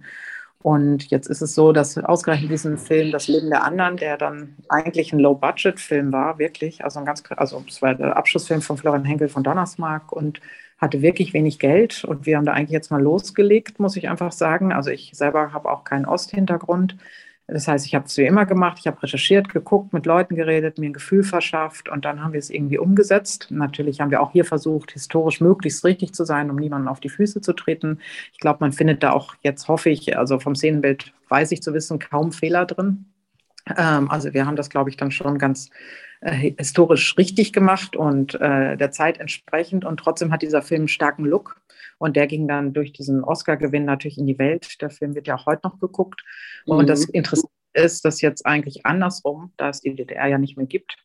Und 0.61 1.11
jetzt 1.11 1.29
ist 1.29 1.41
es 1.41 1.55
so, 1.55 1.73
dass 1.73 1.97
ausgerechnet 1.97 2.51
diesen 2.51 2.77
Film 2.77 3.13
Das 3.13 3.29
Leben 3.29 3.49
der 3.49 3.65
anderen, 3.65 3.97
der 3.97 4.19
dann 4.19 4.57
eigentlich 4.69 5.13
ein 5.13 5.21
Low-Budget-Film 5.21 6.13
war, 6.13 6.39
wirklich, 6.39 6.85
also 6.85 6.99
ein 6.99 7.07
ganz, 7.07 7.23
also 7.37 7.65
es 7.67 7.81
war 7.81 7.95
der 7.95 8.17
Abschlussfilm 8.17 8.61
von 8.61 8.77
Florian 8.77 9.05
Henkel 9.05 9.29
von 9.29 9.43
Donnersmarck 9.43 10.13
und 10.13 10.41
hatte 10.79 11.03
wirklich 11.03 11.35
wenig 11.35 11.59
Geld 11.59 12.05
und 12.05 12.25
wir 12.25 12.37
haben 12.37 12.47
da 12.47 12.53
eigentlich 12.53 12.71
jetzt 12.71 12.91
mal 12.91 13.03
losgelegt, 13.03 13.81
muss 13.81 13.97
ich 13.97 14.09
einfach 14.09 14.33
sagen. 14.33 14.73
Also 14.73 14.91
ich 14.91 15.11
selber 15.15 15.53
habe 15.53 15.71
auch 15.71 15.85
keinen 15.85 16.07
Osthintergrund. 16.07 16.97
Das 17.51 17.67
heißt, 17.67 17.87
ich 17.87 17.95
habe 17.95 18.05
es 18.05 18.17
wie 18.19 18.27
immer 18.27 18.45
gemacht, 18.45 18.77
ich 18.79 18.87
habe 18.87 19.03
recherchiert, 19.03 19.49
geguckt, 19.49 19.95
mit 19.95 20.05
Leuten 20.05 20.37
geredet, 20.37 20.77
mir 20.77 20.91
ein 20.91 20.93
Gefühl 20.93 21.25
verschafft 21.25 21.89
und 21.89 22.05
dann 22.05 22.23
haben 22.23 22.35
wir 22.35 22.39
es 22.39 22.51
irgendwie 22.51 22.77
umgesetzt. 22.77 23.47
Natürlich 23.51 24.01
haben 24.01 24.11
wir 24.11 24.21
auch 24.21 24.33
hier 24.33 24.45
versucht, 24.45 24.93
historisch 24.93 25.41
möglichst 25.41 25.83
richtig 25.83 26.13
zu 26.13 26.25
sein, 26.25 26.51
um 26.51 26.57
niemanden 26.57 26.89
auf 26.89 27.01
die 27.01 27.09
Füße 27.09 27.41
zu 27.41 27.55
treten. 27.55 28.01
Ich 28.35 28.39
glaube, 28.39 28.59
man 28.61 28.73
findet 28.73 29.03
da 29.03 29.13
auch 29.13 29.35
jetzt, 29.41 29.67
hoffe 29.67 29.89
ich, 29.89 30.19
also 30.19 30.39
vom 30.39 30.55
Szenenbild 30.55 31.15
weiß 31.31 31.51
ich 31.53 31.63
zu 31.63 31.73
wissen, 31.73 31.99
kaum 31.99 32.33
Fehler 32.33 32.67
drin. 32.67 33.07
Ähm, 33.77 34.11
also 34.11 34.35
wir 34.35 34.47
haben 34.47 34.57
das, 34.57 34.69
glaube 34.69 34.91
ich, 34.91 34.99
dann 34.99 35.11
schon 35.11 35.39
ganz 35.39 35.71
äh, 36.21 36.53
historisch 36.57 37.17
richtig 37.17 37.53
gemacht 37.53 37.97
und 37.97 38.35
äh, 38.41 38.77
der 38.77 38.91
Zeit 38.91 39.19
entsprechend. 39.19 39.85
Und 39.85 39.99
trotzdem 39.99 40.33
hat 40.33 40.43
dieser 40.43 40.63
Film 40.63 40.83
einen 40.83 40.89
starken 40.89 41.25
Look. 41.25 41.61
Und 41.99 42.17
der 42.17 42.27
ging 42.27 42.47
dann 42.47 42.73
durch 42.73 42.93
diesen 42.93 43.25
Oscar-Gewinn 43.25 43.85
natürlich 43.85 44.19
in 44.19 44.27
die 44.27 44.39
Welt. 44.39 44.81
Der 44.81 44.91
Film 44.91 45.15
wird 45.15 45.27
ja 45.27 45.37
auch 45.37 45.47
heute 45.47 45.63
noch 45.65 45.79
geguckt. 45.79 46.23
Mhm. 46.67 46.75
Und 46.75 46.89
das 46.89 47.05
Interessante 47.05 47.53
ist, 47.75 48.05
dass 48.05 48.21
jetzt 48.21 48.47
eigentlich 48.47 48.87
andersrum, 48.87 49.53
da 49.57 49.69
es 49.69 49.81
die 49.81 49.95
DDR 49.95 50.27
ja 50.27 50.39
nicht 50.39 50.57
mehr 50.57 50.67
gibt, 50.67 50.97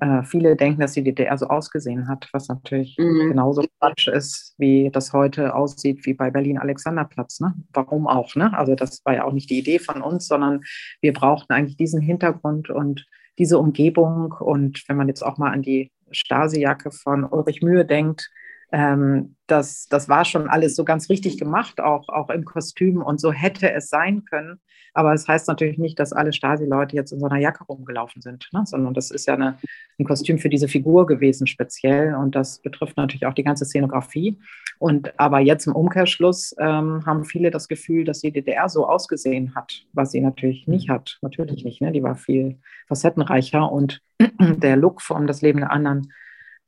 äh, 0.00 0.22
viele 0.22 0.54
denken, 0.54 0.80
dass 0.80 0.92
die 0.92 1.02
DDR 1.02 1.36
so 1.36 1.46
ausgesehen 1.46 2.06
hat, 2.06 2.28
was 2.32 2.48
natürlich 2.48 2.96
mhm. 2.98 3.30
genauso 3.30 3.64
Quatsch 3.80 4.06
ist, 4.06 4.54
wie 4.58 4.90
das 4.92 5.12
heute 5.12 5.54
aussieht, 5.54 6.06
wie 6.06 6.14
bei 6.14 6.30
Berlin-Alexanderplatz. 6.30 7.40
Ne? 7.40 7.54
Warum 7.72 8.06
auch? 8.06 8.34
Ne? 8.36 8.56
Also 8.56 8.74
das 8.74 9.04
war 9.04 9.14
ja 9.14 9.24
auch 9.24 9.32
nicht 9.32 9.50
die 9.50 9.58
Idee 9.58 9.78
von 9.78 10.02
uns, 10.02 10.28
sondern 10.28 10.60
wir 11.00 11.12
brauchten 11.12 11.52
eigentlich 11.52 11.76
diesen 11.76 12.00
Hintergrund 12.00 12.70
und 12.70 13.06
diese 13.38 13.58
Umgebung. 13.58 14.32
Und 14.32 14.84
wenn 14.88 14.96
man 14.96 15.08
jetzt 15.08 15.22
auch 15.22 15.38
mal 15.38 15.52
an 15.52 15.62
die 15.62 15.92
Stasi-Jacke 16.10 16.90
von 16.90 17.24
Ulrich 17.24 17.62
Mühe 17.62 17.84
denkt, 17.84 18.30
ähm, 18.72 19.36
das, 19.46 19.86
das 19.88 20.08
war 20.08 20.24
schon 20.24 20.48
alles 20.48 20.76
so 20.76 20.84
ganz 20.84 21.08
richtig 21.08 21.38
gemacht, 21.38 21.80
auch, 21.80 22.08
auch 22.08 22.30
im 22.30 22.44
Kostüm 22.44 23.02
und 23.02 23.20
so 23.20 23.32
hätte 23.32 23.72
es 23.72 23.88
sein 23.88 24.24
können. 24.24 24.60
Aber 24.94 25.14
es 25.14 25.22
das 25.22 25.28
heißt 25.28 25.48
natürlich 25.48 25.78
nicht, 25.78 25.98
dass 25.98 26.12
alle 26.12 26.32
Stasi-Leute 26.32 26.96
jetzt 26.96 27.12
in 27.12 27.20
so 27.20 27.26
einer 27.26 27.40
Jacke 27.40 27.64
rumgelaufen 27.64 28.20
sind, 28.20 28.48
ne? 28.52 28.62
sondern 28.64 28.94
das 28.94 29.10
ist 29.10 29.26
ja 29.26 29.34
eine, 29.34 29.58
ein 29.98 30.04
Kostüm 30.04 30.38
für 30.38 30.48
diese 30.48 30.68
Figur 30.68 31.06
gewesen 31.06 31.46
speziell 31.46 32.14
und 32.14 32.34
das 32.34 32.58
betrifft 32.60 32.96
natürlich 32.96 33.26
auch 33.26 33.34
die 33.34 33.44
ganze 33.44 33.64
Szenografie. 33.64 34.38
Und 34.78 35.18
aber 35.18 35.40
jetzt 35.40 35.66
im 35.66 35.74
Umkehrschluss 35.74 36.54
ähm, 36.58 37.04
haben 37.06 37.24
viele 37.24 37.50
das 37.50 37.68
Gefühl, 37.68 38.04
dass 38.04 38.20
die 38.20 38.32
DDR 38.32 38.68
so 38.68 38.88
ausgesehen 38.88 39.54
hat, 39.54 39.84
was 39.92 40.10
sie 40.10 40.20
natürlich 40.20 40.66
nicht 40.66 40.88
hat. 40.88 41.18
Natürlich 41.22 41.64
nicht. 41.64 41.80
Ne? 41.80 41.92
Die 41.92 42.02
war 42.02 42.16
viel 42.16 42.58
facettenreicher 42.86 43.70
und 43.70 44.00
der 44.40 44.76
Look 44.76 45.00
von 45.00 45.26
Das 45.26 45.42
Leben 45.42 45.60
der 45.60 45.70
anderen 45.70 46.12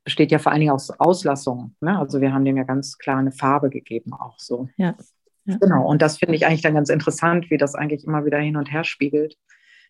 besteht 0.03 0.31
ja 0.31 0.39
vor 0.39 0.51
allen 0.51 0.61
Dingen 0.61 0.71
aus 0.71 0.89
Auslassungen. 0.99 1.75
Ne? 1.81 1.97
Also 1.97 2.21
wir 2.21 2.33
haben 2.33 2.45
dem 2.45 2.57
ja 2.57 2.63
ganz 2.63 2.97
klar 2.97 3.17
eine 3.17 3.31
Farbe 3.31 3.69
gegeben, 3.69 4.13
auch 4.13 4.37
so. 4.39 4.69
Ja. 4.77 4.95
ja. 5.45 5.57
Genau, 5.59 5.87
und 5.87 6.01
das 6.01 6.17
finde 6.17 6.35
ich 6.35 6.45
eigentlich 6.45 6.61
dann 6.61 6.73
ganz 6.73 6.89
interessant, 6.89 7.49
wie 7.49 7.57
das 7.57 7.75
eigentlich 7.75 8.05
immer 8.05 8.25
wieder 8.25 8.39
hin 8.39 8.57
und 8.57 8.71
her 8.71 8.83
spiegelt. 8.83 9.37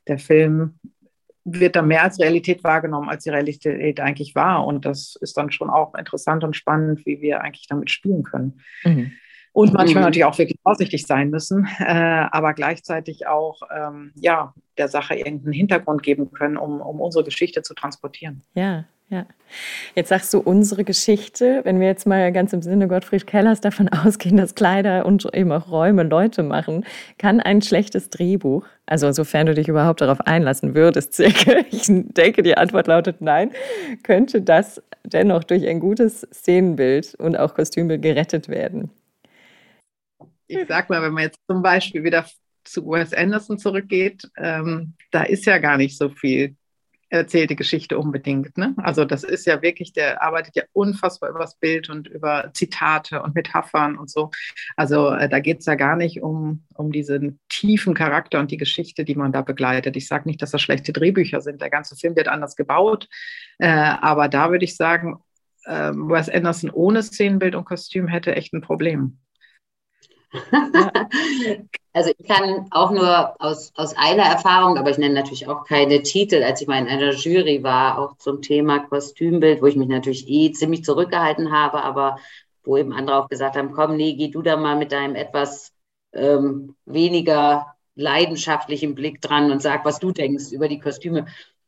Der 0.07 0.19
Film 0.19 0.79
wird 1.43 1.75
dann 1.75 1.87
mehr 1.87 2.03
als 2.03 2.19
Realität 2.19 2.63
wahrgenommen, 2.63 3.09
als 3.09 3.23
die 3.23 3.29
Realität 3.29 3.99
eigentlich 3.99 4.35
war. 4.35 4.65
Und 4.65 4.85
das 4.85 5.15
ist 5.21 5.37
dann 5.37 5.51
schon 5.51 5.69
auch 5.69 5.95
interessant 5.95 6.43
und 6.43 6.55
spannend, 6.55 7.05
wie 7.05 7.21
wir 7.21 7.41
eigentlich 7.41 7.67
damit 7.67 7.89
spielen 7.89 8.23
können. 8.23 8.61
Mhm. 8.83 9.13
Und 9.53 9.73
manchmal 9.73 10.03
mhm. 10.03 10.07
natürlich 10.07 10.25
auch 10.25 10.37
wirklich 10.37 10.59
vorsichtig 10.63 11.05
sein 11.05 11.29
müssen, 11.29 11.67
äh, 11.79 12.25
aber 12.31 12.53
gleichzeitig 12.53 13.27
auch 13.27 13.61
ähm, 13.75 14.11
ja, 14.15 14.53
der 14.77 14.87
Sache 14.87 15.15
irgendeinen 15.15 15.53
Hintergrund 15.53 16.03
geben 16.03 16.31
können, 16.31 16.57
um, 16.57 16.79
um 16.79 17.01
unsere 17.01 17.25
Geschichte 17.25 17.61
zu 17.61 17.73
transportieren. 17.73 18.43
Ja, 18.53 18.85
ja. 19.11 19.25
Jetzt 19.93 20.07
sagst 20.07 20.33
du 20.33 20.39
unsere 20.39 20.85
Geschichte. 20.85 21.59
Wenn 21.65 21.81
wir 21.81 21.87
jetzt 21.87 22.07
mal 22.07 22.31
ganz 22.31 22.53
im 22.53 22.61
Sinne 22.61 22.87
Gottfried 22.87 23.27
Kellers 23.27 23.59
davon 23.59 23.89
ausgehen, 23.89 24.37
dass 24.37 24.55
Kleider 24.55 25.05
und 25.05 25.27
eben 25.35 25.51
auch 25.51 25.69
Räume 25.69 26.03
Leute 26.03 26.43
machen, 26.43 26.85
kann 27.17 27.41
ein 27.41 27.61
schlechtes 27.61 28.09
Drehbuch, 28.09 28.65
also 28.85 29.11
sofern 29.11 29.47
du 29.47 29.53
dich 29.53 29.67
überhaupt 29.67 29.99
darauf 29.99 30.21
einlassen 30.21 30.75
würdest, 30.75 31.13
circa, 31.15 31.57
ich 31.69 31.87
denke, 31.87 32.41
die 32.41 32.55
Antwort 32.55 32.87
lautet 32.87 33.19
nein, 33.19 33.51
könnte 34.01 34.41
das 34.41 34.81
dennoch 35.03 35.43
durch 35.43 35.67
ein 35.67 35.81
gutes 35.81 36.21
Szenenbild 36.33 37.15
und 37.15 37.37
auch 37.37 37.53
Kostümbild 37.53 38.01
gerettet 38.01 38.47
werden? 38.47 38.89
Ich 40.47 40.67
sag 40.69 40.89
mal, 40.89 41.01
wenn 41.01 41.11
man 41.11 41.23
jetzt 41.23 41.39
zum 41.49 41.61
Beispiel 41.61 42.05
wieder 42.05 42.25
zu 42.63 42.85
Wes 42.87 43.13
Anderson 43.13 43.57
zurückgeht, 43.57 44.29
ähm, 44.37 44.93
da 45.11 45.23
ist 45.23 45.45
ja 45.45 45.57
gar 45.57 45.75
nicht 45.75 45.97
so 45.97 46.09
viel 46.09 46.55
erzählte 47.11 47.55
Geschichte 47.55 47.99
unbedingt. 47.99 48.57
Ne? 48.57 48.73
Also 48.77 49.05
das 49.05 49.23
ist 49.23 49.45
ja 49.45 49.61
wirklich, 49.61 49.93
der 49.93 50.21
arbeitet 50.21 50.55
ja 50.55 50.63
unfassbar 50.71 51.29
über 51.29 51.39
das 51.39 51.55
Bild 51.55 51.89
und 51.89 52.07
über 52.07 52.51
Zitate 52.53 53.21
und 53.21 53.35
Metaphern 53.35 53.97
und 53.97 54.09
so. 54.09 54.31
Also 54.77 55.09
äh, 55.09 55.27
da 55.27 55.39
geht 55.39 55.59
es 55.59 55.65
ja 55.65 55.75
gar 55.75 55.97
nicht 55.97 56.21
um, 56.21 56.63
um 56.73 56.91
diesen 56.91 57.39
tiefen 57.49 57.93
Charakter 57.93 58.39
und 58.39 58.49
die 58.49 58.57
Geschichte, 58.57 59.03
die 59.03 59.15
man 59.15 59.33
da 59.33 59.41
begleitet. 59.41 59.97
Ich 59.97 60.07
sage 60.07 60.27
nicht, 60.27 60.41
dass 60.41 60.51
das 60.51 60.61
schlechte 60.61 60.93
Drehbücher 60.93 61.41
sind. 61.41 61.61
Der 61.61 61.69
ganze 61.69 61.95
Film 61.95 62.15
wird 62.15 62.29
anders 62.29 62.55
gebaut. 62.55 63.09
Äh, 63.59 63.67
aber 63.67 64.29
da 64.29 64.49
würde 64.49 64.63
ich 64.63 64.77
sagen, 64.77 65.17
äh, 65.65 65.91
Wes 65.91 66.29
Anderson 66.29 66.69
ohne 66.69 67.03
Szenenbild 67.03 67.55
und 67.55 67.65
Kostüm 67.65 68.07
hätte 68.07 68.35
echt 68.35 68.53
ein 68.53 68.61
Problem. 68.61 69.19
also 71.93 72.11
ich 72.17 72.27
kann 72.27 72.67
auch 72.71 72.91
nur 72.91 73.41
aus, 73.41 73.71
aus 73.75 73.95
einer 73.97 74.23
Erfahrung, 74.23 74.77
aber 74.77 74.89
ich 74.89 74.97
nenne 74.97 75.15
natürlich 75.15 75.47
auch 75.47 75.65
keine 75.65 76.03
Titel, 76.03 76.43
als 76.43 76.61
ich 76.61 76.67
mal 76.67 76.79
in 76.79 76.87
einer 76.87 77.13
Jury 77.13 77.63
war, 77.63 77.99
auch 77.99 78.17
zum 78.17 78.41
Thema 78.41 78.79
Kostümbild, 78.79 79.61
wo 79.61 79.67
ich 79.67 79.75
mich 79.75 79.89
natürlich 79.89 80.27
eh 80.29 80.51
ziemlich 80.51 80.83
zurückgehalten 80.83 81.51
habe, 81.51 81.83
aber 81.83 82.17
wo 82.63 82.77
eben 82.77 82.93
andere 82.93 83.17
auch 83.17 83.29
gesagt 83.29 83.55
haben, 83.57 83.73
komm, 83.73 83.97
nee, 83.97 84.13
geh 84.13 84.29
du 84.29 84.41
da 84.41 84.55
mal 84.55 84.77
mit 84.77 84.91
deinem 84.91 85.15
etwas 85.15 85.73
ähm, 86.13 86.75
weniger 86.85 87.75
leidenschaftlichen 87.95 88.95
Blick 88.95 89.21
dran 89.21 89.51
und 89.51 89.61
sag, 89.61 89.83
was 89.83 89.99
du 89.99 90.11
denkst 90.11 90.51
über 90.51 90.67
die 90.67 90.79
Kostüme. 90.79 91.25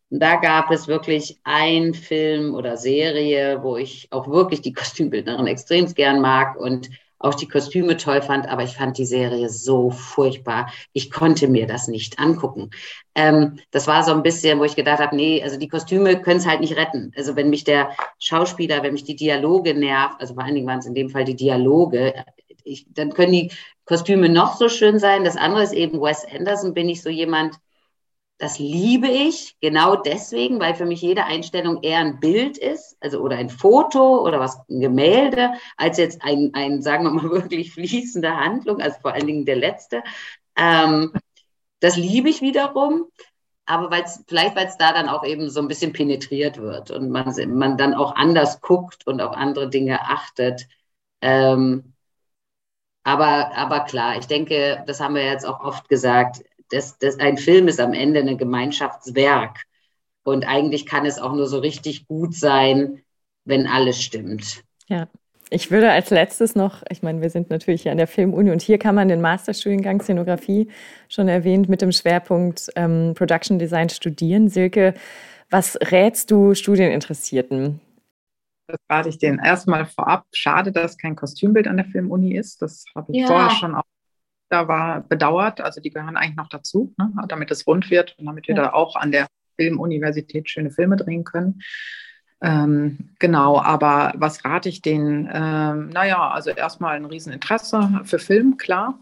Und 0.10 0.20
da 0.20 0.36
gab 0.36 0.72
es 0.72 0.88
wirklich 0.88 1.40
ein 1.44 1.94
Film 1.94 2.54
oder 2.54 2.78
Serie, 2.78 3.64
wo 3.64 3.78
ich 3.78 4.08
auch 4.12 4.28
wirklich 4.28 4.62
die 4.62 4.74
Kostümbildnerin 4.74 5.48
extrem 5.48 5.88
gern 5.94 6.22
mag 6.22 6.56
und 6.56 6.90
auch 7.24 7.36
die 7.36 7.48
Kostüme 7.48 7.98
toll 7.98 8.22
fand, 8.22 8.48
aber 8.50 8.64
ich 8.64 8.76
fand 8.76 8.98
die 8.98 9.06
Serie 9.06 9.50
so 9.50 9.90
furchtbar. 9.92 10.72
Ich 10.92 11.10
konnte 11.10 11.48
mir 11.48 11.66
das 11.68 11.88
nicht 11.88 12.20
angucken. 12.20 12.70
Ähm, 13.16 13.60
das 13.72 13.88
war 13.88 14.04
so 14.04 14.12
ein 14.12 14.24
bisschen, 14.24 14.60
wo 14.60 14.66
ich 14.66 14.76
gedacht 14.76 15.00
habe, 15.00 15.16
nee, 15.16 15.42
also 15.42 15.58
die 15.58 15.70
Kostüme 15.70 16.22
können 16.22 16.40
es 16.40 16.48
halt 16.48 16.60
nicht 16.60 16.76
retten. 16.76 17.12
Also 17.16 17.36
wenn 17.36 17.50
mich 17.50 17.64
der 17.64 17.92
Schauspieler, 18.20 18.84
wenn 18.84 18.94
mich 18.94 19.06
die 19.06 19.16
Dialoge 19.16 19.74
nervt, 19.74 20.20
also 20.20 20.34
vor 20.34 20.44
allen 20.44 20.56
Dingen 20.56 20.68
waren 20.68 20.80
es 20.80 20.86
in 20.86 20.96
dem 20.96 21.10
Fall 21.10 21.24
die 21.24 21.36
Dialoge, 21.36 22.14
ich, 22.66 22.88
dann 22.94 23.14
können 23.14 23.32
die 23.32 23.52
Kostüme 23.86 24.30
noch 24.30 24.58
so 24.58 24.68
schön 24.68 25.00
sein. 25.00 25.24
Das 25.24 25.38
andere 25.38 25.64
ist 25.64 25.74
eben 25.74 26.02
Wes 26.02 26.26
Anderson, 26.26 26.74
bin 26.74 26.90
ich 26.90 27.02
so 27.02 27.10
jemand, 27.10 27.56
das 28.44 28.60
liebe 28.60 29.08
ich 29.08 29.58
genau 29.62 29.96
deswegen, 29.96 30.60
weil 30.60 30.76
für 30.76 30.86
mich 30.86 31.02
jede 31.02 31.24
Einstellung 31.24 31.82
eher 31.82 32.00
ein 32.00 32.20
Bild 32.20 32.58
ist, 32.58 32.98
also 33.00 33.22
oder 33.22 33.38
ein 33.38 33.50
Foto 33.50 34.22
oder 34.22 34.38
was, 34.42 34.60
ein 34.70 34.82
Gemälde, 34.82 35.54
als 35.78 35.98
jetzt 35.98 36.22
ein, 36.22 36.52
ein 36.54 36.82
sagen 36.82 37.06
wir 37.06 37.12
mal, 37.12 37.24
wirklich 37.32 37.72
fließende 37.72 38.36
Handlung, 38.36 38.82
also 38.82 39.00
vor 39.00 39.14
allen 39.14 39.28
Dingen 39.28 39.46
der 39.46 39.56
letzte. 39.56 40.04
Ähm, 40.58 41.14
das 41.80 41.96
liebe 41.96 42.28
ich 42.28 42.42
wiederum, 42.42 43.06
aber 43.66 43.90
weil's, 43.90 44.22
vielleicht, 44.28 44.58
weil 44.58 44.68
es 44.68 44.76
da 44.76 44.92
dann 44.92 45.08
auch 45.08 45.24
eben 45.24 45.50
so 45.50 45.62
ein 45.62 45.70
bisschen 45.70 45.94
penetriert 45.94 46.58
wird 46.58 46.92
und 46.92 47.10
man, 47.10 47.34
man 47.56 47.78
dann 47.78 47.94
auch 47.94 48.14
anders 48.14 48.60
guckt 48.60 49.08
und 49.08 49.22
auf 49.22 49.32
andere 49.38 49.70
Dinge 49.70 50.02
achtet. 50.02 50.68
Ähm, 51.22 51.94
aber, 53.06 53.56
aber 53.56 53.86
klar, 53.86 54.18
ich 54.18 54.28
denke, 54.28 54.84
das 54.86 55.00
haben 55.00 55.16
wir 55.16 55.24
jetzt 55.24 55.46
auch 55.46 55.62
oft 55.62 55.88
gesagt, 55.88 56.44
das, 56.70 56.98
das, 56.98 57.20
ein 57.20 57.38
Film 57.38 57.68
ist 57.68 57.80
am 57.80 57.94
Ende 57.94 58.20
ein 58.22 58.38
Gemeinschaftswerk. 58.38 59.64
Und 60.24 60.46
eigentlich 60.46 60.86
kann 60.86 61.06
es 61.06 61.20
auch 61.20 61.34
nur 61.34 61.48
so 61.48 61.60
richtig 61.60 62.08
gut 62.08 62.34
sein, 62.34 63.02
wenn 63.46 63.68
alles 63.68 64.02
stimmt. 64.02 64.64
Ja. 64.88 65.08
Ich 65.50 65.70
würde 65.70 65.92
als 65.92 66.10
letztes 66.10 66.56
noch, 66.56 66.82
ich 66.90 67.04
meine, 67.04 67.22
wir 67.22 67.30
sind 67.30 67.52
natürlich 67.52 67.84
hier 67.84 67.92
an 67.92 68.00
der 68.00 68.08
Filmuni 68.08 68.50
und 68.50 68.64
hier 68.64 68.80
kann 68.80 68.96
man 68.96 69.08
den 69.08 69.22
Masterstudiengang 69.22 70.02
Szenografie 70.02 70.68
schon 71.10 71.28
erwähnt 71.28 71.70
mit 71.70 71.82
dem 71.82 71.92
Schwerpunkt 71.92 72.72
ähm, 72.76 73.14
Production 73.16 73.60
Design 73.60 73.90
studieren. 73.90 74.50
Silke, 74.50 74.96
was 75.52 75.78
rätst 75.92 76.32
du 76.32 76.56
Studieninteressierten? 76.56 77.80
Das 78.66 78.80
rate 78.90 79.10
ich 79.10 79.20
denen 79.20 79.38
erstmal 79.38 79.86
vorab. 79.86 80.26
Schade, 80.34 80.72
dass 80.72 80.98
kein 80.98 81.16
Kostümbild 81.16 81.68
an 81.68 81.78
der 81.78 81.86
Filmuni 81.86 82.36
ist. 82.36 82.64
Das 82.64 82.86
habe 82.96 83.12
ich 83.12 83.20
ja. 83.20 83.28
vorher 83.28 83.52
schon 83.52 83.76
auch 83.76 83.84
da 84.54 84.68
war, 84.68 85.02
bedauert. 85.02 85.60
Also 85.60 85.82
die 85.82 85.90
gehören 85.90 86.16
eigentlich 86.16 86.38
noch 86.38 86.50
dazu, 86.50 86.94
ne, 86.98 87.12
damit 87.28 87.52
es 87.52 87.68
rund 87.68 87.90
wird 87.90 88.16
und 88.18 88.26
damit 88.26 88.48
wir 88.48 88.56
ja. 88.56 88.64
da 88.64 88.74
auch 88.74 88.96
an 88.96 89.12
der 89.12 89.28
Filmuniversität 89.58 90.50
schöne 90.50 90.72
Filme 90.72 90.96
drehen 90.96 91.24
können. 91.24 91.62
Ähm, 92.42 93.10
genau, 93.20 93.60
aber 93.60 94.14
was 94.16 94.44
rate 94.44 94.70
ich 94.70 94.82
denen? 94.82 95.30
Ähm, 95.34 95.90
naja, 95.90 96.30
also 96.30 96.50
erstmal 96.50 96.96
ein 96.96 97.06
Rieseninteresse 97.06 98.02
für 98.04 98.20
Film, 98.20 98.58
klar. 98.58 99.00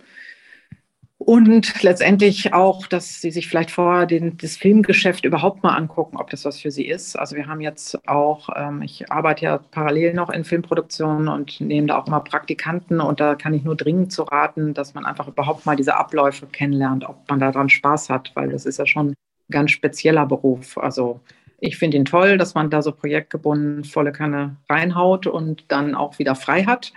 Und 1.23 1.83
letztendlich 1.83 2.51
auch, 2.51 2.87
dass 2.87 3.21
sie 3.21 3.29
sich 3.29 3.47
vielleicht 3.47 3.69
vorher 3.69 4.07
den, 4.07 4.37
das 4.37 4.57
Filmgeschäft 4.57 5.23
überhaupt 5.23 5.61
mal 5.61 5.75
angucken, 5.75 6.17
ob 6.17 6.31
das 6.31 6.45
was 6.45 6.59
für 6.59 6.71
sie 6.71 6.87
ist. 6.87 7.15
Also 7.15 7.35
wir 7.35 7.45
haben 7.45 7.61
jetzt 7.61 8.07
auch, 8.07 8.49
ähm, 8.55 8.81
ich 8.81 9.11
arbeite 9.11 9.45
ja 9.45 9.59
parallel 9.59 10.15
noch 10.15 10.31
in 10.31 10.43
Filmproduktionen 10.43 11.27
und 11.27 11.61
nehme 11.61 11.85
da 11.85 11.99
auch 11.99 12.07
immer 12.07 12.21
Praktikanten 12.21 12.99
und 12.99 13.19
da 13.19 13.35
kann 13.35 13.53
ich 13.53 13.63
nur 13.63 13.75
dringend 13.75 14.11
zu 14.11 14.23
raten, 14.23 14.73
dass 14.73 14.95
man 14.95 15.05
einfach 15.05 15.27
überhaupt 15.27 15.67
mal 15.67 15.75
diese 15.75 15.95
Abläufe 15.95 16.47
kennenlernt, 16.47 17.07
ob 17.07 17.29
man 17.29 17.39
daran 17.39 17.69
Spaß 17.69 18.09
hat, 18.09 18.31
weil 18.33 18.49
das 18.49 18.65
ist 18.65 18.79
ja 18.79 18.87
schon 18.87 19.09
ein 19.09 19.15
ganz 19.51 19.69
spezieller 19.69 20.25
Beruf. 20.25 20.79
Also 20.79 21.19
ich 21.61 21.77
finde 21.77 21.95
ihn 21.95 22.05
toll, 22.05 22.37
dass 22.37 22.55
man 22.55 22.69
da 22.69 22.81
so 22.81 22.91
projektgebunden 22.91 23.85
volle 23.85 24.11
Kanne 24.11 24.57
reinhaut 24.69 25.27
und 25.27 25.71
dann 25.71 25.95
auch 25.95 26.19
wieder 26.19 26.35
frei 26.35 26.65
hat 26.65 26.91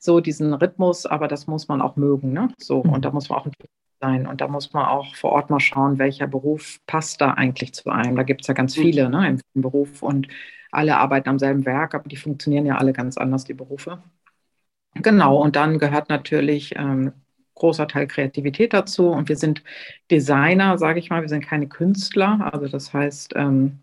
so 0.00 0.20
diesen 0.20 0.54
Rhythmus, 0.54 1.04
aber 1.04 1.28
das 1.28 1.46
muss 1.46 1.68
man 1.68 1.82
auch 1.82 1.96
mögen. 1.96 2.32
Ne? 2.32 2.48
So, 2.58 2.82
mhm. 2.82 2.90
und 2.90 3.04
da 3.04 3.10
muss 3.10 3.28
man 3.28 3.38
auch 3.38 3.46
ein 3.46 3.52
sein. 4.00 4.26
Und 4.26 4.40
da 4.40 4.48
muss 4.48 4.72
man 4.72 4.86
auch 4.86 5.14
vor 5.14 5.32
Ort 5.32 5.50
mal 5.50 5.60
schauen, 5.60 5.98
welcher 5.98 6.26
Beruf 6.26 6.80
passt 6.86 7.20
da 7.20 7.32
eigentlich 7.32 7.72
zu 7.72 7.90
einem. 7.90 8.16
Da 8.16 8.22
gibt 8.24 8.42
es 8.42 8.46
ja 8.46 8.54
ganz 8.54 8.76
mhm. 8.76 8.82
viele 8.82 9.08
ne, 9.08 9.38
im 9.54 9.62
Beruf 9.62 10.02
und 10.02 10.28
alle 10.70 10.98
arbeiten 10.98 11.28
am 11.28 11.38
selben 11.38 11.64
Werk, 11.64 11.94
aber 11.94 12.08
die 12.08 12.16
funktionieren 12.16 12.66
ja 12.66 12.76
alle 12.76 12.92
ganz 12.92 13.16
anders, 13.16 13.44
die 13.44 13.54
Berufe. 13.54 14.02
Genau, 14.94 15.38
und 15.38 15.56
dann 15.56 15.78
gehört 15.78 16.08
natürlich 16.08 16.74
ähm, 16.76 17.12
großer 17.54 17.88
Teil 17.88 18.06
Kreativität 18.06 18.74
dazu. 18.74 19.08
Und 19.08 19.28
wir 19.28 19.36
sind 19.36 19.62
Designer, 20.10 20.78
sage 20.78 20.98
ich 20.98 21.10
mal, 21.10 21.22
wir 21.22 21.28
sind 21.28 21.44
keine 21.44 21.68
Künstler. 21.68 22.50
Also 22.52 22.68
das 22.68 22.92
heißt, 22.92 23.32
ähm, 23.36 23.80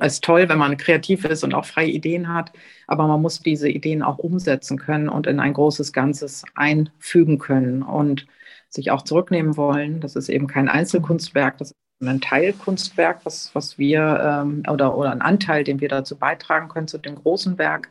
ist 0.00 0.24
toll, 0.24 0.48
wenn 0.48 0.58
man 0.58 0.76
kreativ 0.76 1.24
ist 1.24 1.44
und 1.44 1.54
auch 1.54 1.64
freie 1.64 1.88
Ideen 1.88 2.32
hat, 2.32 2.52
aber 2.86 3.06
man 3.06 3.22
muss 3.22 3.40
diese 3.40 3.68
Ideen 3.68 4.02
auch 4.02 4.18
umsetzen 4.18 4.78
können 4.78 5.08
und 5.08 5.26
in 5.26 5.40
ein 5.40 5.54
großes 5.54 5.92
Ganzes 5.92 6.44
einfügen 6.54 7.38
können 7.38 7.82
und 7.82 8.26
sich 8.68 8.90
auch 8.90 9.02
zurücknehmen 9.02 9.56
wollen. 9.56 10.00
Das 10.00 10.16
ist 10.16 10.28
eben 10.28 10.46
kein 10.46 10.68
Einzelkunstwerk, 10.68 11.58
das 11.58 11.70
ist 11.70 11.76
ein 12.08 12.20
Teilkunstwerk, 12.20 13.20
was, 13.24 13.54
was 13.54 13.78
wir 13.78 14.20
ähm, 14.22 14.62
oder, 14.70 14.96
oder 14.96 15.12
ein 15.12 15.22
Anteil, 15.22 15.64
den 15.64 15.80
wir 15.80 15.88
dazu 15.88 16.16
beitragen 16.18 16.68
können 16.68 16.88
zu 16.88 16.98
dem 16.98 17.14
großen 17.14 17.58
Werk. 17.58 17.88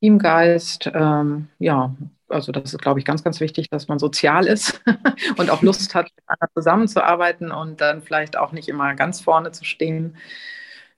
Teamgeist, 0.00 0.90
ähm, 0.94 1.48
ja, 1.58 1.94
also 2.28 2.52
das 2.52 2.74
ist, 2.74 2.82
glaube 2.82 2.98
ich, 2.98 3.04
ganz, 3.04 3.22
ganz 3.22 3.40
wichtig, 3.40 3.68
dass 3.70 3.88
man 3.88 3.98
sozial 3.98 4.46
ist 4.46 4.82
und 5.36 5.50
auch 5.50 5.62
Lust 5.62 5.94
hat, 5.94 6.08
zusammenzuarbeiten 6.54 7.50
und 7.52 7.80
dann 7.80 8.02
vielleicht 8.02 8.36
auch 8.36 8.52
nicht 8.52 8.68
immer 8.68 8.94
ganz 8.94 9.20
vorne 9.20 9.52
zu 9.52 9.64
stehen. 9.64 10.16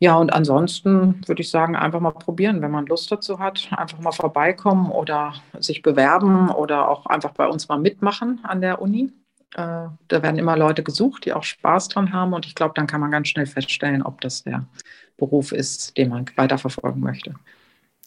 Ja, 0.00 0.16
und 0.16 0.32
ansonsten 0.32 1.26
würde 1.26 1.42
ich 1.42 1.50
sagen, 1.50 1.74
einfach 1.74 1.98
mal 1.98 2.12
probieren, 2.12 2.62
wenn 2.62 2.70
man 2.70 2.86
Lust 2.86 3.10
dazu 3.10 3.40
hat, 3.40 3.68
einfach 3.72 3.98
mal 3.98 4.12
vorbeikommen 4.12 4.90
oder 4.90 5.34
sich 5.58 5.82
bewerben 5.82 6.50
oder 6.50 6.88
auch 6.88 7.06
einfach 7.06 7.32
bei 7.32 7.48
uns 7.48 7.68
mal 7.68 7.78
mitmachen 7.78 8.40
an 8.44 8.60
der 8.60 8.80
Uni. 8.80 9.12
Äh, 9.54 9.88
da 10.08 10.22
werden 10.22 10.38
immer 10.38 10.56
Leute 10.56 10.84
gesucht, 10.84 11.24
die 11.24 11.32
auch 11.32 11.42
Spaß 11.42 11.88
dran 11.88 12.12
haben 12.12 12.32
und 12.32 12.46
ich 12.46 12.54
glaube, 12.54 12.74
dann 12.76 12.86
kann 12.86 13.00
man 13.00 13.10
ganz 13.10 13.28
schnell 13.28 13.46
feststellen, 13.46 14.02
ob 14.02 14.20
das 14.20 14.44
der 14.44 14.66
Beruf 15.16 15.50
ist, 15.50 15.96
den 15.96 16.10
man 16.10 16.26
weiterverfolgen 16.36 17.00
möchte. 17.00 17.34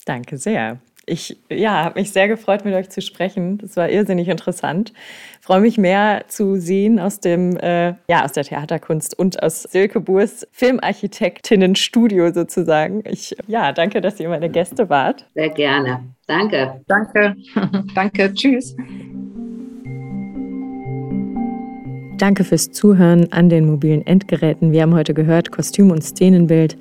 Danke 0.06 0.38
sehr. 0.38 0.80
Ich 1.12 1.38
ja, 1.50 1.84
habe 1.84 2.00
mich 2.00 2.14
sehr 2.14 2.30
gefreut, 2.30 2.64
mit 2.64 2.74
euch 2.74 2.90
zu 2.90 3.02
sprechen. 3.02 3.58
Das 3.58 3.76
war 3.76 3.90
irrsinnig 3.90 4.30
interessant. 4.30 4.94
Freue 5.42 5.60
mich 5.60 5.78
mehr 5.78 6.24
zu 6.30 6.56
sehen 6.56 7.02
aus 7.02 7.20
dem 7.20 7.58
äh, 7.58 7.96
ja 8.08 8.24
aus 8.24 8.32
der 8.32 8.46
Theaterkunst 8.46 9.20
und 9.20 9.44
aus 9.44 9.64
Silke 9.64 10.00
Burs 10.00 10.48
Filmarchitektinnenstudio 10.54 12.32
sozusagen. 12.32 13.04
Ich 13.04 13.36
ja, 13.48 13.74
danke, 13.74 14.00
dass 14.00 14.22
ihr 14.22 14.30
meine 14.30 14.50
Gäste 14.50 14.90
wart. 14.90 15.26
Sehr 15.34 15.50
gerne. 15.50 16.02
Danke. 16.28 16.82
Danke. 16.88 17.36
danke. 17.94 18.34
Tschüss. 18.34 18.74
Danke 22.22 22.44
fürs 22.44 22.72
Zuhören 22.72 23.34
an 23.34 23.50
den 23.50 23.66
mobilen 23.66 24.06
Endgeräten. 24.06 24.72
Wir 24.72 24.84
haben 24.84 24.94
heute 24.94 25.14
gehört 25.14 25.52
Kostüm 25.52 25.92
und 25.92 26.04
Szenenbild. 26.04 26.78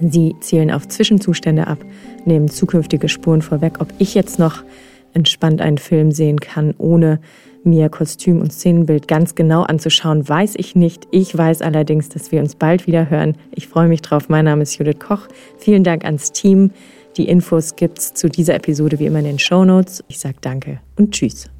Sie 0.00 0.34
zielen 0.40 0.70
auf 0.70 0.88
Zwischenzustände 0.88 1.66
ab 1.66 1.78
nehmen 2.26 2.48
zukünftige 2.48 3.08
Spuren 3.08 3.42
vorweg. 3.42 3.80
Ob 3.80 3.88
ich 3.98 4.14
jetzt 4.14 4.38
noch 4.38 4.62
entspannt 5.12 5.60
einen 5.60 5.78
Film 5.78 6.12
sehen 6.12 6.40
kann, 6.40 6.74
ohne 6.78 7.20
mir 7.62 7.88
Kostüm 7.90 8.40
und 8.40 8.52
Szenenbild 8.52 9.06
ganz 9.06 9.34
genau 9.34 9.62
anzuschauen, 9.62 10.26
weiß 10.26 10.54
ich 10.56 10.74
nicht. 10.74 11.06
Ich 11.10 11.36
weiß 11.36 11.62
allerdings, 11.62 12.08
dass 12.08 12.32
wir 12.32 12.40
uns 12.40 12.54
bald 12.54 12.86
wieder 12.86 13.10
hören. 13.10 13.36
Ich 13.54 13.68
freue 13.68 13.88
mich 13.88 14.00
drauf. 14.00 14.28
Mein 14.28 14.46
Name 14.46 14.62
ist 14.62 14.78
Judith 14.78 14.98
Koch. 14.98 15.28
Vielen 15.58 15.84
Dank 15.84 16.04
ans 16.04 16.32
Team. 16.32 16.70
Die 17.16 17.28
Infos 17.28 17.76
gibt's 17.76 18.14
zu 18.14 18.28
dieser 18.28 18.54
Episode 18.54 18.98
wie 18.98 19.06
immer 19.06 19.18
in 19.18 19.26
den 19.26 19.38
Show 19.38 19.64
Notes. 19.64 20.02
Ich 20.08 20.20
sage 20.20 20.36
danke 20.40 20.80
und 20.96 21.12
tschüss. 21.12 21.50